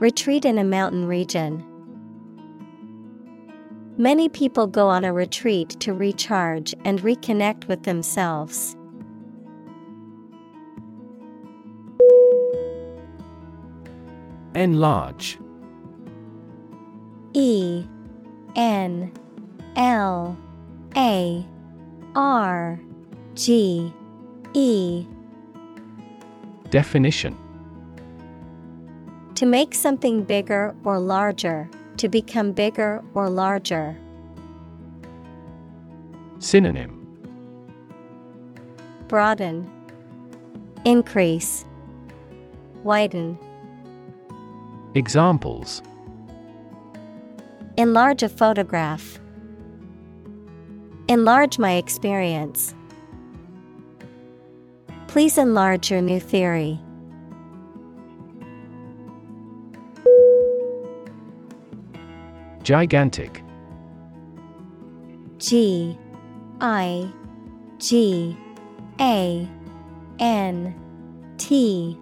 [0.00, 1.64] Retreat in a mountain region.
[3.96, 8.76] Many people go on a retreat to recharge and reconnect with themselves.
[14.56, 15.38] Enlarge
[17.34, 17.84] E
[18.56, 19.12] N
[19.76, 20.36] L
[20.96, 21.46] A
[22.14, 22.80] R
[23.34, 23.92] G
[24.54, 25.06] E
[26.70, 27.36] Definition
[29.34, 31.68] To make something bigger or larger,
[31.98, 33.94] to become bigger or larger.
[36.38, 37.02] Synonym
[39.06, 39.70] Broaden,
[40.86, 41.66] Increase,
[42.84, 43.38] Widen.
[44.94, 45.82] Examples
[47.76, 49.20] Enlarge a photograph.
[51.08, 52.74] Enlarge my experience.
[55.06, 56.80] Please enlarge your new theory.
[62.64, 63.44] Gigantic
[65.38, 65.96] G
[66.60, 67.08] I
[67.78, 68.36] G
[69.00, 69.48] A
[70.18, 70.74] N
[71.38, 71.96] T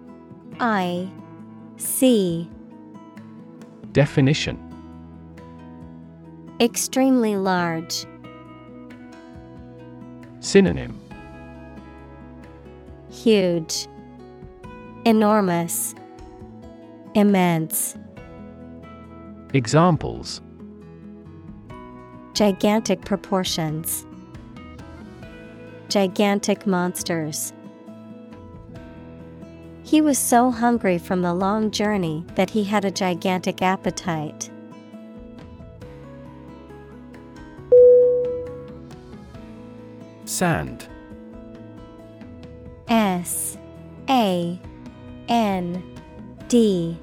[0.59, 1.07] I
[1.77, 2.49] C
[3.91, 4.59] Definition
[6.59, 8.07] Extremely large.
[10.55, 10.97] Synonym
[13.11, 13.87] Huge.
[15.03, 15.93] Enormous.
[17.13, 17.97] Immense.
[19.53, 20.39] Examples
[22.33, 24.05] Gigantic proportions.
[25.89, 27.51] Gigantic monsters.
[29.83, 34.49] He was so hungry from the long journey that he had a gigantic appetite.
[40.35, 40.89] Sand.
[42.89, 43.57] S
[44.09, 44.59] A
[45.29, 45.81] N
[46.49, 46.99] D.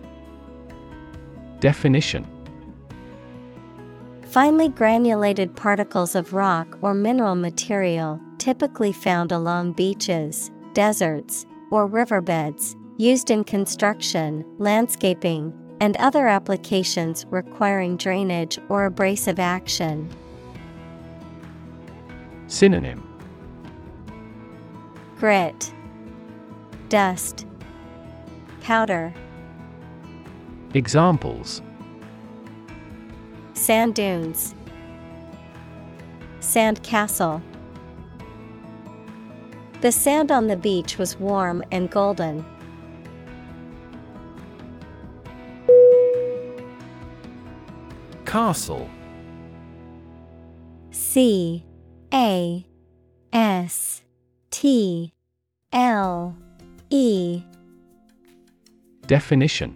[1.59, 2.27] Definition.
[4.27, 12.77] Finely granulated particles of rock or mineral material, typically found along beaches, deserts, or riverbeds,
[12.99, 20.07] used in construction, landscaping, and other applications requiring drainage or abrasive action.
[22.47, 23.12] Synonym
[25.23, 25.73] Grit,
[26.89, 27.47] Dust,
[28.61, 29.15] Powder,
[30.75, 31.63] Examples.
[33.55, 34.57] Sand dunes,
[36.41, 37.41] Sand castle.
[39.81, 42.45] The sand on the beach was warm and golden.
[48.25, 48.91] Castle.
[50.91, 51.65] C
[52.13, 52.67] A
[53.33, 54.02] S
[54.53, 55.15] T
[55.73, 56.37] L
[56.91, 57.43] E
[59.07, 59.75] Definition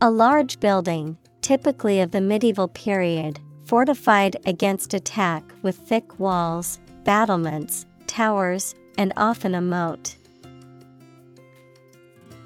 [0.00, 7.84] A large building, typically of the medieval period, fortified against attack with thick walls, battlements,
[8.06, 10.16] towers, and often a moat.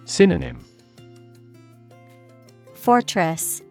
[0.04, 0.64] Synonym
[2.74, 3.62] Fortress,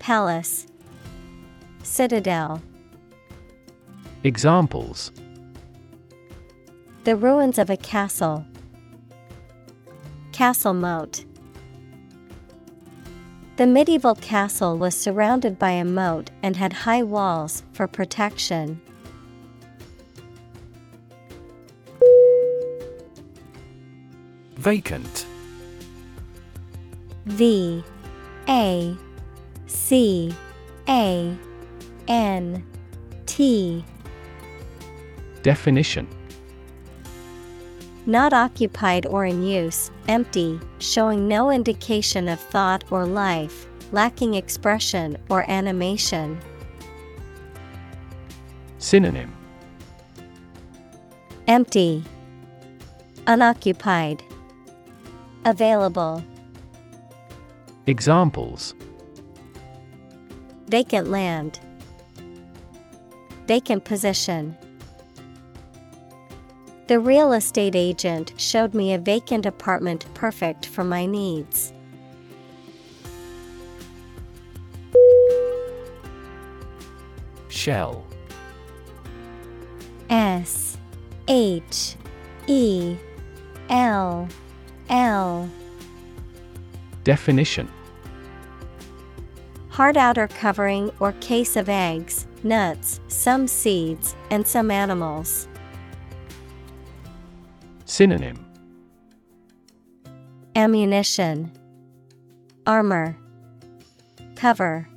[0.00, 0.66] Palace,
[1.84, 2.60] Citadel.
[4.24, 5.12] Examples
[7.04, 8.46] The ruins of a castle.
[10.32, 11.26] Castle moat.
[13.56, 18.80] The medieval castle was surrounded by a moat and had high walls for protection.
[24.56, 25.26] Vacant
[27.26, 27.84] V
[28.48, 28.96] A
[29.66, 30.34] C
[30.88, 31.36] A
[32.08, 32.66] N
[33.26, 33.84] T
[35.42, 36.08] Definition
[38.06, 45.16] Not occupied or in use, empty, showing no indication of thought or life, lacking expression
[45.30, 46.38] or animation.
[48.78, 49.32] Synonym.
[51.46, 52.04] Empty,
[53.26, 54.22] Unoccupied,
[55.46, 56.22] Available,
[57.86, 58.74] Examples.
[60.68, 61.60] Vacant land,
[63.46, 64.56] Vacant position.
[66.86, 71.72] The real estate agent showed me a vacant apartment perfect for my needs.
[77.48, 78.04] Shell
[80.10, 80.76] S
[81.26, 81.96] H
[82.46, 82.96] E
[83.70, 84.28] L
[84.90, 85.50] L
[87.04, 87.70] Definition
[89.70, 95.48] Hard outer covering or case of eggs, nuts, some seeds, and some animals.
[97.86, 98.42] Synonym
[100.56, 101.52] Ammunition,
[102.66, 103.16] Armor,
[104.36, 104.88] Cover.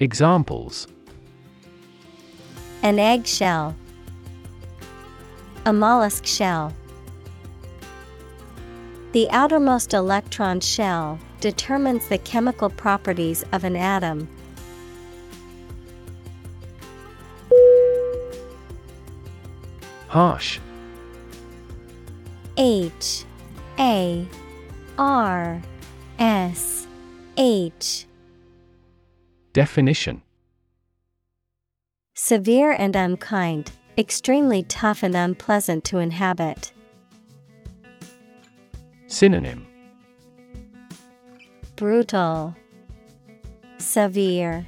[0.00, 0.86] Examples
[2.82, 3.76] An eggshell,
[5.66, 6.72] a mollusk shell.
[9.12, 14.28] The outermost electron shell determines the chemical properties of an atom.
[20.08, 20.60] Harsh
[22.58, 23.24] H
[23.78, 24.26] A
[24.98, 25.60] R
[26.18, 26.86] S
[27.36, 28.06] H.
[29.52, 30.22] Definition.
[32.14, 36.72] Severe and unkind, extremely tough and unpleasant to inhabit.
[39.06, 39.66] Synonym.
[41.76, 42.56] Brutal,
[43.78, 44.66] Severe,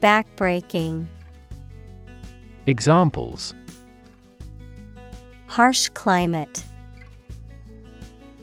[0.00, 1.06] Backbreaking,
[2.66, 3.54] Examples
[5.56, 6.64] Harsh climate,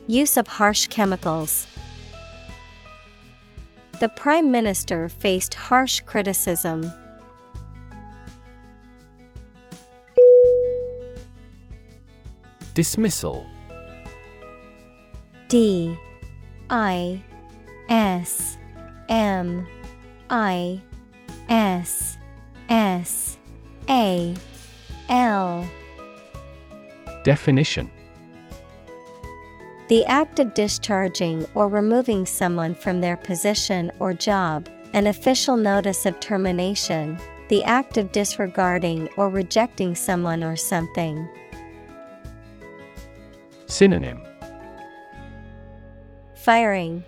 [0.08, 1.68] Use of harsh chemicals.
[4.00, 6.92] The Prime Minister faced harsh criticism.
[12.74, 13.46] Dismissal.
[15.46, 15.96] D.
[16.68, 17.22] I.
[17.88, 18.58] S.
[19.08, 19.68] M.
[20.30, 20.82] I.
[21.48, 22.18] S.
[22.68, 23.38] S.
[23.88, 24.34] A.
[25.08, 25.64] L
[27.24, 27.90] Definition.
[29.88, 36.06] The act of discharging or removing someone from their position or job, an official notice
[36.06, 37.18] of termination,
[37.48, 41.28] the act of disregarding or rejecting someone or something.
[43.66, 44.22] Synonym.
[46.36, 47.02] Firing,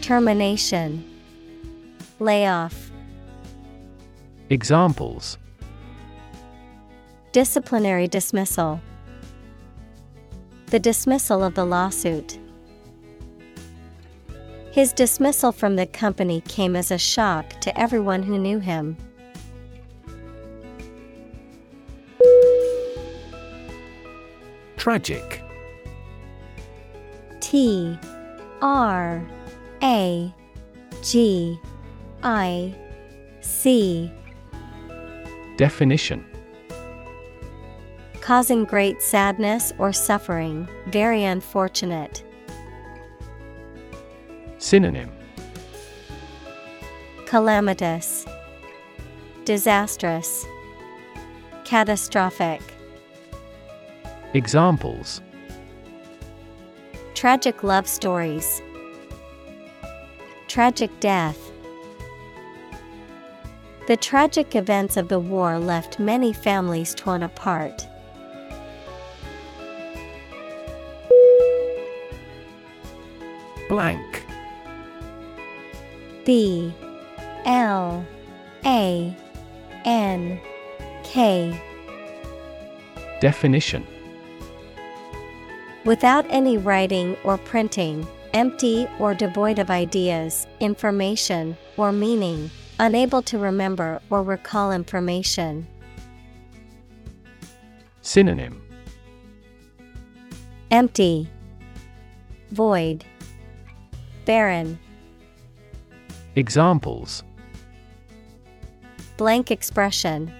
[0.00, 1.04] Termination,
[2.20, 2.90] Layoff,
[4.50, 5.38] Examples.
[7.32, 8.80] Disciplinary dismissal.
[10.74, 12.36] The dismissal of the lawsuit.
[14.72, 18.96] His dismissal from the company came as a shock to everyone who knew him.
[24.76, 25.44] Tragic
[27.38, 27.96] T
[28.60, 29.24] R
[29.80, 30.34] A
[31.04, 31.56] G
[32.24, 32.74] I
[33.42, 34.10] C
[35.56, 36.26] Definition
[38.24, 42.24] Causing great sadness or suffering, very unfortunate.
[44.56, 45.12] Synonym
[47.26, 48.24] Calamitous,
[49.44, 50.46] Disastrous,
[51.64, 52.62] Catastrophic.
[54.32, 55.20] Examples
[57.12, 58.62] Tragic love stories.
[60.48, 61.38] Tragic death.
[63.86, 67.86] The tragic events of the war left many families torn apart.
[73.74, 74.24] Blank.
[76.24, 76.72] B
[77.44, 78.06] L
[78.64, 79.16] A
[79.84, 80.40] N
[81.02, 81.60] K.
[83.20, 83.84] Definition.
[85.84, 93.38] Without any writing or printing, empty or devoid of ideas, information, or meaning, unable to
[93.38, 95.66] remember or recall information.
[98.02, 98.62] Synonym.
[100.70, 101.28] Empty,
[102.54, 103.04] Void,
[104.24, 104.78] Barren.
[106.36, 107.22] Examples
[109.16, 110.32] Blank expression,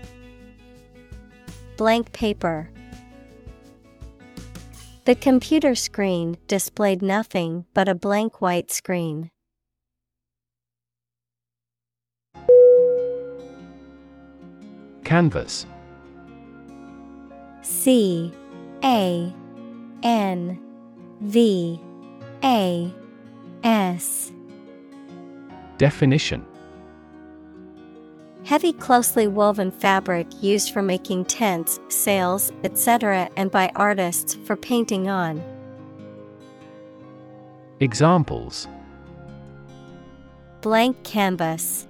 [1.77, 2.71] Blank paper.
[5.05, 9.31] The computer screen displayed nothing but a blank white screen.
[15.05, 15.67] Canvas
[17.61, 18.33] C
[18.83, 19.33] A
[20.03, 20.59] N
[21.21, 21.81] V
[22.43, 22.95] A
[23.65, 24.31] S
[25.79, 26.45] Definition
[28.45, 35.09] Heavy, closely woven fabric used for making tents, sails, etc., and by artists for painting
[35.09, 35.43] on.
[37.81, 38.69] Examples
[40.61, 41.89] Blank canvas,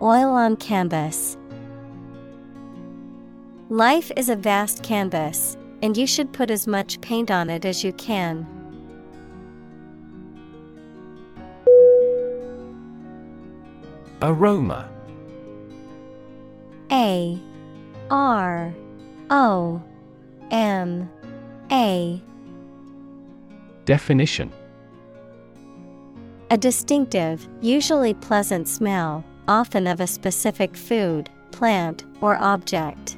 [0.00, 1.36] Oil on canvas.
[3.68, 7.84] Life is a vast canvas, and you should put as much paint on it as
[7.84, 8.46] you can.
[14.22, 14.88] Aroma.
[16.92, 17.40] A
[18.08, 18.72] R
[19.30, 19.82] O
[20.52, 21.10] M
[21.72, 22.22] A.
[23.84, 24.52] Definition.
[26.50, 33.16] A distinctive, usually pleasant smell, often of a specific food, plant, or object.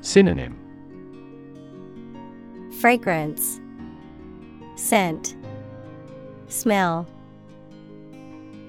[0.00, 0.56] Synonym.
[2.80, 3.60] Fragrance,
[4.76, 5.34] Scent,
[6.46, 7.08] Smell.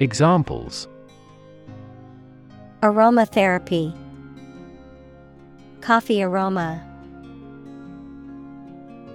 [0.02, 0.88] Examples
[2.82, 3.96] Aromatherapy,
[5.80, 6.84] Coffee aroma.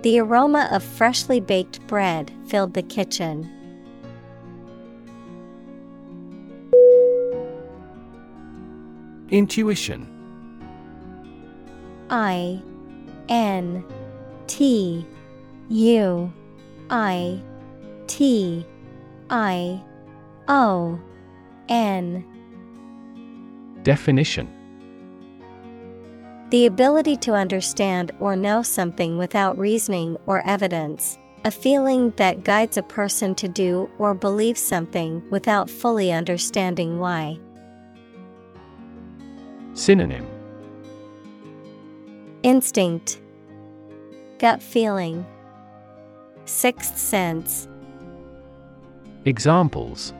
[0.02, 3.50] The aroma of freshly baked bread filled the kitchen.
[9.30, 10.06] Intuition
[12.10, 12.62] I
[13.28, 13.84] N
[14.46, 15.04] T
[15.68, 16.32] U
[16.90, 17.42] I
[18.06, 18.64] T
[19.30, 19.82] I
[20.48, 20.98] O
[21.68, 22.24] N.
[23.82, 24.48] Definition.
[26.50, 32.76] The ability to understand or know something without reasoning or evidence, a feeling that guides
[32.76, 37.38] a person to do or believe something without fully understanding why.
[39.74, 40.26] Synonym.
[42.44, 43.20] Instinct,
[44.38, 45.26] Gut feeling,
[46.44, 47.66] Sixth sense.
[49.24, 50.12] Examples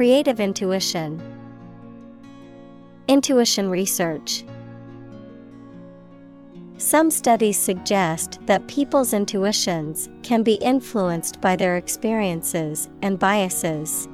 [0.00, 1.20] Creative intuition.
[3.06, 4.44] Intuition research.
[6.78, 14.08] Some studies suggest that people's intuitions can be influenced by their experiences and biases.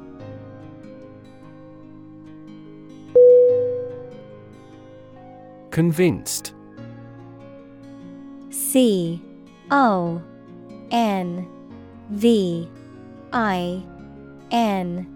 [5.70, 6.52] Convinced
[8.50, 9.22] C
[9.70, 10.20] O
[10.90, 11.48] N
[12.10, 12.68] V
[13.32, 13.84] I
[14.50, 15.15] N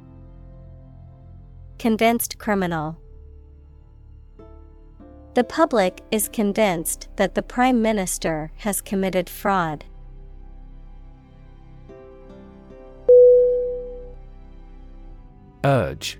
[1.81, 2.95] Convinced criminal.
[5.33, 9.83] The public is convinced that the Prime Minister has committed fraud.
[15.63, 16.19] Urge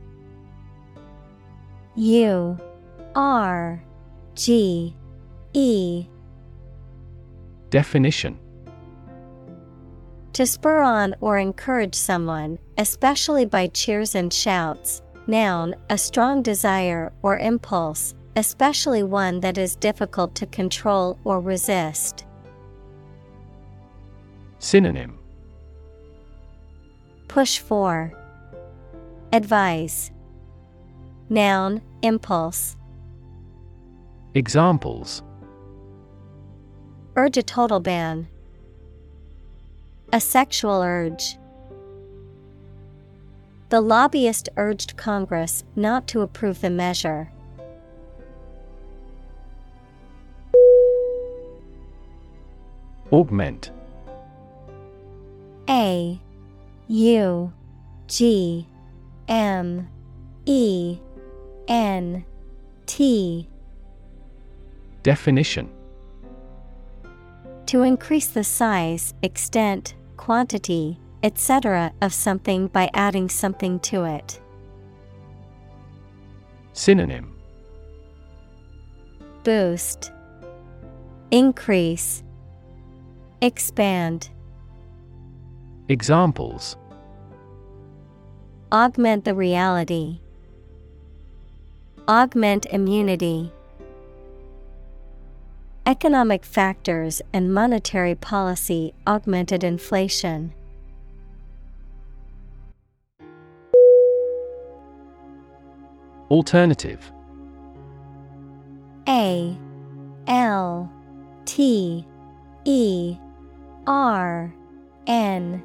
[1.94, 2.58] U
[3.14, 3.84] R
[4.34, 4.96] G
[5.54, 6.08] E
[7.70, 8.40] Definition
[10.34, 15.04] To spur on or encourage someone, especially by cheers and shouts.
[15.32, 22.26] Noun, a strong desire or impulse, especially one that is difficult to control or resist.
[24.60, 25.18] Synonym
[27.30, 28.12] Push for,
[29.32, 30.12] Advise.
[31.30, 32.76] Noun, impulse.
[34.34, 35.24] Examples
[37.16, 38.28] Urge a total ban.
[40.12, 41.38] A sexual urge.
[43.72, 47.32] The lobbyist urged Congress not to approve the measure.
[53.14, 53.72] Augment.
[55.70, 56.20] A
[56.90, 57.54] U
[58.08, 58.68] G
[59.30, 59.88] M
[60.46, 61.00] E
[61.70, 62.26] N
[62.88, 63.48] T
[65.02, 65.70] Definition
[67.68, 71.94] To increase the size, extent, quantity, etc.
[72.02, 74.40] of something by adding something to it.
[76.74, 77.36] Synonym
[79.44, 80.12] Boost,
[81.32, 82.24] Increase,
[83.42, 84.30] Expand.
[85.90, 86.78] Examples
[88.72, 90.20] Augment the reality.
[92.08, 93.52] Augment immunity.
[95.86, 100.54] Economic factors and monetary policy augmented inflation.
[106.32, 107.12] Alternative.
[109.06, 109.54] A
[110.28, 110.90] L
[111.44, 112.08] T
[112.64, 113.18] E
[113.86, 114.56] R
[115.08, 115.62] N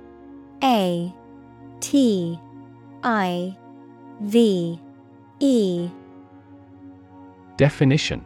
[0.64, 1.14] A
[1.78, 2.40] T
[3.04, 3.56] I
[4.22, 4.80] V
[5.38, 5.88] E.
[7.56, 8.24] Definition.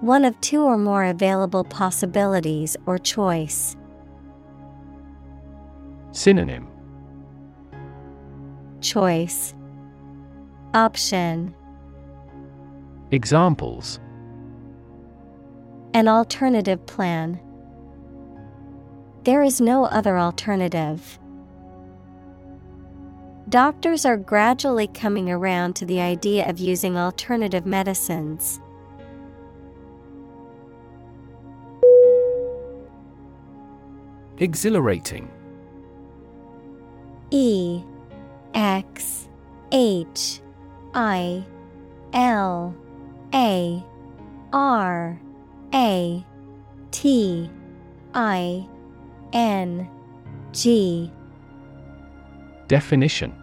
[0.00, 3.76] One of two or more available possibilities or choice.
[6.12, 6.68] Synonym.
[8.80, 9.55] Choice
[10.76, 11.54] Option
[13.10, 13.98] Examples
[15.94, 17.40] An alternative plan.
[19.24, 21.18] There is no other alternative.
[23.48, 28.60] Doctors are gradually coming around to the idea of using alternative medicines.
[34.36, 35.30] Exhilarating
[37.30, 37.82] E
[38.52, 39.30] X
[39.72, 40.42] H
[40.96, 41.44] I
[42.14, 42.74] L
[43.34, 43.84] A
[44.54, 45.20] R
[45.74, 46.24] A
[46.90, 47.50] T
[48.14, 48.66] I
[49.34, 49.88] N
[50.52, 51.12] G.
[52.66, 53.34] Definition.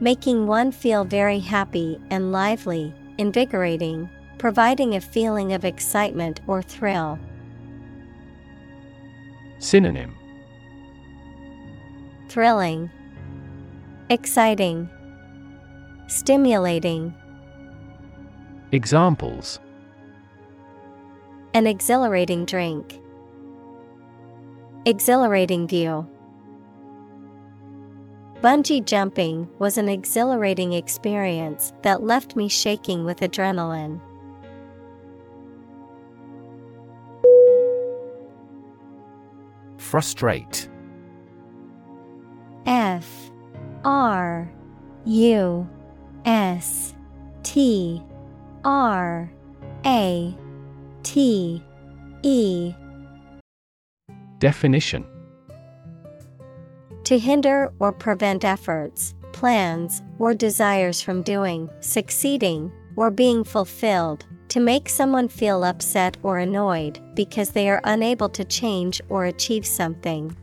[0.00, 7.18] Making one feel very happy and lively, invigorating, providing a feeling of excitement or thrill.
[9.60, 10.14] Synonym.
[12.28, 12.90] Thrilling,
[14.10, 14.90] Exciting,
[16.06, 17.14] Stimulating.
[18.72, 19.58] Examples
[21.54, 23.00] An exhilarating drink.
[24.84, 26.06] Exhilarating view.
[28.42, 34.00] Bungee jumping was an exhilarating experience that left me shaking with adrenaline.
[39.78, 40.68] Frustrate
[42.66, 43.30] F
[43.84, 44.52] R
[45.06, 45.68] U
[46.24, 46.94] S
[47.42, 48.02] T
[48.64, 49.30] R
[49.84, 50.34] A
[51.02, 51.62] T
[52.22, 52.74] E.
[54.38, 55.06] Definition.
[57.04, 64.60] To hinder or prevent efforts, plans, or desires from doing, succeeding, or being fulfilled, to
[64.60, 70.34] make someone feel upset or annoyed because they are unable to change or achieve something.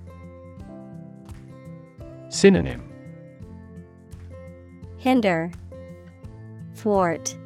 [2.29, 2.87] Synonym.
[4.97, 5.51] Hinder,
[6.81, 7.37] Thwart,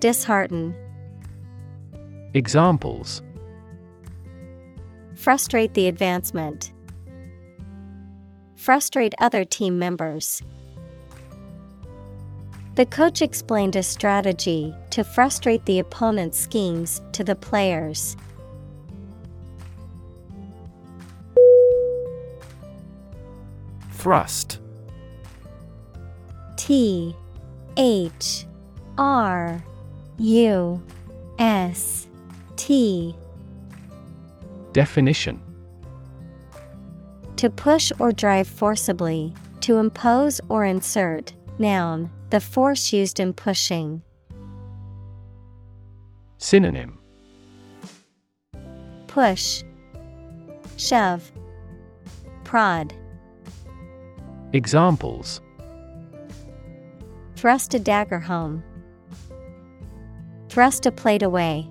[0.00, 0.74] Dishearten,
[2.34, 3.22] Examples
[5.14, 6.74] Frustrate the advancement.
[8.54, 10.42] Frustrate other team members.
[12.74, 18.14] The coach explained a strategy to frustrate the opponent's schemes to the players.
[23.92, 24.60] Thrust
[26.58, 27.16] T
[27.78, 28.44] H
[28.98, 29.62] R
[30.18, 30.82] U
[31.38, 32.08] S
[32.56, 33.14] T
[34.72, 35.40] Definition
[37.36, 41.32] To push or drive forcibly, to impose or insert.
[41.60, 44.02] Noun, the force used in pushing.
[46.38, 46.98] Synonym
[49.06, 49.62] Push,
[50.76, 51.30] shove,
[52.42, 52.92] prod.
[54.52, 55.40] Examples
[57.38, 58.64] Thrust a dagger home.
[60.48, 61.70] Thrust a plate away.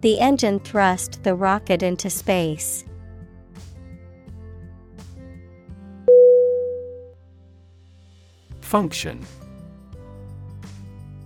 [0.00, 2.86] The engine thrust the rocket into space.
[8.62, 9.20] Function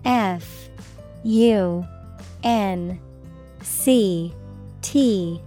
[0.05, 0.69] F
[1.23, 1.87] U
[2.43, 3.01] N
[3.63, 4.35] C
[4.83, 5.41] T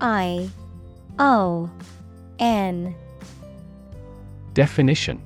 [0.00, 0.48] I
[1.18, 1.68] O
[2.38, 2.94] N
[4.54, 5.25] Definition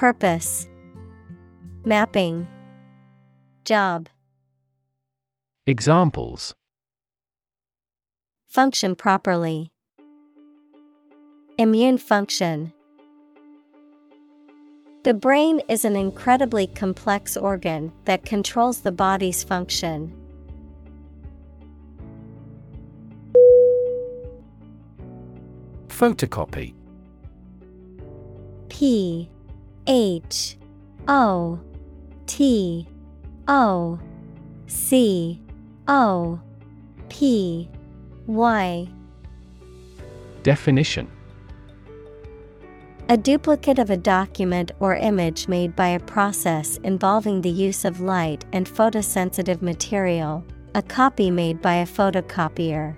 [0.00, 0.66] Purpose
[1.84, 2.48] Mapping
[3.66, 4.08] Job
[5.66, 6.54] Examples
[8.48, 9.70] Function properly.
[11.58, 12.72] Immune function.
[15.04, 20.16] The brain is an incredibly complex organ that controls the body's function.
[25.88, 26.72] Photocopy
[28.70, 29.28] P
[29.92, 30.56] H
[31.08, 31.58] O
[32.28, 32.86] T
[33.48, 33.98] O
[34.68, 35.42] C
[35.88, 36.40] O
[37.08, 37.68] P
[38.28, 38.88] Y
[40.44, 41.10] Definition.
[43.08, 48.00] A duplicate of a document or image made by a process involving the use of
[48.00, 50.44] light and photosensitive material,
[50.76, 52.94] a copy made by a photocopier.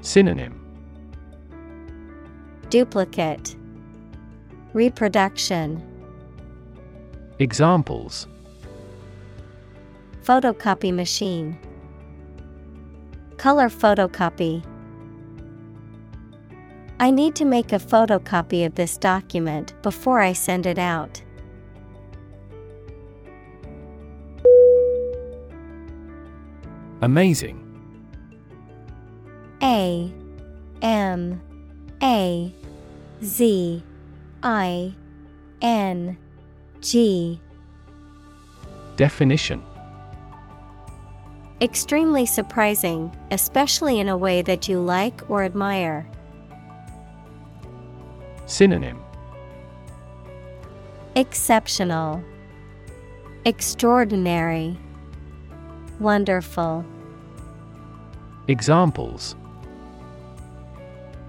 [0.00, 0.60] Synonym.
[2.70, 3.56] Duplicate
[4.74, 5.80] Reproduction.
[7.38, 8.26] Examples.
[10.24, 11.56] Photocopy machine.
[13.36, 14.64] Color photocopy.
[16.98, 21.22] I need to make a photocopy of this document before I send it out.
[27.00, 27.60] Amazing.
[29.62, 30.12] A
[30.82, 31.40] M
[32.02, 32.52] A
[33.22, 33.84] Z
[34.44, 34.94] I
[35.62, 36.18] N
[36.82, 37.40] G
[38.96, 39.62] Definition
[41.62, 46.06] Extremely surprising, especially in a way that you like or admire.
[48.44, 49.02] Synonym
[51.16, 52.22] Exceptional,
[53.46, 54.76] Extraordinary,
[56.00, 56.84] Wonderful.
[58.48, 59.36] Examples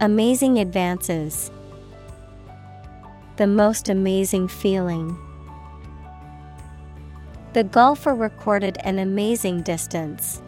[0.02, 1.50] Amazing advances.
[3.38, 5.18] The most amazing feeling.
[7.52, 10.42] The golfer recorded an amazing distance.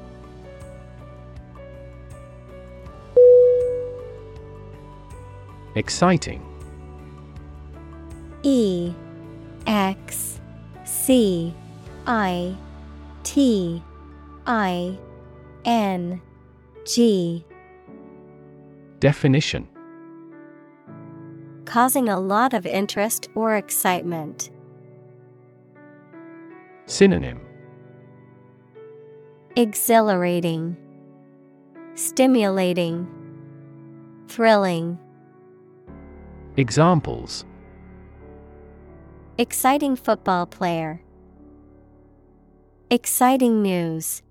[5.76, 6.42] Exciting
[8.44, 8.94] E
[9.68, 10.40] X
[10.86, 11.54] C
[12.08, 12.56] I
[13.24, 13.84] T
[14.48, 14.98] I
[15.66, 16.22] N
[16.86, 17.46] G
[19.00, 19.68] Definition
[21.68, 24.52] Causing a lot of interest or excitement.
[26.85, 27.41] Synonym
[29.57, 30.77] Exhilarating,
[31.94, 33.06] Stimulating,
[34.30, 34.98] Thrilling.
[36.56, 37.44] Examples
[39.38, 41.02] Exciting football player.
[42.89, 44.22] Exciting news.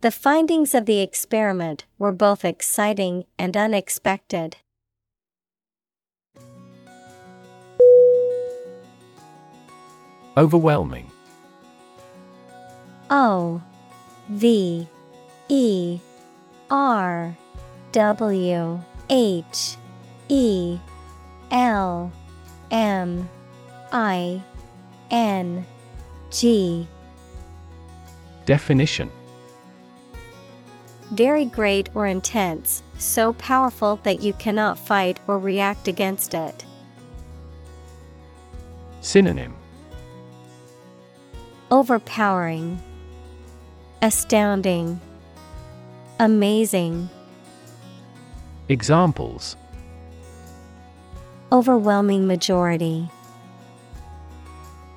[0.00, 4.56] The findings of the experiment were both exciting and unexpected.
[10.36, 11.10] Overwhelming.
[13.10, 13.60] O
[14.30, 14.88] V
[15.48, 16.00] E
[16.70, 17.36] R
[17.92, 18.80] W
[19.10, 19.76] H
[20.28, 20.78] E
[21.50, 22.10] L
[22.70, 23.28] M
[23.92, 24.42] I
[25.10, 25.66] N
[26.30, 26.88] G.
[28.46, 29.10] Definition.
[31.10, 36.64] Very great or intense, so powerful that you cannot fight or react against it.
[39.02, 39.54] Synonym
[41.72, 42.78] Overpowering,
[44.02, 45.00] Astounding,
[46.20, 47.08] Amazing.
[48.68, 49.56] Examples
[51.50, 53.08] Overwhelming majority.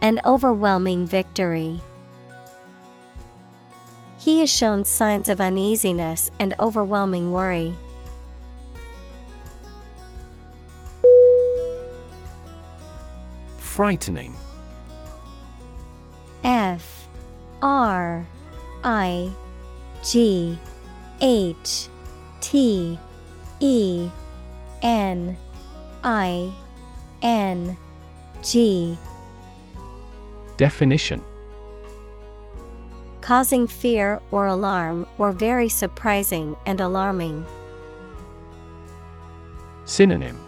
[0.01, 1.79] An overwhelming victory.
[4.19, 7.73] He has shown signs of uneasiness and overwhelming worry.
[13.59, 14.35] Frightening
[16.45, 17.07] F
[17.63, 18.25] R
[18.83, 19.31] I
[20.03, 20.57] G
[21.19, 21.87] H
[22.39, 22.99] T
[23.59, 24.09] E
[24.83, 25.35] N
[26.03, 26.53] I
[27.23, 27.75] N
[28.43, 28.95] G.
[30.57, 31.21] Definition.
[33.21, 37.43] Causing fear or alarm or very surprising and alarming.
[39.85, 40.39] Synonym.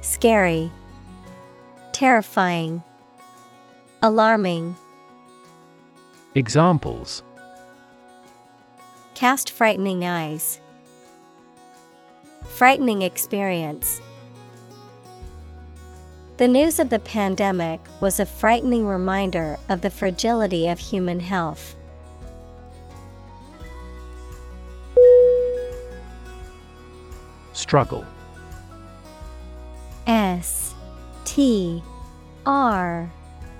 [0.00, 0.70] Scary,
[1.92, 2.82] Terrifying,
[4.04, 4.76] Alarming.
[6.34, 7.22] Examples
[9.14, 10.60] Cast frightening eyes.
[12.46, 14.02] Frightening experience.
[16.36, 21.74] The news of the pandemic was a frightening reminder of the fragility of human health.
[27.54, 28.04] Struggle
[30.06, 30.74] S
[31.24, 31.82] T
[32.44, 33.10] R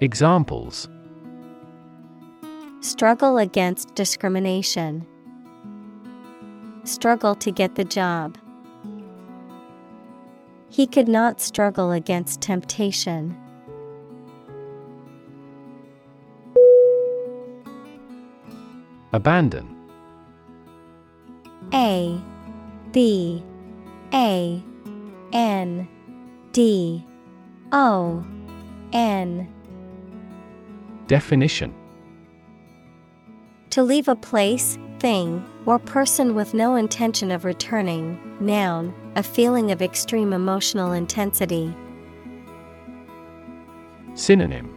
[0.00, 0.88] Examples
[2.80, 5.04] Struggle against discrimination.
[6.84, 8.38] Struggle to get the job.
[10.70, 13.36] He could not struggle against temptation.
[19.12, 19.76] Abandon
[21.74, 22.20] A
[22.92, 23.42] B
[24.14, 24.62] A
[25.32, 25.88] N
[26.52, 27.04] D
[27.72, 28.24] O
[28.92, 29.52] N
[31.08, 31.74] Definition.
[33.70, 39.72] To leave a place, thing, or person with no intention of returning, noun, a feeling
[39.72, 41.74] of extreme emotional intensity.
[44.14, 44.74] Synonym.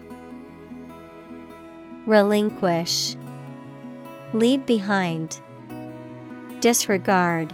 [2.06, 3.16] Relinquish,
[4.34, 5.42] Leave behind,
[6.62, 7.54] Disregard,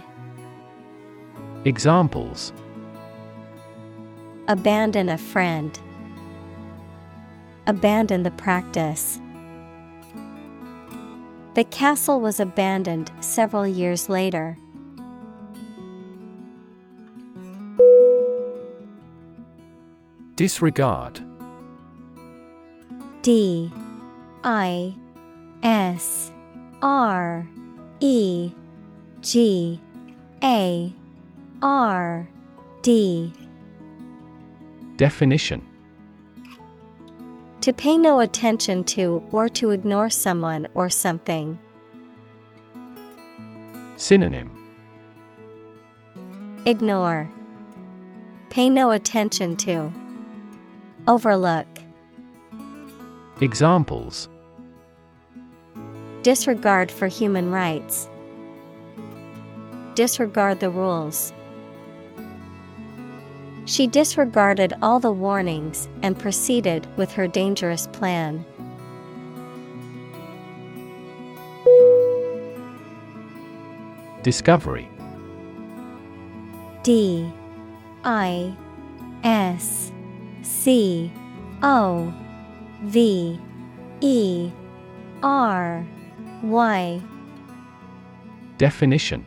[1.64, 2.52] Examples.
[4.46, 5.78] Abandon a friend,
[7.68, 9.20] Abandon the practice.
[11.52, 14.56] The castle was abandoned several years later.
[20.34, 21.20] Disregard.
[23.20, 23.70] D.
[24.44, 24.94] I.
[25.62, 26.32] S.
[26.80, 27.46] R.
[28.00, 28.50] E.
[29.20, 29.78] G.
[30.42, 30.90] A.
[31.60, 32.30] R.
[32.80, 33.30] D.
[34.96, 35.67] Definition
[37.68, 41.58] To pay no attention to or to ignore someone or something.
[43.96, 44.50] Synonym
[46.64, 47.30] Ignore.
[48.48, 49.92] Pay no attention to.
[51.06, 51.66] Overlook.
[53.42, 54.30] Examples
[56.22, 58.08] Disregard for human rights.
[59.94, 61.34] Disregard the rules.
[63.68, 68.42] She disregarded all the warnings and proceeded with her dangerous plan.
[74.22, 74.88] Discovery.
[76.82, 77.30] D.
[78.04, 78.56] I.
[79.22, 79.92] S.
[80.40, 81.12] C.
[81.62, 82.14] O.
[82.84, 83.38] V.
[84.00, 84.50] E.
[85.22, 85.86] R.
[86.42, 87.02] Y.
[88.56, 89.26] Definition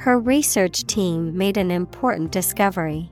[0.00, 3.10] Her research team made an important discovery.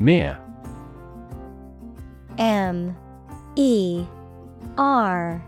[0.00, 0.36] Mere
[2.38, 2.96] M.
[3.54, 4.04] E.
[4.76, 5.40] R.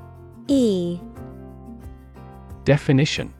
[0.46, 1.00] E.
[2.64, 3.34] Definition.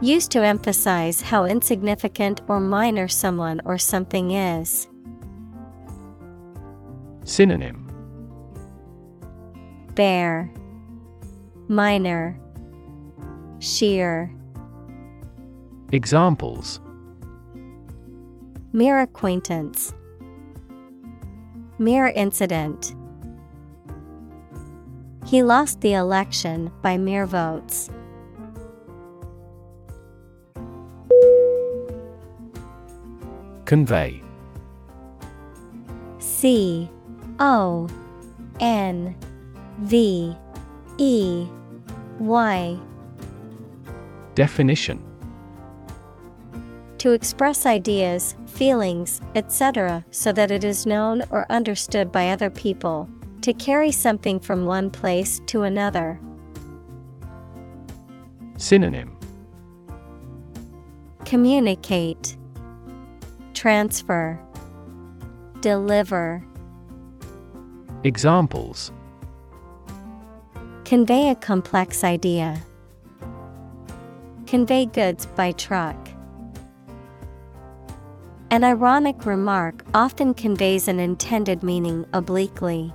[0.00, 4.86] Used to emphasize how insignificant or minor someone or something is.
[7.24, 7.89] Synonym
[9.94, 10.52] Bare,
[11.68, 12.38] Minor,
[13.58, 14.32] Sheer.
[15.92, 16.80] Examples
[18.72, 19.92] Mere acquaintance.
[21.78, 22.94] Mere incident.
[25.26, 27.90] He lost the election by mere votes.
[33.64, 34.22] Convey
[36.18, 36.90] C
[37.38, 37.88] O
[38.58, 39.16] N
[39.80, 40.36] V
[40.98, 41.46] E
[42.18, 42.78] Y
[44.34, 45.02] Definition
[46.98, 53.08] To express ideas, feelings, etc., so that it is known or understood by other people.
[53.40, 56.20] To carry something from one place to another.
[58.58, 59.16] Synonym
[61.24, 62.36] Communicate,
[63.54, 64.38] Transfer,
[65.62, 66.44] Deliver.
[68.04, 68.92] Examples
[70.90, 72.60] Convey a complex idea.
[74.48, 75.96] Convey goods by truck.
[78.50, 82.92] An ironic remark often conveys an intended meaning obliquely.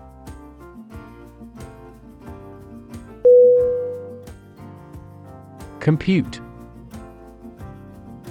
[5.79, 6.41] Compute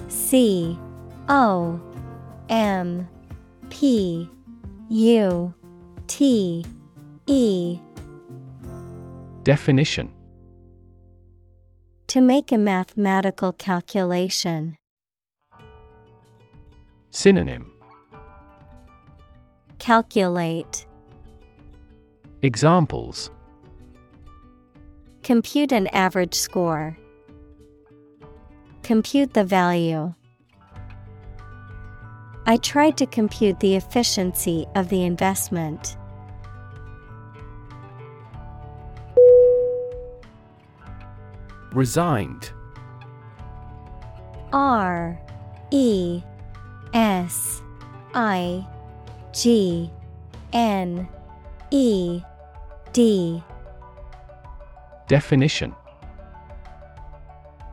[0.09, 0.77] C
[1.27, 1.81] O
[2.49, 3.09] M
[3.71, 4.29] P
[4.89, 5.53] U
[6.05, 6.63] T
[7.25, 7.79] E
[9.45, 10.11] Definition
[12.07, 14.75] To make a mathematical calculation.
[17.11, 17.71] Synonym
[19.77, 20.87] Calculate.
[22.41, 23.29] Examples
[25.21, 26.97] Compute an average score.
[28.81, 30.11] Compute the value.
[32.47, 35.97] I tried to compute the efficiency of the investment.
[41.75, 42.51] Resigned.
[44.53, 45.19] R
[45.71, 46.23] E
[46.93, 47.61] S
[48.13, 48.65] I
[49.33, 49.91] G
[50.53, 51.05] N
[51.71, 52.21] E
[52.93, 53.43] D.
[55.09, 55.75] Definition.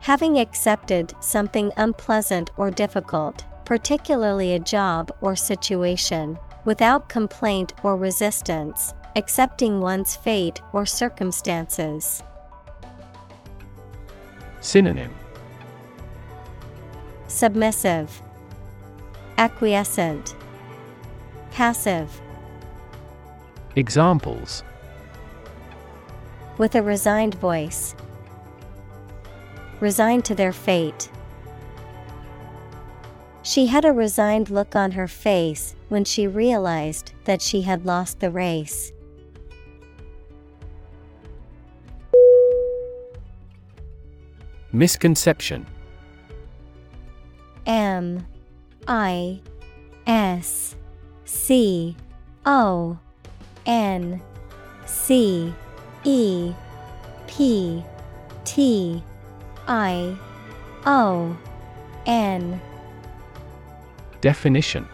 [0.01, 8.93] Having accepted something unpleasant or difficult, particularly a job or situation, without complaint or resistance,
[9.15, 12.21] accepting one's fate or circumstances.
[14.63, 15.13] Synonym
[17.27, 18.21] Submissive,
[19.37, 20.35] Acquiescent,
[21.51, 22.21] Passive.
[23.75, 24.63] Examples
[26.57, 27.93] With a resigned voice.
[29.81, 31.09] Resigned to their fate.
[33.41, 38.21] She had a resigned look on her face when she realized that she had lost
[38.21, 38.93] the race.
[44.75, 45.67] Misconception.
[47.67, 48.25] M
[48.87, 49.39] I
[50.07, 50.75] S
[51.25, 51.95] C
[52.45, 52.97] O
[53.65, 54.21] N
[54.85, 55.53] C
[56.03, 56.53] E
[57.27, 57.83] P
[58.45, 59.03] T
[59.67, 60.17] I
[60.85, 61.37] O
[62.05, 62.59] N.
[64.21, 64.87] Definition.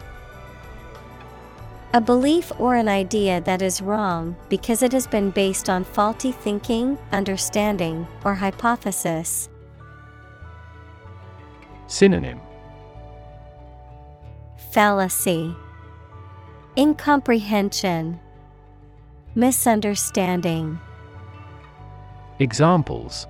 [1.92, 6.30] A belief or an idea that is wrong because it has been based on faulty
[6.30, 9.49] thinking, understanding, or hypothesis.
[11.90, 12.40] Synonym
[14.70, 15.56] Fallacy,
[16.78, 18.20] Incomprehension,
[19.34, 20.78] Misunderstanding.
[22.38, 23.26] Examples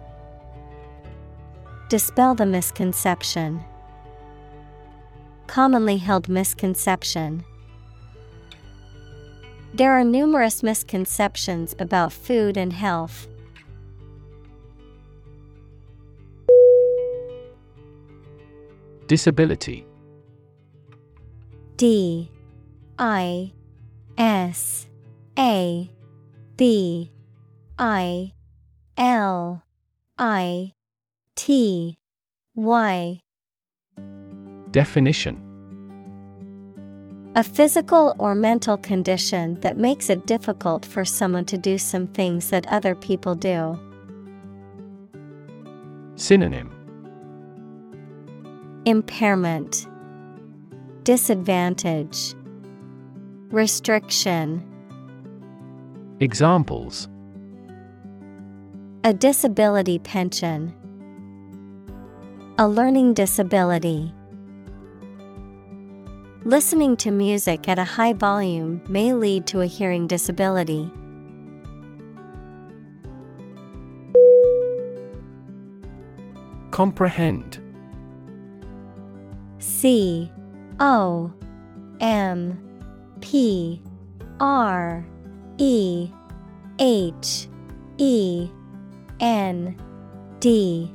[1.89, 3.65] Dispel the misconception.
[5.47, 7.43] Commonly held misconception.
[9.73, 13.27] There are numerous misconceptions about food and health.
[19.11, 19.85] Disability.
[21.75, 22.31] D
[22.97, 23.53] I
[24.17, 24.87] S
[25.37, 25.91] A
[26.57, 27.11] B
[27.77, 28.33] I
[28.97, 29.65] L
[30.17, 30.75] I
[31.35, 31.99] T
[32.55, 33.21] Y.
[34.71, 35.43] Definition.
[37.35, 42.51] A physical or mental condition that makes it difficult for someone to do some things
[42.51, 43.77] that other people do.
[46.15, 46.80] Synonym
[48.87, 49.87] Impairment,
[51.03, 52.35] Disadvantage,
[53.51, 54.67] Restriction.
[56.21, 57.07] Examples
[59.05, 60.75] A disability pension,
[62.59, 64.15] A learning disability.
[66.45, 70.91] Listening to music at a high volume may lead to a hearing disability.
[76.71, 77.61] Comprehend
[79.61, 80.31] C
[80.81, 81.33] O
[82.01, 82.59] M
[83.21, 83.81] P
[84.41, 85.07] R
[85.59, 86.11] E
[86.79, 87.49] H
[87.99, 88.49] E
[89.21, 89.77] N
[90.41, 90.91] D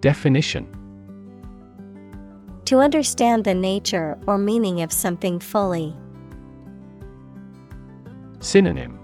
[0.00, 0.66] Definition
[2.64, 5.96] To understand the nature or meaning of something fully.
[8.40, 8.98] Synonym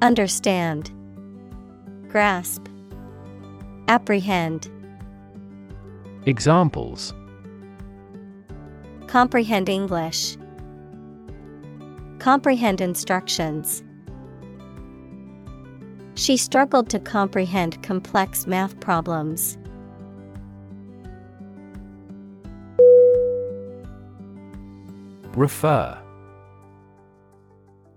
[0.00, 0.92] Understand,
[2.08, 2.68] Grasp,
[3.88, 4.70] Apprehend.
[6.28, 7.14] Examples
[9.06, 10.36] Comprehend English.
[12.18, 13.82] Comprehend instructions.
[16.16, 19.56] She struggled to comprehend complex math problems.
[25.34, 25.98] Refer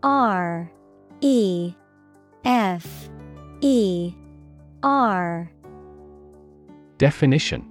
[0.03, 0.71] R
[1.19, 1.73] E
[2.45, 3.09] F
[3.59, 4.13] E
[4.83, 5.51] R
[6.97, 7.70] Definition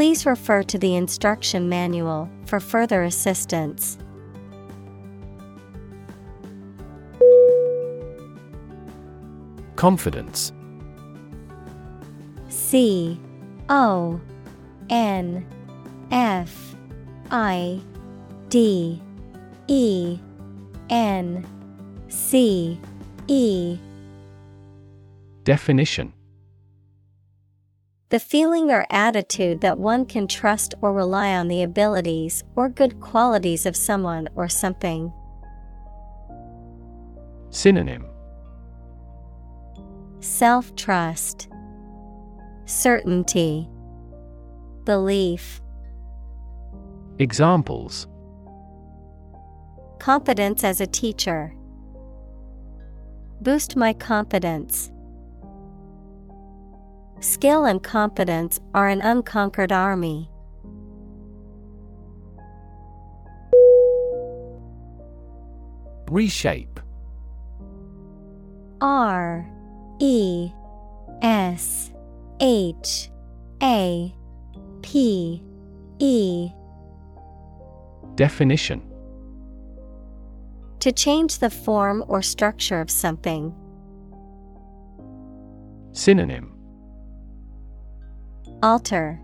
[0.00, 3.98] Please refer to the instruction manual for further assistance.
[9.76, 10.54] Confidence.
[12.48, 13.20] C
[13.68, 14.18] O
[14.88, 15.46] N
[16.10, 16.74] F
[17.30, 17.78] I
[18.48, 19.02] D
[19.68, 20.18] E
[20.88, 21.46] N
[22.08, 22.80] C
[23.28, 23.78] E.
[25.44, 26.14] Definition
[28.10, 32.98] The feeling or attitude that one can trust or rely on the abilities or good
[32.98, 35.12] qualities of someone or something.
[37.50, 38.04] Synonym
[40.18, 41.48] Self trust,
[42.64, 43.68] Certainty,
[44.84, 45.60] Belief.
[47.20, 48.08] Examples
[50.00, 51.54] Competence as a teacher.
[53.40, 54.90] Boost my confidence.
[57.20, 60.30] Skill and competence are an unconquered army.
[66.10, 66.80] Reshape
[68.80, 69.46] R
[70.00, 70.50] E
[71.20, 71.92] S
[72.40, 73.10] H
[73.62, 74.14] A
[74.80, 75.42] P
[75.98, 76.50] E
[78.14, 78.82] Definition
[80.80, 83.54] To change the form or structure of something.
[85.92, 86.49] Synonym
[88.62, 89.18] Alter,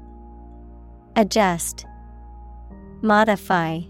[1.14, 1.84] Adjust,
[3.02, 3.80] Modify.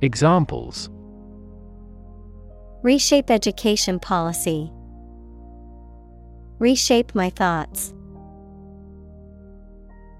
[0.00, 0.90] Examples
[2.82, 4.72] Reshape education policy.
[6.58, 7.94] Reshape my thoughts.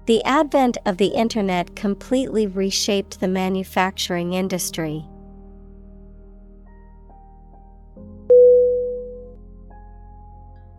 [0.05, 5.05] The advent of the Internet completely reshaped the manufacturing industry.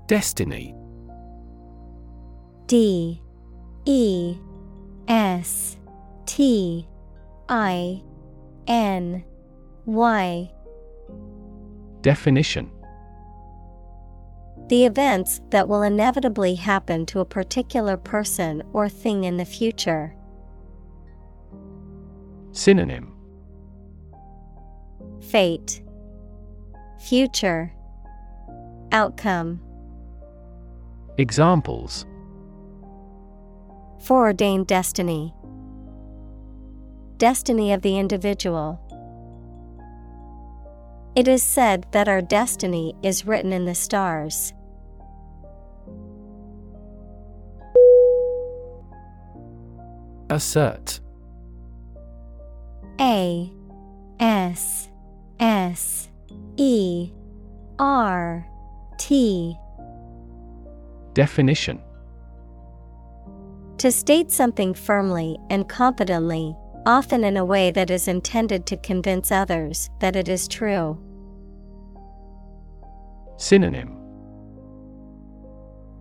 [0.06, 0.74] Destiny
[2.66, 3.22] D
[3.84, 4.36] E
[5.06, 5.76] S
[6.26, 6.86] T
[7.48, 8.02] I
[8.66, 9.24] N
[9.84, 10.50] Y.
[12.02, 12.70] Definition.
[14.68, 20.16] The events that will inevitably happen to a particular person or thing in the future.
[22.50, 23.12] Synonym.
[25.20, 25.82] Fate,
[26.98, 27.72] Future,
[28.90, 29.60] Outcome.
[31.18, 32.06] Examples
[34.06, 35.34] Foreordained destiny.
[37.16, 38.78] Destiny of the individual.
[41.16, 44.52] It is said that our destiny is written in the stars.
[50.30, 51.00] Assert
[53.00, 53.52] A
[54.20, 54.88] S
[55.40, 56.08] S
[56.56, 57.10] E
[57.80, 58.46] R
[58.98, 59.56] T
[61.12, 61.82] Definition
[63.78, 69.30] To state something firmly and confidently, often in a way that is intended to convince
[69.30, 70.98] others that it is true.
[73.36, 73.98] Synonym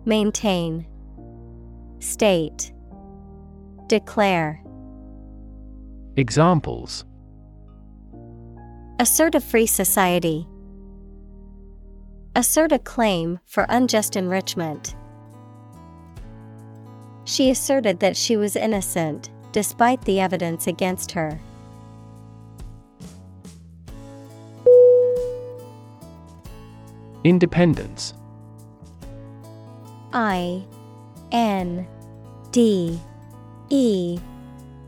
[0.06, 0.86] Maintain,
[1.98, 2.72] State,
[3.88, 4.62] Declare.
[6.16, 7.04] Examples
[8.98, 10.48] Assert a free society.
[12.34, 14.96] Assert a claim for unjust enrichment.
[17.26, 21.40] She asserted that she was innocent, despite the evidence against her.
[27.24, 28.14] Independence
[30.12, 30.64] I
[31.32, 31.84] N
[32.52, 33.00] D
[33.70, 34.18] E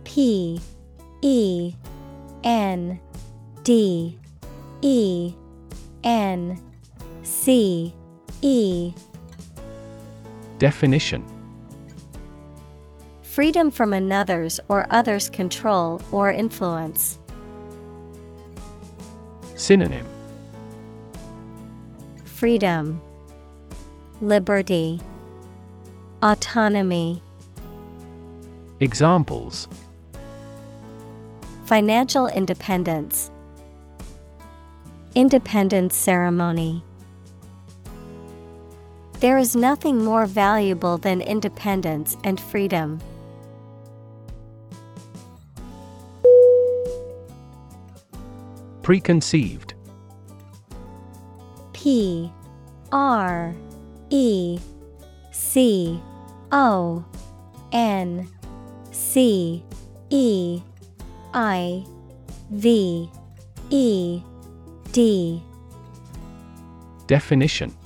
[0.05, 0.60] P
[1.23, 1.74] E
[2.44, 3.01] N
[3.65, 4.16] D
[4.81, 5.35] E
[6.05, 6.62] N
[7.24, 7.93] C
[8.43, 8.94] E.
[10.59, 11.38] Definition
[13.39, 17.20] Freedom from another's or others' control or influence.
[19.55, 20.05] Synonym
[22.24, 23.01] Freedom,
[24.20, 25.01] Liberty,
[26.20, 27.23] Autonomy.
[28.81, 29.69] Examples
[31.66, 33.31] Financial independence,
[35.15, 36.82] Independence ceremony.
[39.20, 43.01] There is nothing more valuable than independence and freedom.
[48.89, 49.74] Preconceived.
[51.74, 52.32] P
[52.90, 53.55] R
[54.09, 54.59] E
[55.31, 56.01] C
[56.51, 57.05] O
[57.70, 58.27] N
[58.90, 59.62] C
[60.09, 60.62] E
[61.35, 61.85] I
[62.51, 63.10] V
[63.69, 64.23] E
[64.93, 65.43] D.
[67.06, 67.77] Definition.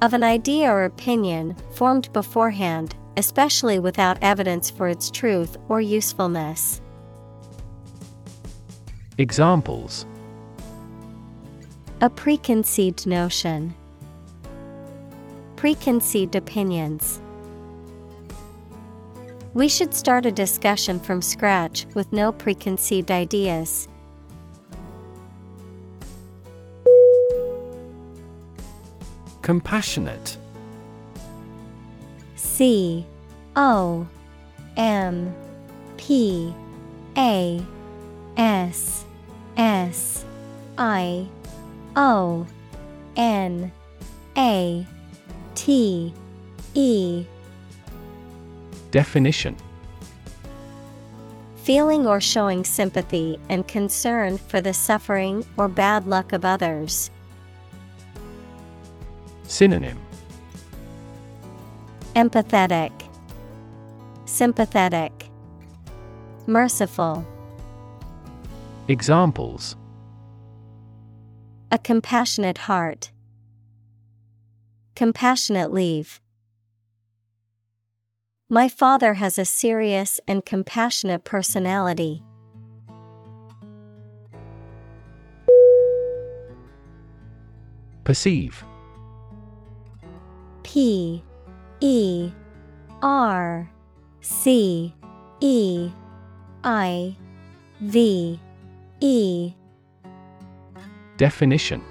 [0.00, 6.80] Of an idea or opinion formed beforehand, especially without evidence for its truth or usefulness.
[9.20, 10.06] Examples
[12.00, 13.74] A preconceived notion,
[15.56, 17.20] preconceived opinions.
[19.54, 23.88] We should start a discussion from scratch with no preconceived ideas.
[29.42, 30.36] Compassionate
[32.36, 33.04] C
[33.56, 34.06] O
[34.76, 35.34] M
[35.96, 36.54] P
[37.16, 37.60] A
[38.36, 39.06] S
[39.58, 40.24] S
[40.78, 41.26] I
[41.96, 42.46] O
[43.16, 43.72] N
[44.36, 44.86] A
[45.56, 46.14] T
[46.74, 47.24] E.
[48.92, 49.56] Definition.
[51.56, 57.10] Feeling or showing sympathy and concern for the suffering or bad luck of others.
[59.42, 59.98] Synonym.
[62.14, 62.92] Empathetic,
[64.24, 65.12] Sympathetic,
[66.46, 67.26] Merciful.
[68.90, 69.76] Examples
[71.70, 73.12] A compassionate heart.
[74.96, 76.22] Compassionate leave.
[78.48, 82.22] My father has a serious and compassionate personality.
[88.04, 88.64] Perceive
[90.62, 91.22] P
[91.80, 92.32] E
[93.02, 93.70] R
[94.22, 94.94] C
[95.40, 95.90] E
[96.64, 97.16] I
[97.82, 98.40] V
[99.00, 99.54] E.
[101.16, 101.82] Definition.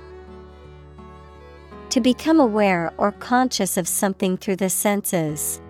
[1.90, 5.62] To become aware or conscious of something through the senses.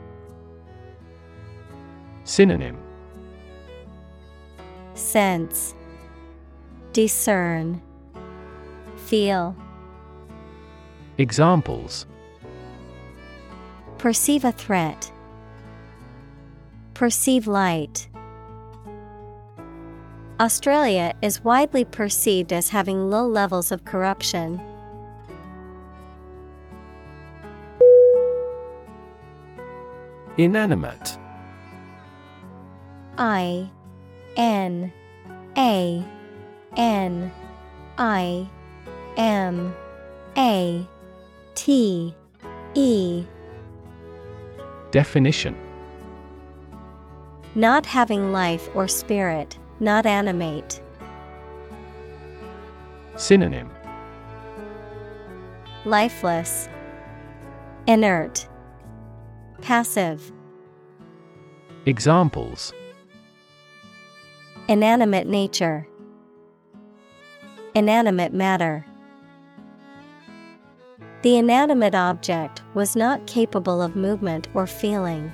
[2.24, 2.78] Synonym.
[4.96, 5.76] Sense.
[6.92, 7.82] Discern.
[8.96, 9.56] Feel.
[11.20, 12.08] Examples.
[14.00, 15.12] Perceive a threat.
[16.96, 18.08] Perceive light.
[20.40, 24.62] Australia is widely perceived as having low levels of corruption.
[30.38, 31.18] Inanimate.
[33.18, 33.68] I
[34.36, 34.94] N
[35.58, 36.06] A
[36.76, 37.32] N
[37.98, 38.48] I
[39.18, 39.76] M
[40.38, 40.88] A
[41.56, 42.14] T
[42.76, 43.26] E.
[44.92, 45.58] Definition.
[47.56, 50.82] Not having life or spirit, not animate.
[53.16, 53.70] Synonym
[55.86, 56.68] Lifeless,
[57.88, 58.48] Inert,
[59.62, 60.32] Passive.
[61.86, 62.74] Examples
[64.68, 65.88] Inanimate nature,
[67.74, 68.86] Inanimate matter.
[71.22, 75.32] The inanimate object was not capable of movement or feeling.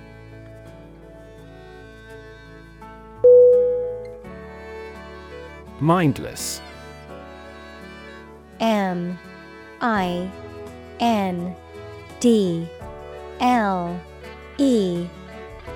[5.84, 6.62] Mindless.
[8.62, 9.20] M
[9.82, 10.32] I
[11.02, 11.54] N
[12.22, 12.70] D
[13.42, 14.00] L
[14.58, 15.06] E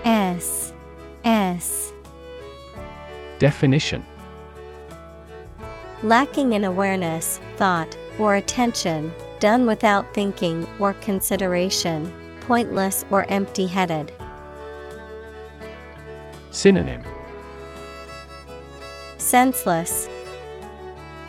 [0.06, 0.72] S
[1.26, 1.92] S.
[3.38, 4.06] Definition.
[6.04, 9.12] Lacking in awareness, thought, or attention,
[9.42, 14.14] done without thinking or consideration, pointless or empty headed.
[16.52, 17.04] Synonym
[19.28, 20.08] Senseless,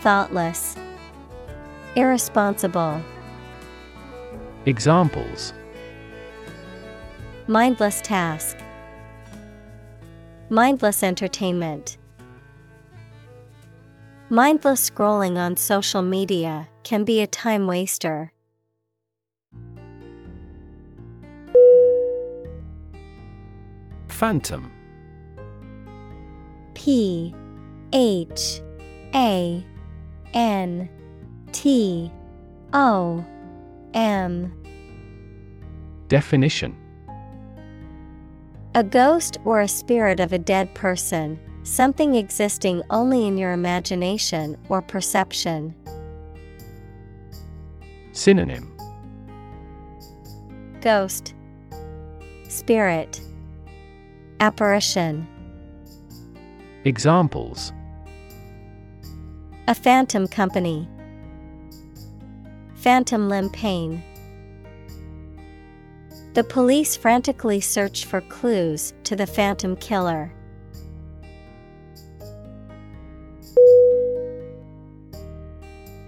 [0.03, 0.77] thoughtless,
[1.97, 3.03] irresponsible.
[4.67, 5.53] Examples
[7.49, 8.57] Mindless task,
[10.49, 11.99] mindless entertainment.
[14.31, 18.33] Mindless scrolling on social media can be a time waster.
[24.07, 24.71] Phantom
[26.75, 27.35] P
[27.93, 28.61] H
[29.15, 29.65] A
[30.35, 30.89] N
[31.53, 32.13] T
[32.73, 33.25] O
[33.95, 34.53] M.
[36.09, 36.77] Definition.
[38.75, 44.57] A ghost or a spirit of a dead person, something existing only in your imagination
[44.69, 45.75] or perception.
[48.13, 48.77] Synonym.
[50.81, 51.35] Ghost.
[52.49, 53.21] Spirit.
[54.41, 55.27] Apparition.
[56.85, 57.73] Examples
[59.69, 60.89] A phantom company.
[62.77, 64.03] Phantom limb pain.
[66.33, 70.33] The police frantically search for clues to the phantom killer.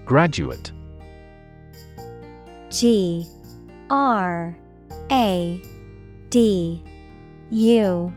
[0.07, 0.73] Graduate.
[2.71, 3.27] G
[3.91, 4.57] R
[5.13, 5.63] A
[6.31, 6.83] D
[7.51, 8.13] U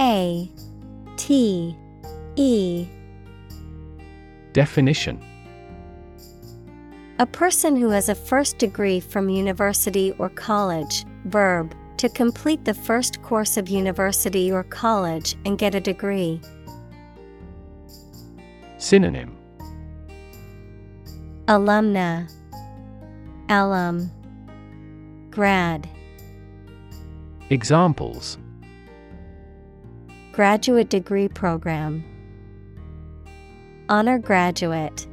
[0.00, 0.50] A
[1.18, 1.76] T
[2.36, 2.88] E
[4.58, 5.22] Definition.
[7.20, 12.74] A person who has a first degree from university or college, verb, to complete the
[12.74, 16.40] first course of university or college and get a degree.
[18.78, 19.36] Synonym.
[21.46, 22.28] Alumna.
[23.48, 24.10] Alum.
[25.30, 25.88] Grad.
[27.48, 28.38] Examples.
[30.32, 32.02] Graduate degree program
[33.88, 35.06] Honor graduate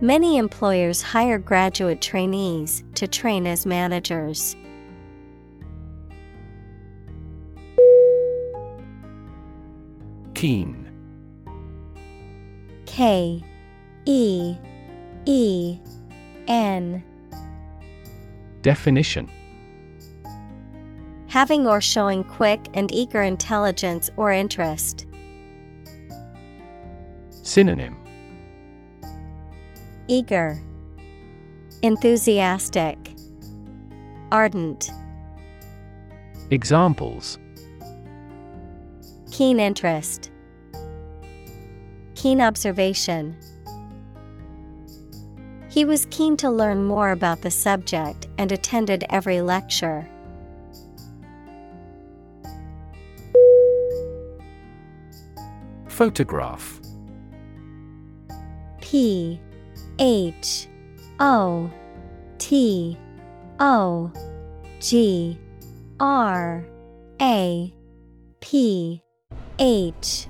[0.00, 4.54] Many employers hire graduate trainees to train as managers.
[10.34, 10.88] Keen
[12.86, 13.42] K
[14.06, 14.56] E
[15.26, 15.78] E
[16.46, 17.02] N
[18.62, 19.28] Definition
[21.26, 25.07] Having or showing quick and eager intelligence or interest.
[27.48, 27.96] Synonym.
[30.06, 30.62] Eager,
[31.80, 32.98] Enthusiastic,
[34.30, 34.90] Ardent,
[36.50, 37.38] Examples.
[39.30, 40.30] Keen interest,
[42.14, 43.34] Keen observation.
[45.70, 50.06] He was keen to learn more about the subject and attended every lecture.
[55.86, 56.82] Photograph
[58.90, 59.38] P
[59.98, 60.66] H
[61.20, 61.70] O
[62.38, 62.96] T
[63.60, 64.10] O
[64.80, 65.38] G
[66.00, 66.64] R
[67.20, 67.74] A
[68.40, 69.02] P
[69.58, 70.26] H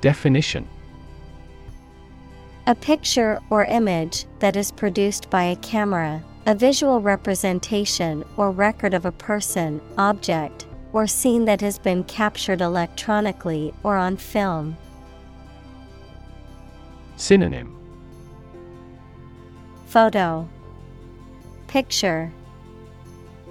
[0.00, 0.68] Definition
[2.66, 8.92] A picture or image that is produced by a camera, a visual representation or record
[8.92, 14.76] of a person, object, or scene that has been captured electronically or on film.
[17.16, 17.76] Synonym.
[19.86, 20.48] Photo.
[21.68, 22.32] Picture.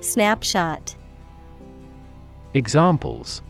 [0.01, 0.95] Snapshot.
[2.53, 3.41] Examples.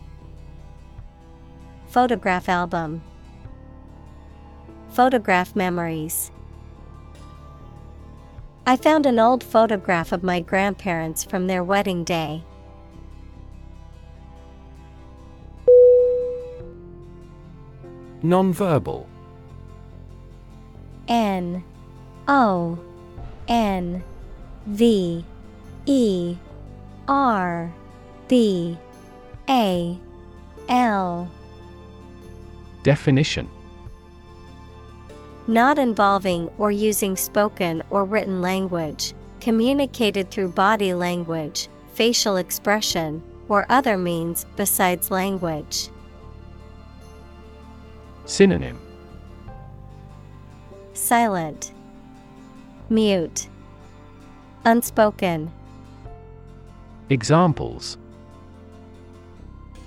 [1.88, 3.02] Photograph album.
[4.90, 6.30] Photograph memories.
[8.66, 12.44] I found an old photograph of my grandparents from their wedding day.
[18.22, 19.06] Nonverbal
[21.08, 21.62] N
[22.28, 22.78] O
[23.48, 24.02] N
[24.66, 25.24] V
[25.86, 26.36] E
[27.08, 27.72] R
[28.28, 28.78] B
[29.48, 29.98] A
[30.68, 31.30] L.
[32.82, 33.48] Definition.
[35.46, 43.66] Not involving or using spoken or written language, communicated through body language, facial expression, or
[43.68, 45.90] other means besides language.
[48.24, 48.78] Synonym
[50.94, 51.72] Silent,
[52.88, 53.48] Mute,
[54.64, 55.50] Unspoken,
[57.10, 57.98] Examples.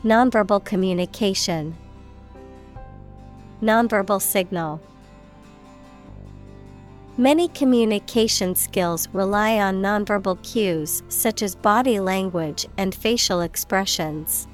[0.04, 1.76] Nonverbal communication,
[3.62, 4.82] Nonverbal signal.
[7.18, 14.48] Many communication skills rely on nonverbal cues such as body language and facial expressions.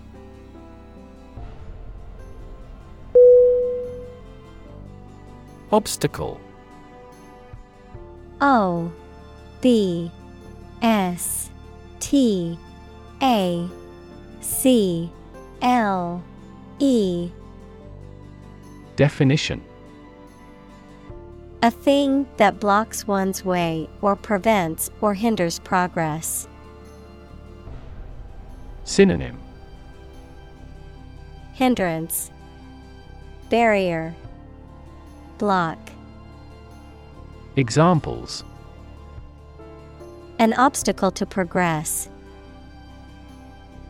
[5.74, 6.40] Obstacle.
[8.42, 8.92] O
[9.60, 10.12] B
[10.84, 11.50] S
[12.00, 12.60] T
[13.24, 13.68] A
[14.40, 15.10] C
[15.64, 16.24] L
[16.78, 17.32] E.
[18.98, 19.64] Definition.
[21.64, 26.48] A thing that blocks one's way or prevents or hinders progress.
[28.84, 29.40] Synonym.
[31.54, 32.30] Hindrance,
[33.50, 34.14] Barrier,
[35.44, 35.78] Block.
[37.58, 38.46] Examples
[40.40, 42.08] An obstacle to progress.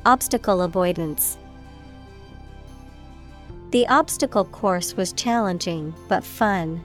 [0.03, 1.37] Obstacle avoidance.
[3.69, 6.81] The obstacle course was challenging but fun.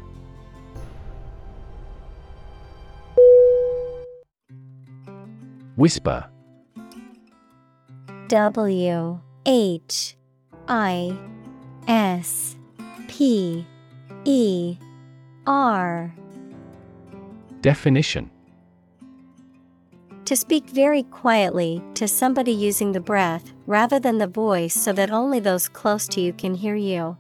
[5.77, 6.27] Whisper
[8.28, 10.16] W H
[10.69, 11.16] I
[11.86, 12.55] S
[13.07, 13.66] P
[14.28, 14.76] E
[15.46, 16.14] R
[17.62, 18.30] Definition
[20.26, 25.10] To speak very quietly to somebody using the breath rather than the voice so that
[25.10, 27.16] only those close to you can hear you.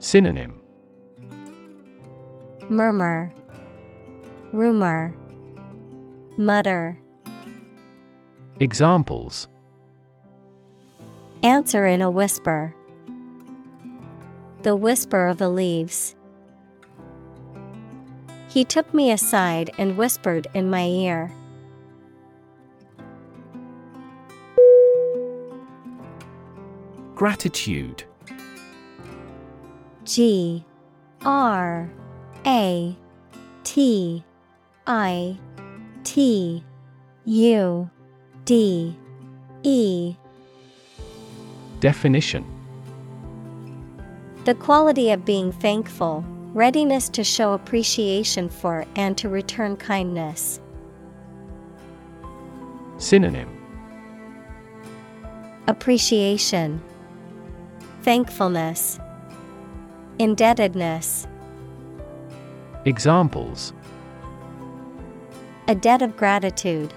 [0.00, 0.60] Synonym
[2.68, 3.32] Murmur,
[4.52, 5.14] Rumor,
[6.36, 6.98] Mutter.
[8.58, 9.46] Examples
[11.44, 12.74] Answer in a whisper.
[14.64, 16.16] The whisper of the leaves.
[18.48, 21.30] He took me aside and whispered in my ear.
[27.14, 28.04] Gratitude
[30.04, 30.64] G
[31.26, 31.90] R
[32.46, 32.96] A
[33.64, 34.24] T
[34.86, 35.38] I
[36.04, 36.64] T
[37.26, 37.90] U
[38.46, 38.96] D
[39.62, 40.16] E
[41.80, 42.53] Definition
[44.44, 46.22] The quality of being thankful,
[46.52, 50.60] readiness to show appreciation for and to return kindness.
[52.98, 53.48] Synonym
[55.66, 56.82] Appreciation,
[58.02, 59.00] Thankfulness,
[60.18, 61.26] Indebtedness.
[62.84, 63.72] Examples
[65.68, 66.92] A debt of gratitude.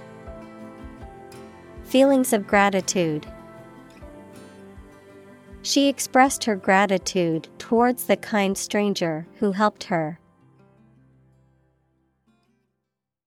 [1.85, 3.25] Feelings of gratitude.
[5.67, 10.17] She expressed her gratitude towards the kind stranger who helped her.